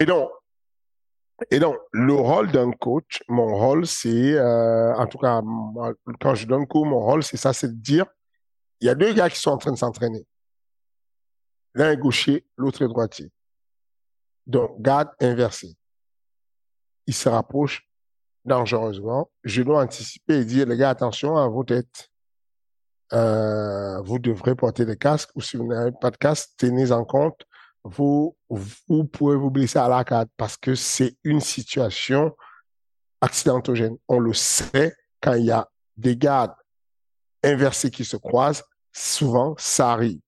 Et 0.00 0.06
donc 0.06 0.28
Et 1.50 1.58
donc, 1.58 1.76
le 1.92 2.12
rôle 2.12 2.50
d'un 2.52 2.70
coach, 2.72 3.22
mon 3.28 3.56
rôle, 3.56 3.86
c'est, 3.86 4.34
euh, 4.34 4.94
en 4.94 5.06
tout 5.06 5.18
cas, 5.18 5.40
quand 6.20 6.34
je 6.34 6.46
donne 6.46 6.66
cours, 6.66 6.84
mon 6.84 7.00
rôle, 7.00 7.22
c'est 7.22 7.36
ça, 7.36 7.52
c'est 7.52 7.68
de 7.68 7.80
dire, 7.80 8.06
il 8.80 8.86
y 8.86 8.90
a 8.90 8.94
deux 8.94 9.12
gars 9.12 9.30
qui 9.30 9.38
sont 9.38 9.50
en 9.50 9.58
train 9.58 9.72
de 9.72 9.78
s'entraîner. 9.78 10.26
L'un 11.74 11.92
est 11.92 11.96
gaucher, 11.96 12.46
l'autre 12.56 12.82
est 12.82 12.88
droitier. 12.88 13.30
Donc, 14.46 14.80
garde 14.80 15.08
inversé. 15.20 15.76
Il 17.06 17.14
se 17.14 17.28
rapproche 17.28 17.88
dangereusement. 18.44 19.30
Je 19.44 19.62
dois 19.62 19.82
anticiper 19.82 20.40
et 20.40 20.44
dire, 20.44 20.66
les 20.66 20.76
gars, 20.76 20.90
attention 20.90 21.36
à 21.36 21.48
vos 21.48 21.64
têtes. 21.64 22.10
Euh, 23.12 24.00
vous 24.02 24.18
devrez 24.18 24.54
porter 24.54 24.84
des 24.84 24.96
casques 24.96 25.30
ou 25.34 25.40
si 25.40 25.56
vous 25.56 25.66
n'avez 25.66 25.90
pas 25.90 26.10
de 26.10 26.16
casque, 26.16 26.50
tenez 26.56 26.92
en 26.92 27.04
compte 27.04 27.44
vous, 27.84 28.36
pouvez 29.12 29.36
vous 29.36 29.50
blesser 29.50 29.78
à 29.78 29.88
l'arcade 29.88 30.28
parce 30.36 30.56
que 30.56 30.74
c'est 30.74 31.16
une 31.24 31.40
situation 31.40 32.36
accidentogène. 33.20 33.96
On 34.08 34.18
le 34.18 34.34
sait 34.34 34.94
quand 35.20 35.34
il 35.34 35.46
y 35.46 35.50
a 35.50 35.68
des 35.96 36.16
gardes 36.16 36.54
inversés 37.42 37.90
qui 37.90 38.04
se 38.04 38.16
croisent, 38.16 38.64
souvent 38.92 39.54
ça 39.58 39.92
arrive. 39.92 40.20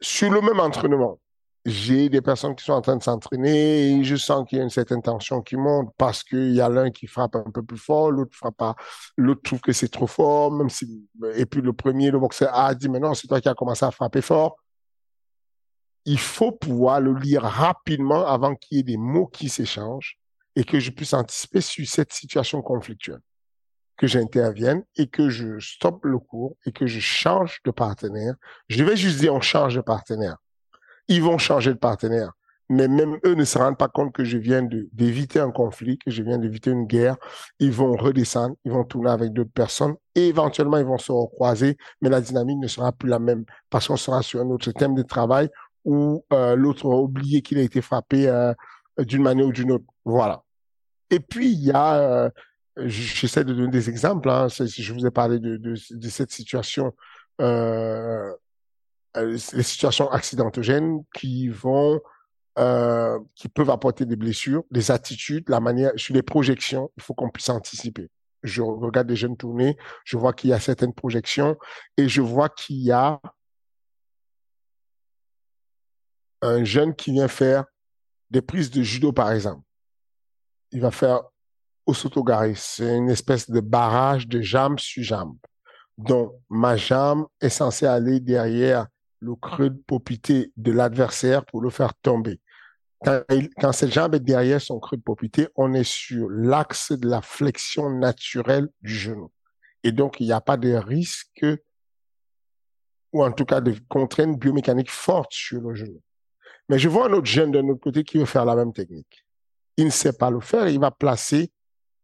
Sur 0.00 0.30
le 0.30 0.40
même 0.40 0.60
entraînement, 0.60 1.18
j'ai 1.64 2.08
des 2.08 2.20
personnes 2.20 2.56
qui 2.56 2.64
sont 2.64 2.72
en 2.72 2.80
train 2.80 2.96
de 2.96 3.02
s'entraîner 3.02 3.92
et 3.92 4.04
je 4.04 4.16
sens 4.16 4.48
qu'il 4.48 4.58
y 4.58 4.60
a 4.60 4.64
une 4.64 4.70
certaine 4.70 5.00
tension 5.00 5.42
qui 5.42 5.56
monte 5.56 5.92
parce 5.96 6.24
qu'il 6.24 6.52
y 6.52 6.60
a 6.60 6.68
l'un 6.68 6.90
qui 6.90 7.06
frappe 7.06 7.36
un 7.36 7.50
peu 7.52 7.62
plus 7.62 7.78
fort, 7.78 8.10
l'autre 8.10 8.36
frappe 8.36 8.56
pas, 8.56 8.74
l'autre 9.16 9.42
trouve 9.42 9.60
que 9.60 9.72
c'est 9.72 9.88
trop 9.88 10.08
fort, 10.08 10.50
même 10.50 10.70
si, 10.70 11.08
et 11.36 11.46
puis 11.46 11.60
le 11.60 11.72
premier, 11.72 12.10
le 12.10 12.18
boxeur 12.18 12.52
a 12.52 12.74
dit, 12.74 12.88
mais 12.88 12.98
non, 12.98 13.14
c'est 13.14 13.28
toi 13.28 13.40
qui 13.40 13.48
as 13.48 13.54
commencé 13.54 13.84
à 13.84 13.92
frapper 13.92 14.22
fort 14.22 14.56
il 16.04 16.18
faut 16.18 16.52
pouvoir 16.52 17.00
le 17.00 17.14
lire 17.14 17.42
rapidement 17.42 18.26
avant 18.26 18.54
qu'il 18.54 18.78
y 18.78 18.80
ait 18.80 18.84
des 18.84 18.96
mots 18.96 19.26
qui 19.26 19.48
s'échangent 19.48 20.18
et 20.56 20.64
que 20.64 20.80
je 20.80 20.90
puisse 20.90 21.14
anticiper 21.14 21.60
sur 21.60 21.86
cette 21.86 22.12
situation 22.12 22.60
conflictuelle. 22.62 23.20
Que 23.96 24.06
j'intervienne 24.06 24.82
et 24.96 25.06
que 25.06 25.28
je 25.28 25.58
stoppe 25.60 26.04
le 26.04 26.18
cours 26.18 26.56
et 26.66 26.72
que 26.72 26.86
je 26.86 26.98
change 26.98 27.60
de 27.64 27.70
partenaire. 27.70 28.34
Je 28.68 28.82
vais 28.82 28.96
juste 28.96 29.20
dire 29.20 29.34
on 29.34 29.40
change 29.40 29.76
de 29.76 29.80
partenaire. 29.80 30.36
Ils 31.08 31.22
vont 31.22 31.38
changer 31.38 31.72
de 31.72 31.78
partenaire. 31.78 32.32
Mais 32.68 32.88
même 32.88 33.18
eux 33.26 33.34
ne 33.34 33.44
se 33.44 33.58
rendent 33.58 33.76
pas 33.76 33.88
compte 33.88 34.12
que 34.12 34.24
je 34.24 34.38
viens 34.38 34.62
d'éviter 34.62 35.40
un 35.40 35.50
conflit, 35.50 35.98
que 35.98 36.10
je 36.10 36.22
viens 36.22 36.38
d'éviter 36.38 36.70
une 36.70 36.86
guerre. 36.86 37.16
Ils 37.58 37.72
vont 37.72 37.96
redescendre, 37.96 38.56
ils 38.64 38.72
vont 38.72 38.84
tourner 38.84 39.10
avec 39.10 39.32
d'autres 39.32 39.52
personnes 39.52 39.94
et 40.14 40.28
éventuellement 40.28 40.78
ils 40.78 40.86
vont 40.86 40.98
se 40.98 41.12
recroiser, 41.12 41.76
mais 42.00 42.08
la 42.08 42.20
dynamique 42.20 42.58
ne 42.58 42.68
sera 42.68 42.92
plus 42.92 43.10
la 43.10 43.18
même 43.18 43.44
parce 43.68 43.88
qu'on 43.88 43.96
sera 43.96 44.22
sur 44.22 44.40
un 44.40 44.48
autre 44.48 44.72
thème 44.72 44.94
de 44.94 45.02
travail 45.02 45.50
ou 45.84 46.24
euh, 46.32 46.54
l'autre 46.56 46.86
a 46.86 46.96
oublié 46.96 47.42
qu'il 47.42 47.58
a 47.58 47.62
été 47.62 47.80
frappé 47.80 48.28
euh, 48.28 48.54
d'une 48.98 49.22
manière 49.22 49.46
ou 49.46 49.52
d'une 49.52 49.72
autre. 49.72 49.84
Voilà. 50.04 50.42
Et 51.10 51.20
puis, 51.20 51.52
il 51.52 51.64
y 51.64 51.72
a, 51.72 51.98
euh, 51.98 52.30
j'essaie 52.76 53.44
de 53.44 53.52
donner 53.52 53.70
des 53.70 53.90
exemples, 53.90 54.30
hein, 54.30 54.48
je 54.48 54.92
vous 54.92 55.06
ai 55.06 55.10
parlé 55.10 55.38
de, 55.38 55.56
de, 55.56 55.74
de 55.90 56.08
cette 56.08 56.30
situation, 56.30 56.94
euh, 57.40 58.32
les 59.14 59.62
situations 59.62 60.10
accidentogènes 60.10 61.04
qui 61.14 61.48
vont, 61.48 62.00
euh, 62.58 63.18
qui 63.34 63.48
peuvent 63.48 63.70
apporter 63.70 64.06
des 64.06 64.16
blessures, 64.16 64.64
des 64.70 64.90
attitudes, 64.90 65.48
la 65.48 65.60
manière, 65.60 65.92
sur 65.96 66.14
les 66.14 66.22
projections, 66.22 66.90
il 66.96 67.02
faut 67.02 67.14
qu'on 67.14 67.30
puisse 67.30 67.50
anticiper. 67.50 68.08
Je 68.42 68.62
regarde 68.62 69.06
des 69.06 69.16
jeunes 69.16 69.36
tournées, 69.36 69.76
je 70.04 70.16
vois 70.16 70.32
qu'il 70.32 70.50
y 70.50 70.52
a 70.52 70.60
certaines 70.60 70.94
projections 70.94 71.56
et 71.96 72.08
je 72.08 72.22
vois 72.22 72.48
qu'il 72.48 72.82
y 72.82 72.90
a 72.90 73.20
un 76.42 76.64
jeune 76.64 76.94
qui 76.94 77.12
vient 77.12 77.28
faire 77.28 77.64
des 78.30 78.42
prises 78.42 78.70
de 78.70 78.82
judo, 78.82 79.12
par 79.12 79.32
exemple. 79.32 79.62
Il 80.72 80.80
va 80.80 80.90
faire 80.90 81.22
Osotogari. 81.86 82.54
C'est 82.56 82.96
une 82.96 83.10
espèce 83.10 83.50
de 83.50 83.60
barrage 83.60 84.26
de 84.28 84.40
jambe 84.40 84.78
sur 84.78 85.02
jambe. 85.02 85.36
Donc, 85.98 86.32
ma 86.48 86.76
jambe 86.76 87.26
est 87.40 87.48
censée 87.48 87.86
aller 87.86 88.20
derrière 88.20 88.86
le 89.20 89.34
creux 89.34 89.70
de 89.70 89.82
popité 89.86 90.52
de 90.56 90.72
l'adversaire 90.72 91.44
pour 91.44 91.60
le 91.60 91.70
faire 91.70 91.94
tomber. 91.94 92.40
Quand, 93.04 93.72
cette 93.72 93.92
jambe 93.92 94.14
est 94.14 94.20
derrière 94.20 94.60
son 94.60 94.78
creux 94.78 94.96
de 94.96 95.02
popité, 95.02 95.48
on 95.56 95.74
est 95.74 95.84
sur 95.84 96.28
l'axe 96.30 96.92
de 96.92 97.08
la 97.08 97.20
flexion 97.20 97.90
naturelle 97.90 98.68
du 98.80 98.94
genou. 98.94 99.30
Et 99.82 99.92
donc, 99.92 100.20
il 100.20 100.26
n'y 100.26 100.32
a 100.32 100.40
pas 100.40 100.56
de 100.56 100.72
risque 100.72 101.44
ou 103.12 103.22
en 103.24 103.32
tout 103.32 103.44
cas 103.44 103.60
de 103.60 103.74
contraintes 103.88 104.38
biomécaniques 104.38 104.90
fortes 104.90 105.32
sur 105.32 105.60
le 105.60 105.74
genou. 105.74 106.00
Mais 106.72 106.78
je 106.78 106.88
vois 106.88 107.06
un 107.06 107.12
autre 107.12 107.26
jeune 107.26 107.50
d'un 107.52 107.68
autre 107.68 107.80
côté 107.80 108.02
qui 108.02 108.16
veut 108.16 108.24
faire 108.24 108.46
la 108.46 108.56
même 108.56 108.72
technique. 108.72 109.26
Il 109.76 109.84
ne 109.84 109.90
sait 109.90 110.14
pas 110.14 110.30
le 110.30 110.40
faire. 110.40 110.68
Il 110.68 110.80
va 110.80 110.90
placer 110.90 111.52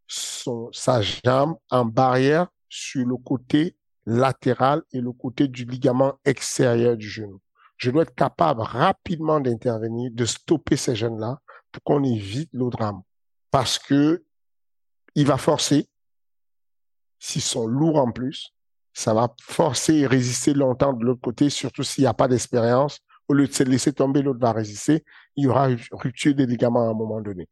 sa 0.07 1.01
jambe 1.01 1.57
en 1.71 1.87
barrière 1.87 2.49
sur 2.69 3.07
le 3.07 3.17
côté 3.17 3.79
latéral 4.05 4.83
et 4.93 5.01
le 5.01 5.11
côté 5.13 5.49
du 5.49 5.65
ligament 5.65 6.21
extérieur 6.23 6.99
du 6.99 7.09
genou. 7.09 7.41
Je 7.79 7.91
dois 7.91 8.03
être 8.03 8.15
capable 8.15 8.61
rapidement 8.61 9.41
d'intervenir, 9.41 10.11
de 10.13 10.27
stopper 10.27 10.77
ces 10.77 10.95
jeunes-là 10.95 11.41
pour 11.73 11.83
qu'on 11.83 12.05
évite 12.05 12.51
le 12.53 12.69
drame. 12.69 13.01
Parce 13.51 13.79
que 13.79 14.23
il 15.15 15.27
va 15.27 15.39
forcer, 15.39 15.89
s'ils 17.19 17.41
sont 17.41 17.67
lourds 17.67 17.97
en 17.97 18.13
plus, 18.13 18.53
ça 18.93 19.15
va 19.15 19.35
forcer 19.41 19.95
et 19.95 20.07
résister 20.07 20.53
longtemps 20.53 20.93
de 20.93 21.07
l'autre 21.07 21.23
côté, 21.23 21.49
surtout 21.49 21.85
s'il 21.85 22.05
n'y 22.05 22.09
a 22.09 22.13
pas 22.13 22.29
d'expérience 22.29 23.01
au 23.29 23.35
lieu 23.35 23.47
de 23.47 23.53
se 23.53 23.63
laisser 23.63 23.93
tomber, 23.93 24.23
l'autre 24.23 24.41
va 24.41 24.53
résister, 24.53 25.05
il 25.37 25.45
y 25.45 25.47
aura 25.47 25.69
rupture 25.93 26.35
des 26.35 26.47
ligaments 26.47 26.89
à 26.89 26.91
un 26.91 26.95
moment 26.95 27.21
donné. 27.21 27.49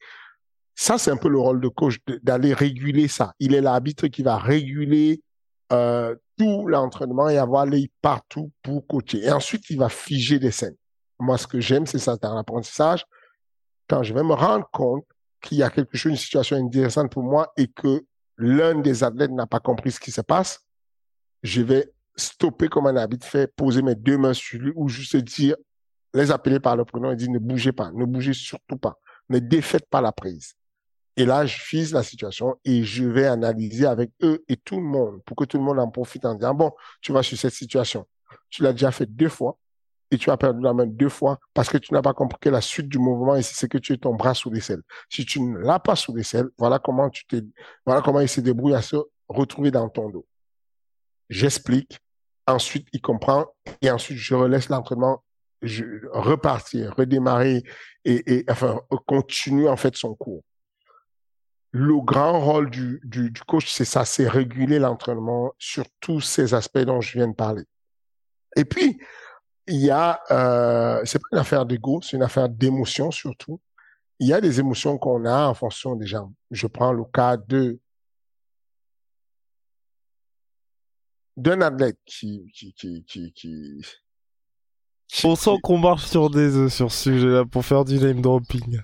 Ça, 0.75 0.99
c'est 0.99 1.11
un 1.11 1.17
peu 1.17 1.29
le 1.29 1.39
rôle 1.39 1.61
de 1.61 1.69
coach, 1.69 1.99
d'aller 2.23 2.53
réguler 2.53 3.09
ça. 3.09 3.35
Il 3.39 3.55
est 3.55 3.61
l'arbitre 3.61 4.09
qui 4.09 4.23
va 4.23 4.37
réguler 4.37 5.23
euh, 5.73 6.15
tout 6.39 6.67
l'entraînement 6.67 7.29
et 7.29 7.39
avoir 7.39 7.65
l'œil 7.67 7.91
partout 8.03 8.53
pour 8.63 8.87
coacher. 8.87 9.25
Et 9.25 9.31
ensuite, 9.31 9.71
il 9.71 9.79
va 9.79 9.89
figer 9.89 10.39
des 10.39 10.51
scènes. 10.51 10.77
Moi, 11.19 11.39
ce 11.39 11.47
que 11.47 11.61
j'aime, 11.61 11.87
c'est 11.87 11.99
ça 11.99 12.17
dans 12.17 12.35
l'apprentissage. 12.35 13.07
Quand 13.89 14.03
je 14.03 14.13
vais 14.13 14.23
me 14.23 14.35
rendre 14.35 14.69
compte 14.71 15.07
qu'il 15.41 15.59
y 15.59 15.63
a 15.63 15.71
quelque 15.71 15.97
chose, 15.97 16.11
une 16.11 16.19
situation 16.19 16.57
intéressante 16.57 17.11
pour 17.11 17.23
moi 17.23 17.53
et 17.57 17.69
que 17.69 18.05
l'un 18.37 18.79
des 18.81 19.03
athlètes 19.03 19.31
n'a 19.31 19.47
pas 19.47 19.61
compris 19.61 19.93
ce 19.93 20.01
qui 20.01 20.11
se 20.11 20.21
passe, 20.21 20.61
je 21.43 21.63
vais 21.63 21.91
stopper 22.17 22.69
comme 22.69 22.87
un 22.87 22.97
habit 22.97 23.19
fait, 23.23 23.47
poser 23.55 23.83
mes 23.83 23.95
deux 23.95 24.19
mains 24.19 24.35
sur 24.35 24.61
lui 24.61 24.73
ou 24.75 24.89
juste 24.89 25.17
dire, 25.17 25.57
les 26.17 26.31
appeler 26.31 26.61
par 26.61 26.77
le 26.77 26.85
prénom 26.85 27.11
et 27.11 27.17
dire 27.17 27.31
ne 27.31 27.39
bougez 27.39 27.73
pas, 27.73 27.91
ne 27.93 28.05
bougez 28.05 28.33
surtout 28.33 28.77
pas, 28.77 28.99
ne 29.29 29.39
défaites 29.39 29.89
pas 29.89 30.01
la 30.01 30.13
prise. 30.13 30.55
Et 31.19 31.25
là, 31.25 31.47
je 31.47 31.59
fise 31.59 31.93
la 31.93 32.03
situation 32.03 32.57
et 32.65 32.85
je 32.85 33.05
vais 33.05 33.27
analyser 33.27 33.87
avec 33.87 34.11
eux 34.23 34.45
et 34.49 34.57
tout 34.57 34.77
le 34.77 34.83
monde 34.83 35.23
pour 35.25 35.37
que 35.37 35.45
tout 35.45 35.57
le 35.57 35.65
monde 35.65 35.79
en 35.79 35.91
profite 35.91 36.27
en 36.27 36.35
disant, 36.35 36.55
bon, 36.55 36.73
tu 37.01 37.13
vas 37.13 37.23
sur 37.23 37.39
cette 37.39 37.55
situation. 37.55 38.07
Tu 38.51 38.63
l'as 38.63 38.73
déjà 38.73 38.91
fait 38.91 39.07
deux 39.07 39.29
fois 39.29 39.59
et 40.11 40.19
tu 40.19 40.31
as 40.31 40.37
perdu 40.37 40.63
la 40.63 40.75
main 40.75 40.87
deux 40.87 41.09
fois 41.09 41.39
parce 41.55 41.69
que 41.69 41.79
tu 41.79 41.95
n'as 41.95 42.03
pas 42.03 42.13
compris 42.13 42.39
que 42.41 42.51
la 42.51 42.61
suite 42.61 42.89
du 42.89 42.99
mouvement 42.99 43.37
ici, 43.37 43.55
c'est 43.55 43.69
que 43.69 43.79
tu 43.79 43.95
es 43.95 43.97
ton 43.97 44.15
bras 44.15 44.35
sous 44.35 44.51
l'aisselle. 44.51 44.83
Si 45.09 45.25
tu 45.25 45.41
ne 45.41 45.59
l'as 45.59 45.79
pas 45.79 45.97
sous 45.97 46.15
l'aisselle, 46.15 46.49
voilà 46.59 46.79
comment 46.79 47.09
tu 47.09 47.27
t'es, 47.27 47.43
voilà 47.87 48.03
comment 48.03 48.21
il 48.21 48.29
se 48.29 48.41
débrouille 48.41 48.75
à 48.75 48.83
se 48.83 48.97
retrouver 49.29 49.71
dans 49.71 49.89
ton 49.89 50.11
dos. 50.11 50.27
J'explique 51.31 51.99
Ensuite, 52.49 52.87
il 52.93 53.01
comprend 53.01 53.47
et 53.83 53.91
ensuite, 53.91 54.19
je 54.19 54.35
relaisse 54.35 54.69
l'entraînement 54.69 55.25
repartir, 55.63 56.95
redémarrer 56.97 57.65
et, 58.05 58.35
et, 58.35 58.45
enfin, 58.49 58.81
continuer 59.07 59.69
en 59.69 59.77
fait 59.77 59.97
son 59.97 60.15
cours. 60.15 60.45
Le 61.73 62.01
grand 62.01 62.41
rôle 62.41 62.71
du, 62.71 63.01
du, 63.05 63.31
du 63.31 63.41
coach, 63.43 63.71
c'est 63.71 63.85
ça, 63.85 64.05
c'est 64.05 64.29
réguler 64.29 64.79
l'entraînement 64.79 65.53
sur 65.59 65.85
tous 66.01 66.21
ces 66.21 66.55
aspects 66.55 66.79
dont 66.79 67.01
je 67.01 67.19
viens 67.19 67.29
de 67.29 67.35
parler. 67.35 67.65
Et 68.57 68.65
puis, 68.65 68.99
il 69.67 69.85
y 69.85 69.91
a, 69.91 70.21
euh, 70.31 71.03
c'est 71.05 71.19
pas 71.19 71.29
une 71.33 71.39
affaire 71.39 71.67
d'ego, 71.67 72.01
c'est 72.03 72.17
une 72.17 72.23
affaire 72.23 72.49
d'émotion 72.49 73.11
surtout. 73.11 73.61
Il 74.19 74.29
y 74.29 74.33
a 74.33 74.41
des 74.41 74.61
émotions 74.61 74.97
qu'on 74.97 75.27
a 75.27 75.49
en 75.49 75.55
fonction 75.55 75.97
des 75.97 76.07
gens. 76.07 76.33
Je 76.51 76.67
prends 76.67 76.93
le 76.93 77.05
cas 77.05 77.37
de 77.37 77.79
d'un 81.37 81.61
athlète 81.61 81.99
qui, 82.07 82.51
qui, 82.55 82.73
qui, 82.73 83.33
qui... 83.35 83.85
On 85.25 85.37
sent 85.37 85.57
qu'on 85.63 85.79
marche 85.79 86.07
sur 86.07 86.31
des 86.31 86.57
œufs 86.57 86.73
sur 86.73 86.91
ce 86.91 87.11
sujet-là 87.11 87.45
pour 87.47 87.65
faire 87.65 87.85
du 87.85 87.99
name 87.99 88.21
dropping. 88.21 88.81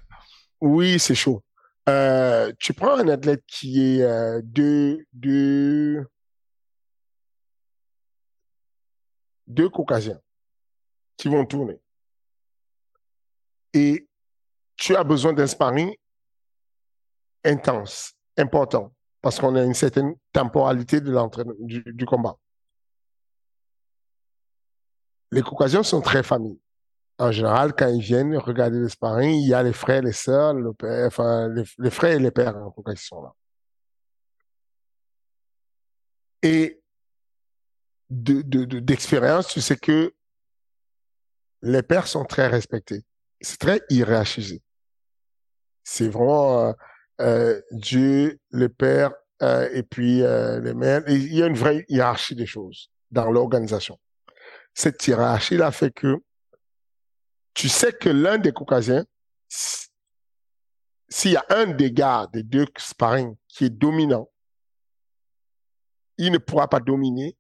Oui, 0.61 0.99
c'est 0.99 1.15
chaud. 1.15 1.43
Euh, 1.89 2.53
tu 2.59 2.73
prends 2.73 2.97
un 2.97 3.09
athlète 3.09 3.43
qui 3.47 3.99
est 3.99 4.03
euh, 4.03 4.41
deux, 4.43 6.09
caucasiens 9.71 10.21
qui 11.17 11.29
vont 11.29 11.45
tourner. 11.45 11.81
Et 13.75 14.09
tu 14.77 14.95
as 14.95 15.03
besoin 15.03 15.33
d'un 15.33 15.47
sparring 15.47 15.93
intense, 17.45 18.15
important, 18.37 18.95
parce 19.21 19.41
qu'on 19.41 19.57
a 19.57 19.65
une 19.65 19.75
certaine 19.75 20.15
temporalité 20.33 21.01
de 21.01 21.11
l'entraînement, 21.11 21.55
du 21.59 22.07
combat 22.07 22.39
les 25.33 25.43
caucasiens 25.43 25.83
sont 25.83 26.01
très 26.01 26.23
familles. 26.23 26.61
en 27.19 27.33
général, 27.33 27.75
quand 27.75 27.89
ils 27.89 28.03
viennent 28.03 28.37
regarder 28.37 28.79
le 28.79 28.89
sparring, 28.89 29.41
il 29.41 29.49
y 29.49 29.55
a 29.55 29.63
les 29.63 29.73
frères, 29.73 30.03
les 30.03 30.13
sœurs, 30.13 30.55
le 30.55 30.73
père, 30.73 31.07
enfin, 31.07 31.49
les, 31.49 31.91
frères 31.91 32.17
et 32.17 32.19
les 32.19 32.31
pères, 32.31 32.57
en 32.57 32.71
tout 32.71 32.83
cas, 32.83 32.95
qui 32.95 33.05
sont 33.05 33.23
là. 33.23 33.35
Et 36.43 36.83
d'expérience, 38.11 39.49
de, 39.49 39.53
tu 39.53 39.61
sais 39.61 39.77
que 39.77 40.13
les 41.63 41.83
pères 41.83 42.09
sont 42.09 42.25
très 42.25 42.49
respectés. 42.49 43.05
C'est 43.41 43.59
très 43.59 43.81
hiérarchisé. 43.89 44.61
C'est 45.85 46.09
vraiment 46.09 46.61
euh, 46.61 46.73
euh, 47.21 47.61
Dieu, 47.71 48.39
le 48.51 48.69
père, 48.69 49.13
euh, 49.43 49.69
et 49.73 49.83
puis 49.83 50.19
les 50.19 50.75
mères. 50.75 51.03
il 51.09 51.33
y 51.33 51.43
a 51.43 51.47
une 51.47 51.57
vraie 51.57 51.85
hiérarchie 51.89 52.35
des 52.35 52.47
choses 52.47 52.91
dans 53.11 53.31
l'organisation. 53.31 53.99
Cette 54.75 55.07
hiérarchie-là 55.07 55.71
fait 55.71 55.93
que 55.93 56.23
tu 57.55 57.69
sais 57.69 57.93
que 57.93 58.09
l'un 58.09 58.39
des 58.39 58.53
Caucasiens, 58.53 59.05
s'il 61.09 61.33
y 61.33 61.37
a 61.37 61.45
un 61.51 61.67
des 61.67 61.93
gars 61.93 62.27
des 62.33 62.43
deux 62.43 62.67
sparring 62.79 63.37
qui 63.49 63.67
est 63.67 63.71
dominant, 63.71 64.31
il 66.17 66.33
ne 66.33 66.39
pourra 66.39 66.69
pas 66.69 66.81
dominer 66.81 67.37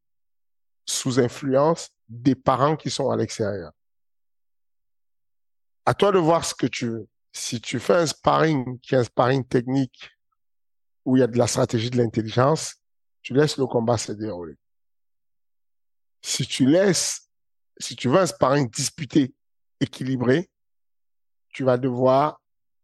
sous 0.85 1.19
influence 1.19 1.91
des 2.09 2.35
parents 2.35 2.77
qui 2.77 2.91
sont 2.91 3.11
à 3.11 3.17
l'extérieur. 3.17 3.73
À 5.87 5.95
toi 5.95 6.13
de 6.13 6.19
voir 6.19 6.45
ce 6.45 6.55
que 6.55 6.67
tu 6.67 6.89
veux. 6.89 7.09
Si 7.33 7.61
tu 7.61 7.81
fais 7.81 7.95
un 7.95 8.07
sparring 8.07 8.79
qui 8.81 8.95
est 8.95 8.99
un 8.99 9.05
sparring 9.05 9.45
technique 9.47 10.11
où 11.05 11.17
il 11.17 11.21
y 11.21 11.23
a 11.23 11.27
de 11.27 11.39
la 11.39 11.47
stratégie, 11.47 11.91
de 11.91 11.97
l'intelligence, 11.97 12.75
tu 13.23 13.33
laisses 13.35 13.57
le 13.57 13.67
combat 13.67 13.97
se 13.97 14.13
dérouler. 14.13 14.57
Si 16.23 16.47
tu 16.47 16.67
laisses, 16.67 17.29
si 17.79 17.97
tu 17.97 18.09
veux 18.09 18.19
un 18.19 18.27
sparring 18.27 18.71
disputé 18.71 19.35
équilibré, 19.81 20.51
tu 21.49 21.65
vas 21.65 21.77
devoir 21.77 22.41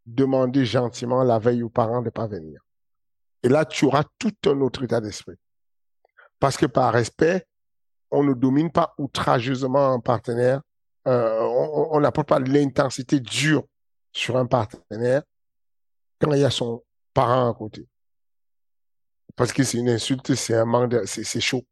demander 0.06 0.64
gentiment 0.64 1.22
la 1.22 1.38
veille 1.38 1.62
aux 1.62 1.68
parents 1.68 2.00
de 2.00 2.06
ne 2.06 2.10
pas 2.10 2.26
venir. 2.26 2.60
Et 3.42 3.48
là, 3.48 3.64
tu 3.64 3.84
auras 3.84 4.04
tout 4.18 4.34
un 4.46 4.60
autre 4.60 4.82
état 4.82 5.00
d'esprit. 5.00 5.36
Parce 6.40 6.56
que 6.56 6.66
par 6.66 6.92
respect, 6.92 7.46
on 8.10 8.24
ne 8.24 8.34
domine 8.34 8.70
pas 8.70 8.94
outrageusement 8.98 9.92
un 9.92 10.00
partenaire. 10.00 10.62
Euh, 11.06 11.40
on 11.40 12.00
n'apporte 12.00 12.28
pas 12.28 12.40
l'intensité 12.40 13.20
dure 13.20 13.64
sur 14.12 14.36
un 14.36 14.46
partenaire 14.46 15.22
quand 16.20 16.32
il 16.32 16.40
y 16.40 16.44
a 16.44 16.50
son 16.50 16.82
parent 17.14 17.50
à 17.50 17.54
côté. 17.54 17.86
Parce 19.36 19.52
que 19.52 19.62
c'est 19.62 19.78
une 19.78 19.90
insulte, 19.90 20.34
c'est 20.34 20.56
un 20.56 20.64
manque, 20.64 20.96
c'est 21.06 21.40
chaud. 21.40 21.64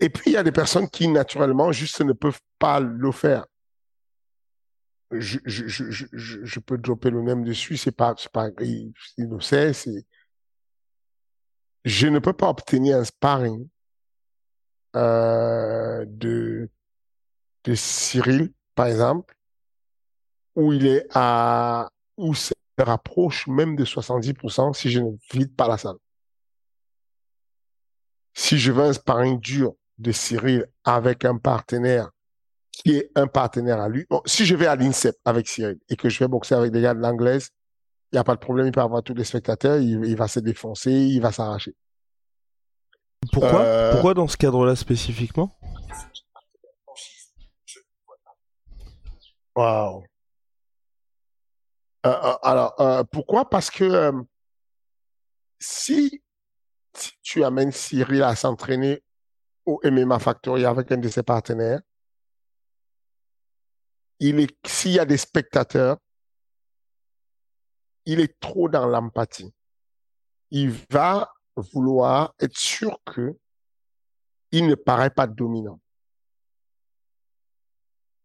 Et 0.00 0.08
puis, 0.08 0.30
il 0.30 0.32
y 0.32 0.36
a 0.36 0.42
des 0.42 0.52
personnes 0.52 0.88
qui, 0.88 1.08
naturellement, 1.08 1.72
juste 1.72 2.00
ne 2.00 2.14
peuvent 2.14 2.40
pas 2.58 2.80
le 2.80 3.12
faire. 3.12 3.46
Je, 5.12 5.38
je, 5.44 5.66
je, 5.66 6.06
je, 6.12 6.60
peux 6.60 6.78
dropper 6.78 7.10
le 7.10 7.20
même 7.20 7.44
dessus, 7.44 7.76
c'est 7.76 7.90
pas, 7.90 8.14
pas, 8.32 8.48
il, 8.60 8.94
le 9.18 9.40
sait, 9.40 9.72
c'est, 9.72 10.06
je 11.84 12.06
ne 12.06 12.20
peux 12.20 12.32
pas 12.32 12.48
obtenir 12.48 12.96
un 12.96 13.04
sparring, 13.04 13.68
euh, 14.94 16.04
de, 16.06 16.70
de 17.64 17.74
Cyril, 17.74 18.52
par 18.76 18.86
exemple, 18.86 19.36
où 20.54 20.72
il 20.72 20.86
est 20.86 21.06
à, 21.12 21.90
où 22.16 22.32
se 22.34 22.54
rapproche 22.78 23.48
même 23.48 23.76
de 23.76 23.84
70% 23.84 24.74
si 24.74 24.90
je 24.90 25.00
ne 25.00 25.10
vide 25.32 25.54
pas 25.56 25.68
la 25.68 25.76
salle. 25.76 25.96
Si 28.32 28.58
je 28.58 28.70
veux 28.70 28.84
un 28.84 28.92
sparring 28.92 29.40
dur 29.40 29.74
de 30.00 30.12
Cyril 30.12 30.66
avec 30.84 31.24
un 31.24 31.36
partenaire 31.36 32.10
qui 32.72 32.96
est 32.96 33.10
un 33.14 33.26
partenaire 33.26 33.80
à 33.80 33.88
lui. 33.88 34.06
si 34.24 34.46
je 34.46 34.54
vais 34.54 34.66
à 34.66 34.74
l'INSEP 34.74 35.16
avec 35.24 35.46
Cyril 35.46 35.78
et 35.88 35.96
que 35.96 36.08
je 36.08 36.18
vais 36.18 36.28
boxer 36.28 36.54
avec 36.54 36.72
des 36.72 36.80
gars 36.80 36.94
de 36.94 37.00
l'anglaise, 37.00 37.50
il 38.10 38.16
n'y 38.16 38.18
a 38.18 38.24
pas 38.24 38.34
de 38.34 38.40
problème, 38.40 38.66
il 38.66 38.72
peut 38.72 38.80
avoir 38.80 39.02
tous 39.02 39.14
les 39.14 39.24
spectateurs, 39.24 39.78
il, 39.78 40.16
va 40.16 40.26
se 40.26 40.40
défoncer, 40.40 40.90
il 40.90 41.20
va 41.20 41.30
s'arracher. 41.30 41.76
Pourquoi? 43.32 43.60
Euh, 43.60 43.92
Pourquoi 43.92 44.14
dans 44.14 44.26
ce 44.26 44.36
cadre-là 44.36 44.74
spécifiquement? 44.74 45.56
Wow. 49.54 50.04
Euh, 52.06 52.08
euh, 52.08 52.36
alors, 52.42 53.06
pourquoi? 53.12 53.48
Parce 53.48 53.70
que 53.70 54.12
si, 55.58 56.22
si, 56.94 57.12
tu 57.22 57.44
amènes 57.44 57.72
Cyril 57.72 58.22
à 58.22 58.34
s'entraîner 58.34 59.02
au 59.66 59.80
MMA 59.84 60.18
Factory 60.18 60.64
avec 60.64 60.90
un 60.92 60.96
de 60.96 61.08
ses 61.08 61.22
partenaires, 61.22 61.80
il 64.18 64.38
est, 64.40 64.54
s'il 64.66 64.92
y 64.92 64.98
a 64.98 65.04
des 65.04 65.16
spectateurs, 65.16 65.96
il 68.04 68.20
est 68.20 68.38
trop 68.40 68.68
dans 68.68 68.86
l'empathie. 68.86 69.52
Il 70.50 70.70
va 70.90 71.32
vouloir 71.56 72.34
être 72.40 72.56
sûr 72.56 72.98
que 73.04 73.38
il 74.52 74.66
ne 74.66 74.74
paraît 74.74 75.10
pas 75.10 75.26
dominant. 75.26 75.80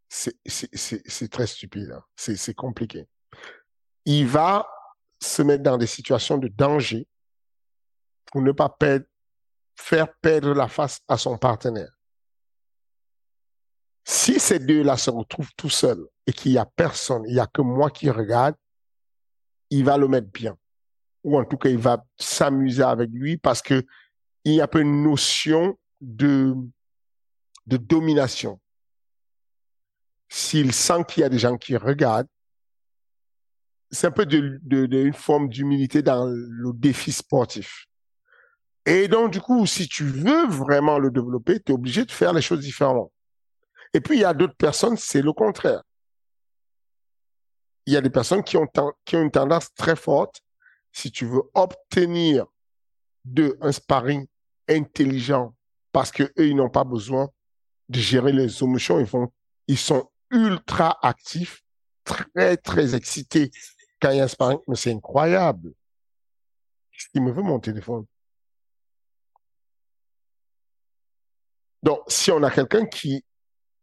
C'est 0.09 1.29
très 1.29 1.47
stupide, 1.47 1.91
hein. 1.91 2.03
c'est 2.15 2.53
compliqué. 2.53 3.07
Il 4.05 4.27
va 4.27 4.67
se 5.21 5.41
mettre 5.41 5.63
dans 5.63 5.77
des 5.77 5.87
situations 5.87 6.37
de 6.37 6.47
danger 6.47 7.07
pour 8.25 8.41
ne 8.41 8.51
pas 8.51 8.69
perdre 8.69 9.05
faire 9.75 10.13
perdre 10.21 10.53
la 10.53 10.67
face 10.67 10.99
à 11.07 11.17
son 11.17 11.37
partenaire. 11.37 11.91
Si 14.03 14.39
ces 14.39 14.59
deux-là 14.59 14.97
se 14.97 15.09
retrouvent 15.09 15.53
tout 15.57 15.69
seuls 15.69 16.07
et 16.27 16.33
qu'il 16.33 16.51
n'y 16.51 16.57
a 16.57 16.65
personne, 16.65 17.23
il 17.27 17.33
n'y 17.33 17.39
a 17.39 17.47
que 17.47 17.61
moi 17.61 17.89
qui 17.89 18.09
regarde, 18.09 18.55
il 19.71 19.83
va 19.83 19.97
le 19.97 20.07
mettre 20.07 20.31
bien. 20.31 20.55
Ou 21.23 21.39
en 21.39 21.43
tout 21.43 21.57
cas, 21.57 21.69
il 21.69 21.79
va 21.79 22.05
s'amuser 22.17 22.83
avec 22.83 23.09
lui 23.11 23.37
parce 23.37 23.61
que 23.61 23.83
il 24.43 24.53
y 24.53 24.61
a 24.61 24.67
peu 24.67 24.81
une 24.81 25.01
notion 25.01 25.77
de, 26.01 26.53
de 27.65 27.77
domination. 27.77 28.61
S'il 30.29 30.71
sent 30.71 31.03
qu'il 31.07 31.21
y 31.21 31.23
a 31.23 31.29
des 31.29 31.39
gens 31.39 31.57
qui 31.57 31.75
regardent, 31.75 32.27
c'est 33.89 34.07
un 34.07 34.11
peu 34.11 34.27
une 34.31 35.13
forme 35.13 35.49
d'humilité 35.49 36.03
dans 36.03 36.25
le 36.25 36.73
défi 36.73 37.11
sportif. 37.11 37.87
Et 38.85 39.07
donc, 39.07 39.31
du 39.31 39.41
coup, 39.41 39.65
si 39.65 39.87
tu 39.87 40.05
veux 40.05 40.47
vraiment 40.47 40.99
le 40.99 41.09
développer, 41.09 41.59
tu 41.59 41.71
es 41.71 41.75
obligé 41.75 42.05
de 42.05 42.11
faire 42.11 42.33
les 42.33 42.41
choses 42.41 42.59
différemment. 42.59 43.11
Et 43.93 43.99
puis, 43.99 44.17
il 44.17 44.21
y 44.21 44.25
a 44.25 44.33
d'autres 44.33 44.55
personnes, 44.55 44.97
c'est 44.97 45.21
le 45.21 45.33
contraire. 45.33 45.81
Il 47.87 47.93
y 47.93 47.97
a 47.97 48.01
des 48.01 48.09
personnes 48.09 48.43
qui 48.43 48.57
ont, 48.57 48.67
qui 49.03 49.15
ont 49.15 49.21
une 49.21 49.31
tendance 49.31 49.73
très 49.73 49.95
forte. 49.95 50.41
Si 50.91 51.11
tu 51.11 51.25
veux 51.25 51.41
obtenir 51.53 52.45
de 53.25 53.57
un 53.61 53.71
sparring 53.71 54.27
intelligent, 54.69 55.55
parce 55.91 56.11
que 56.11 56.23
eux, 56.23 56.47
ils 56.47 56.55
n'ont 56.55 56.69
pas 56.69 56.83
besoin 56.83 57.29
de 57.89 57.99
gérer 57.99 58.31
les 58.31 58.63
émotions, 58.63 58.99
ils 58.99 59.09
ils 59.67 59.77
sont 59.77 60.09
ultra 60.31 60.97
actifs, 61.01 61.63
très, 62.03 62.57
très 62.57 62.95
excités 62.95 63.51
quand 63.99 64.11
il 64.11 64.17
y 64.17 64.19
a 64.21 64.25
un 64.25 64.27
sparring. 64.27 64.59
Mais 64.67 64.75
c'est 64.75 64.91
incroyable. 64.91 65.73
Il 67.13 67.23
me 67.23 67.31
veut 67.31 67.41
mon 67.41 67.59
téléphone? 67.59 68.05
Donc, 71.85 71.99
si 72.07 72.31
on 72.31 72.41
a 72.41 72.49
quelqu'un 72.49 72.87
qui 72.87 73.23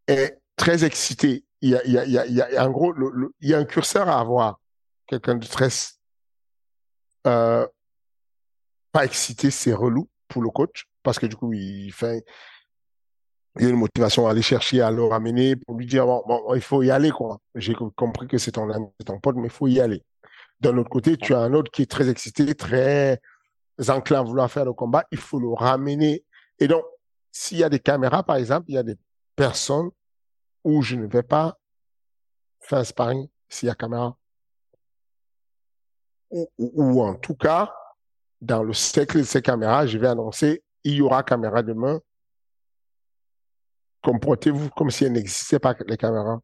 est 0.09 0.36
très 0.57 0.84
excité, 0.84 1.44
il 1.61 1.70
y 1.70 2.53
a, 2.57 2.66
en 2.66 2.70
gros, 2.70 2.92
il 3.40 3.48
y 3.48 3.55
a 3.55 3.59
un 3.59 3.64
curseur 3.64 4.09
à 4.09 4.18
avoir. 4.18 4.59
Quelqu'un 5.07 5.36
de 5.36 5.46
très 5.46 5.68
euh, 7.28 7.66
pas 8.90 9.05
excité, 9.05 9.53
c'est 9.53 9.72
relou 9.72 10.09
pour 10.26 10.42
le 10.42 10.50
coach 10.50 10.86
parce 11.05 11.20
que 11.20 11.26
du 11.26 11.36
coup, 11.36 11.53
il 11.53 11.88
y 11.90 11.94
a 12.05 13.68
une 13.68 13.76
motivation 13.76 14.26
à 14.26 14.32
aller 14.32 14.42
chercher, 14.42 14.80
à 14.80 14.90
le 14.90 15.05
ramener 15.05 15.55
pour 15.55 15.76
lui 15.76 15.86
dire 15.86 16.05
bon, 16.05 16.24
bon 16.26 16.55
il 16.55 16.61
faut 16.61 16.82
y 16.82 16.90
aller 16.90 17.11
quoi. 17.11 17.38
J'ai 17.55 17.74
compris 17.74 18.26
que 18.26 18.38
c'est 18.38 18.53
ton 18.53 18.68
ami, 18.70 18.86
c'est 18.98 19.07
ton 19.07 19.20
pote, 19.20 19.36
mais 19.36 19.46
il 19.46 19.50
faut 19.50 19.68
y 19.68 19.80
aller. 19.80 20.03
D'un 20.61 20.76
autre 20.76 20.90
côté, 20.90 21.16
tu 21.16 21.34
as 21.34 21.38
un 21.38 21.53
autre 21.55 21.70
qui 21.70 21.82
est 21.82 21.90
très 21.90 22.09
excité, 22.09 22.53
très 22.57 23.20
enclin 23.88 24.20
à 24.20 24.22
vouloir 24.22 24.50
faire 24.50 24.64
le 24.64 24.72
combat, 24.72 25.05
il 25.12 25.18
faut 25.18 25.38
le 25.38 25.53
ramener. 25.53 26.24
Et 26.59 26.66
donc, 26.66 26.84
s'il 27.33 27.59
y 27.59 27.64
a 27.64 27.70
des 27.70 27.80
caméras, 27.80 28.22
par 28.22 28.37
exemple, 28.37 28.66
il 28.68 28.74
y 28.74 28.78
a 28.78 28.83
des 28.83 28.97
personnes 29.35 29.91
où 30.62 30.83
je 30.83 30.97
ne 30.97 31.07
vais 31.07 31.22
pas 31.22 31.59
faire 32.61 32.85
sparring 32.87 33.28
s'il 33.49 33.68
y 33.68 33.70
a 33.70 33.74
caméra. 33.74 34.16
Ou, 36.30 37.03
en 37.03 37.14
tout 37.14 37.35
cas, 37.35 37.74
dans 38.41 38.62
le 38.62 38.72
cercle 38.72 39.18
de 39.18 39.24
ces 39.24 39.43
caméras, 39.43 39.87
je 39.87 39.99
vais 39.99 40.09
annoncer, 40.09 40.62
il 40.85 40.95
y 40.95 41.03
aura 41.03 41.22
caméra 41.22 41.62
demain. 41.62 42.01
Comportez-vous 44.03 44.70
comme 44.70 44.91
si 44.91 45.05
elle 45.05 45.12
n'existait 45.12 45.59
pas 45.59 45.74
les 45.87 45.97
caméras. 45.97 46.41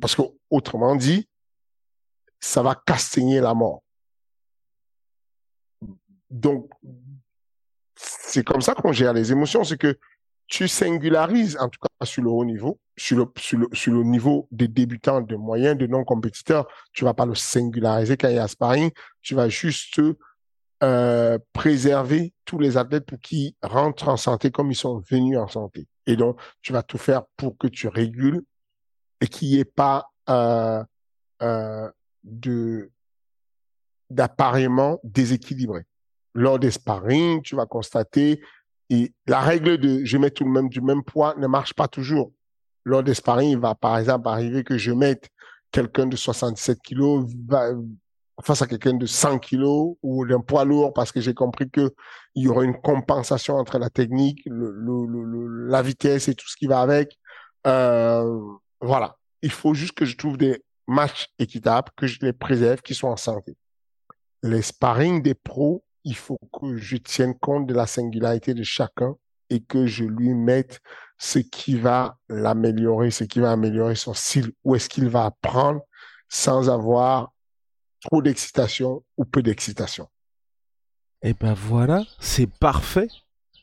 Parce 0.00 0.14
que, 0.14 0.22
autrement 0.50 0.96
dit, 0.96 1.28
ça 2.40 2.62
va 2.62 2.74
castagner 2.74 3.40
la 3.40 3.54
mort. 3.54 3.82
Donc, 6.30 6.70
c'est 7.96 8.44
comme 8.44 8.60
ça 8.60 8.74
qu'on 8.74 8.92
gère 8.92 9.12
les 9.12 9.30
émotions, 9.30 9.64
c'est 9.64 9.78
que 9.78 9.98
tu 10.46 10.68
singularises, 10.68 11.56
en 11.58 11.68
tout 11.68 11.80
cas 11.80 12.06
sur 12.06 12.22
le 12.22 12.30
haut 12.30 12.44
niveau, 12.44 12.78
sur 12.96 13.16
le, 13.18 13.26
sur 13.36 13.58
le, 13.58 13.68
sur 13.72 13.92
le 13.92 14.02
niveau 14.02 14.46
des 14.50 14.68
débutants, 14.68 15.20
de 15.20 15.36
moyens, 15.36 15.76
de 15.76 15.86
non-compétiteurs, 15.86 16.66
tu 16.92 17.04
vas 17.04 17.14
pas 17.14 17.26
le 17.26 17.34
singulariser 17.34 18.16
quand 18.16 18.28
il 18.28 18.36
y 18.36 18.38
a 18.38 18.48
sparring, 18.48 18.90
tu 19.22 19.34
vas 19.34 19.48
juste 19.48 20.00
euh, 20.82 21.38
préserver 21.52 22.34
tous 22.44 22.58
les 22.58 22.76
athlètes 22.76 23.06
pour 23.06 23.18
qu'ils 23.20 23.54
rentrent 23.62 24.08
en 24.08 24.16
santé 24.16 24.50
comme 24.50 24.70
ils 24.70 24.76
sont 24.76 24.98
venus 25.10 25.38
en 25.38 25.48
santé. 25.48 25.86
Et 26.06 26.16
donc, 26.16 26.38
tu 26.62 26.72
vas 26.72 26.82
tout 26.82 26.98
faire 26.98 27.22
pour 27.36 27.56
que 27.56 27.66
tu 27.66 27.88
régules 27.88 28.42
et 29.20 29.26
qu'il 29.26 29.48
n'y 29.48 29.58
ait 29.58 29.64
pas 29.64 30.10
euh, 30.28 30.82
euh, 31.42 31.90
de 32.22 32.90
d'appareillement 34.10 35.00
déséquilibré. 35.02 35.86
Lors 36.34 36.58
des 36.58 36.70
sparring, 36.70 37.42
tu 37.42 37.56
vas 37.56 37.66
constater 37.66 38.40
et 38.90 39.12
la 39.26 39.40
règle 39.40 39.78
de 39.78 40.04
je 40.04 40.18
mets 40.18 40.30
tout 40.30 40.44
le 40.44 40.50
même 40.50 40.68
du 40.68 40.80
même 40.80 41.02
poids 41.02 41.34
ne 41.38 41.46
marche 41.46 41.74
pas 41.74 41.88
toujours. 41.88 42.32
Lors 42.84 43.02
des 43.02 43.14
sparring, 43.14 43.52
il 43.52 43.58
va 43.58 43.74
par 43.74 43.98
exemple 43.98 44.28
arriver 44.28 44.62
que 44.62 44.76
je 44.76 44.92
mette 44.92 45.28
quelqu'un 45.70 46.06
de 46.06 46.16
77 46.16 46.80
kilos 46.82 47.26
face 48.42 48.62
à 48.62 48.66
quelqu'un 48.66 48.94
de 48.94 49.06
100 49.06 49.38
kilos 49.38 49.96
ou 50.02 50.26
d'un 50.26 50.40
poids 50.40 50.64
lourd 50.64 50.92
parce 50.92 51.12
que 51.12 51.20
j'ai 51.20 51.34
compris 51.34 51.70
que 51.70 51.94
il 52.34 52.44
y 52.44 52.48
aura 52.48 52.64
une 52.64 52.80
compensation 52.80 53.56
entre 53.56 53.78
la 53.78 53.90
technique, 53.90 54.42
le, 54.46 54.72
le, 54.72 55.68
la 55.68 55.82
vitesse 55.82 56.28
et 56.28 56.34
tout 56.34 56.48
ce 56.48 56.56
qui 56.56 56.66
va 56.66 56.80
avec. 56.80 57.18
Euh, 57.66 58.40
voilà. 58.80 59.16
Il 59.42 59.50
faut 59.50 59.74
juste 59.74 59.92
que 59.92 60.04
je 60.04 60.16
trouve 60.16 60.36
des 60.36 60.62
matchs 60.86 61.28
équitables, 61.38 61.90
que 61.96 62.06
je 62.06 62.18
les 62.22 62.32
préserve, 62.32 62.82
qui 62.82 62.94
sont 62.94 63.08
en 63.08 63.16
santé. 63.16 63.56
Les 64.42 64.62
sparring 64.62 65.22
des 65.22 65.34
pros, 65.34 65.83
il 66.04 66.16
faut 66.16 66.38
que 66.52 66.76
je 66.76 66.96
tienne 66.96 67.36
compte 67.38 67.66
de 67.66 67.74
la 67.74 67.86
singularité 67.86 68.54
de 68.54 68.62
chacun 68.62 69.16
et 69.50 69.60
que 69.60 69.86
je 69.86 70.04
lui 70.04 70.34
mette 70.34 70.80
ce 71.18 71.38
qui 71.38 71.76
va 71.78 72.18
l'améliorer, 72.28 73.10
ce 73.10 73.24
qui 73.24 73.40
va 73.40 73.52
améliorer 73.52 73.94
son 73.94 74.14
style, 74.14 74.52
où 74.64 74.74
est-ce 74.74 74.88
qu'il 74.88 75.08
va 75.08 75.26
apprendre 75.26 75.80
sans 76.28 76.68
avoir 76.68 77.32
trop 78.00 78.22
d'excitation 78.22 79.02
ou 79.16 79.24
peu 79.24 79.42
d'excitation? 79.42 80.08
Et 81.22 81.30
eh 81.30 81.34
ben 81.34 81.54
voilà, 81.54 82.04
c'est 82.20 82.50
parfait. 82.58 83.08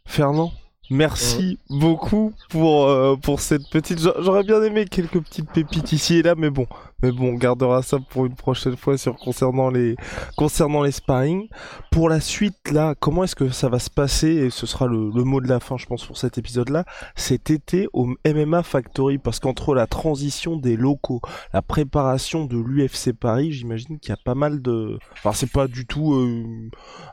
Fernand, 0.08 0.52
merci 0.92 1.58
beaucoup 1.70 2.34
pour, 2.50 2.88
euh, 2.88 3.16
pour 3.16 3.39
cette 3.39 3.68
petite... 3.70 4.00
J'aurais 4.00 4.44
bien 4.44 4.62
aimé 4.62 4.86
quelques 4.86 5.20
petites 5.22 5.50
pépites 5.50 5.92
ici 5.92 6.18
et 6.18 6.22
là, 6.22 6.36
mais 6.38 6.50
bon, 6.50 6.68
mais 7.02 7.12
bon, 7.12 7.30
on 7.30 7.34
gardera 7.34 7.82
ça 7.82 7.98
pour 8.00 8.26
une 8.26 8.36
prochaine 8.36 8.78
fois 8.78 8.98
sur 8.98 9.16
concernant 9.16 9.70
les 9.70 9.96
concernant 10.36 10.84
les 10.84 10.92
sparring. 10.92 11.48
Pour 11.92 12.10
la 12.10 12.20
suite, 12.20 12.72
là, 12.72 12.94
comment 13.00 13.24
est-ce 13.24 13.36
que 13.36 13.50
ça 13.50 13.70
va 13.70 13.80
se 13.80 13.89
passer? 13.89 14.28
Et 14.28 14.50
ce 14.50 14.68
sera 14.68 14.86
le, 14.86 15.10
le 15.14 15.24
mot 15.24 15.42
de 15.42 15.48
la 15.48 15.60
fin, 15.60 15.78
je 15.78 15.88
pense, 15.88 16.06
pour 16.06 16.18
cet 16.18 16.38
épisode-là. 16.38 16.86
Cet 17.16 17.50
été 17.50 17.88
au 17.94 18.08
MMA 18.26 18.62
Factory, 18.62 19.18
parce 19.18 19.39
qu'entre 19.39 19.74
la 19.74 19.88
transition 19.88 20.58
des 20.58 20.78
locaux, 20.78 21.22
la 21.54 21.62
préparation 21.62 22.46
de 22.46 22.58
l'UFC 22.58 23.14
Paris, 23.14 23.52
j'imagine 23.52 24.00
qu'il 24.00 24.10
y 24.10 24.14
a 24.14 24.22
pas 24.24 24.36
mal 24.36 24.62
de. 24.62 25.00
Enfin, 25.14 25.32
c'est 25.34 25.52
pas 25.52 25.68
du 25.68 25.88
tout 25.88 26.14
euh, 26.14 26.70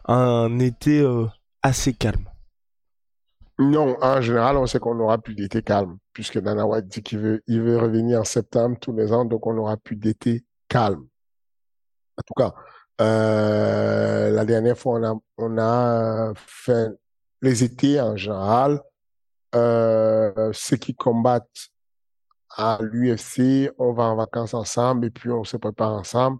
un 0.06 0.58
été 0.58 1.00
euh, 1.00 1.26
assez 1.62 1.94
calme. 1.94 2.24
Non, 3.58 3.96
en 4.00 4.20
général, 4.20 4.56
on 4.56 4.66
sait 4.66 4.78
qu'on 4.78 4.98
aura 5.00 5.18
plus 5.18 5.34
d'été 5.34 5.62
calme, 5.62 5.98
puisque 6.12 6.38
Dana 6.38 6.64
White 6.64 6.86
dit 6.86 7.02
qu'il 7.02 7.18
veut, 7.18 7.42
il 7.48 7.60
veut 7.60 7.76
revenir 7.76 8.20
en 8.20 8.24
septembre 8.24 8.78
tous 8.80 8.92
les 8.92 9.12
ans, 9.12 9.24
donc 9.24 9.46
on 9.46 9.56
aura 9.58 9.76
plus 9.76 9.96
d'été 9.96 10.44
calme. 10.68 11.06
En 12.16 12.22
tout 12.24 12.34
cas, 12.34 12.54
euh, 13.00 14.30
la 14.30 14.44
dernière 14.44 14.78
fois, 14.78 15.00
on 15.00 15.04
a, 15.04 15.20
on 15.38 15.58
a 15.58 16.32
fait 16.36 16.88
les 17.42 17.64
étés 17.64 18.00
en 18.00 18.16
général, 18.16 18.80
euh, 19.54 20.50
ceux 20.52 20.76
qui 20.76 20.94
combattent 20.94 21.70
à 22.50 22.78
l'UFC, 22.80 23.72
on 23.78 23.92
va 23.92 24.04
en 24.04 24.16
vacances 24.16 24.54
ensemble 24.54 25.06
et 25.06 25.10
puis 25.10 25.30
on 25.30 25.44
se 25.44 25.56
prépare 25.56 25.94
ensemble. 25.94 26.38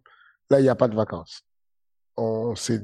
Là, 0.50 0.60
il 0.60 0.62
n'y 0.62 0.68
a 0.68 0.74
pas 0.74 0.88
de 0.88 0.96
vacances. 0.96 1.42
On 2.16 2.54
s'est 2.54 2.82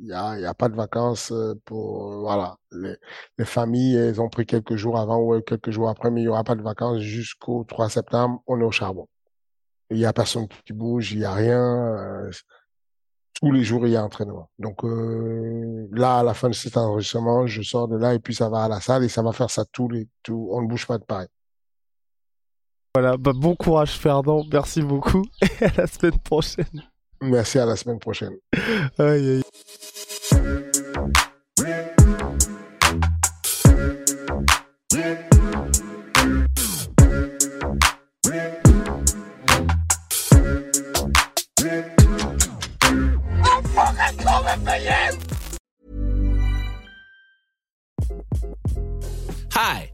il 0.00 0.08
y 0.08 0.12
a 0.12 0.54
pas 0.54 0.68
de 0.68 0.76
vacances 0.76 1.32
euh, 1.32 1.54
pour 1.64 2.20
voilà. 2.20 2.56
Les, 2.72 2.96
les, 3.38 3.44
familles 3.44 3.96
elles 3.96 4.20
ont 4.20 4.28
pris 4.28 4.46
quelques 4.46 4.76
jours 4.76 4.98
avant 4.98 5.20
ou 5.20 5.40
quelques 5.42 5.70
jours 5.70 5.88
après 5.88 6.10
mais 6.10 6.22
il 6.22 6.24
y 6.24 6.28
aura 6.28 6.44
pas 6.44 6.54
de 6.54 6.62
vacances 6.62 7.00
jusqu'au 7.00 7.64
3 7.64 7.88
septembre. 7.90 8.42
On 8.46 8.60
est 8.60 8.64
au 8.64 8.70
charbon. 8.70 9.08
Il 9.90 9.98
y 9.98 10.06
a 10.06 10.12
personne 10.12 10.48
qui 10.66 10.72
bouge 10.72 11.12
il 11.12 11.20
y 11.20 11.24
a 11.24 11.32
rien 11.32 11.60
euh, 11.60 12.30
tous 13.34 13.52
les 13.52 13.64
jours 13.64 13.86
il 13.86 13.92
y 13.92 13.96
a 13.96 14.04
entraînement 14.04 14.48
donc 14.58 14.84
euh, 14.84 15.88
là 15.92 16.18
à 16.18 16.22
la 16.22 16.34
fin 16.34 16.48
de 16.48 16.54
cet 16.54 16.76
enregistrement 16.76 17.46
je 17.46 17.62
sors 17.62 17.88
de 17.88 17.96
là 17.96 18.14
et 18.14 18.18
puis 18.18 18.34
ça 18.34 18.48
va 18.48 18.64
à 18.64 18.68
la 18.68 18.80
salle 18.80 19.04
et 19.04 19.08
ça 19.08 19.22
va 19.22 19.32
faire 19.32 19.50
ça 19.50 19.64
tous 19.64 19.88
les 19.88 20.08
tout 20.22 20.48
on 20.52 20.62
ne 20.62 20.68
bouge 20.68 20.86
pas 20.86 20.98
de 20.98 21.04
pareil 21.04 21.28
voilà. 22.96 23.16
Bah 23.16 23.32
bon 23.34 23.56
courage 23.56 23.98
Fernand. 23.98 24.44
Merci 24.52 24.80
beaucoup. 24.80 25.24
Et 25.60 25.64
à 25.64 25.72
la 25.78 25.86
semaine 25.88 26.18
prochaine 26.20 26.84
Merci 27.20 27.58
à 27.58 27.66
la 27.66 27.76
semaine 27.76 27.98
prochaine. 27.98 28.34
Aïe, 28.98 29.30
aïe. 29.30 29.42
Hi, 49.56 49.93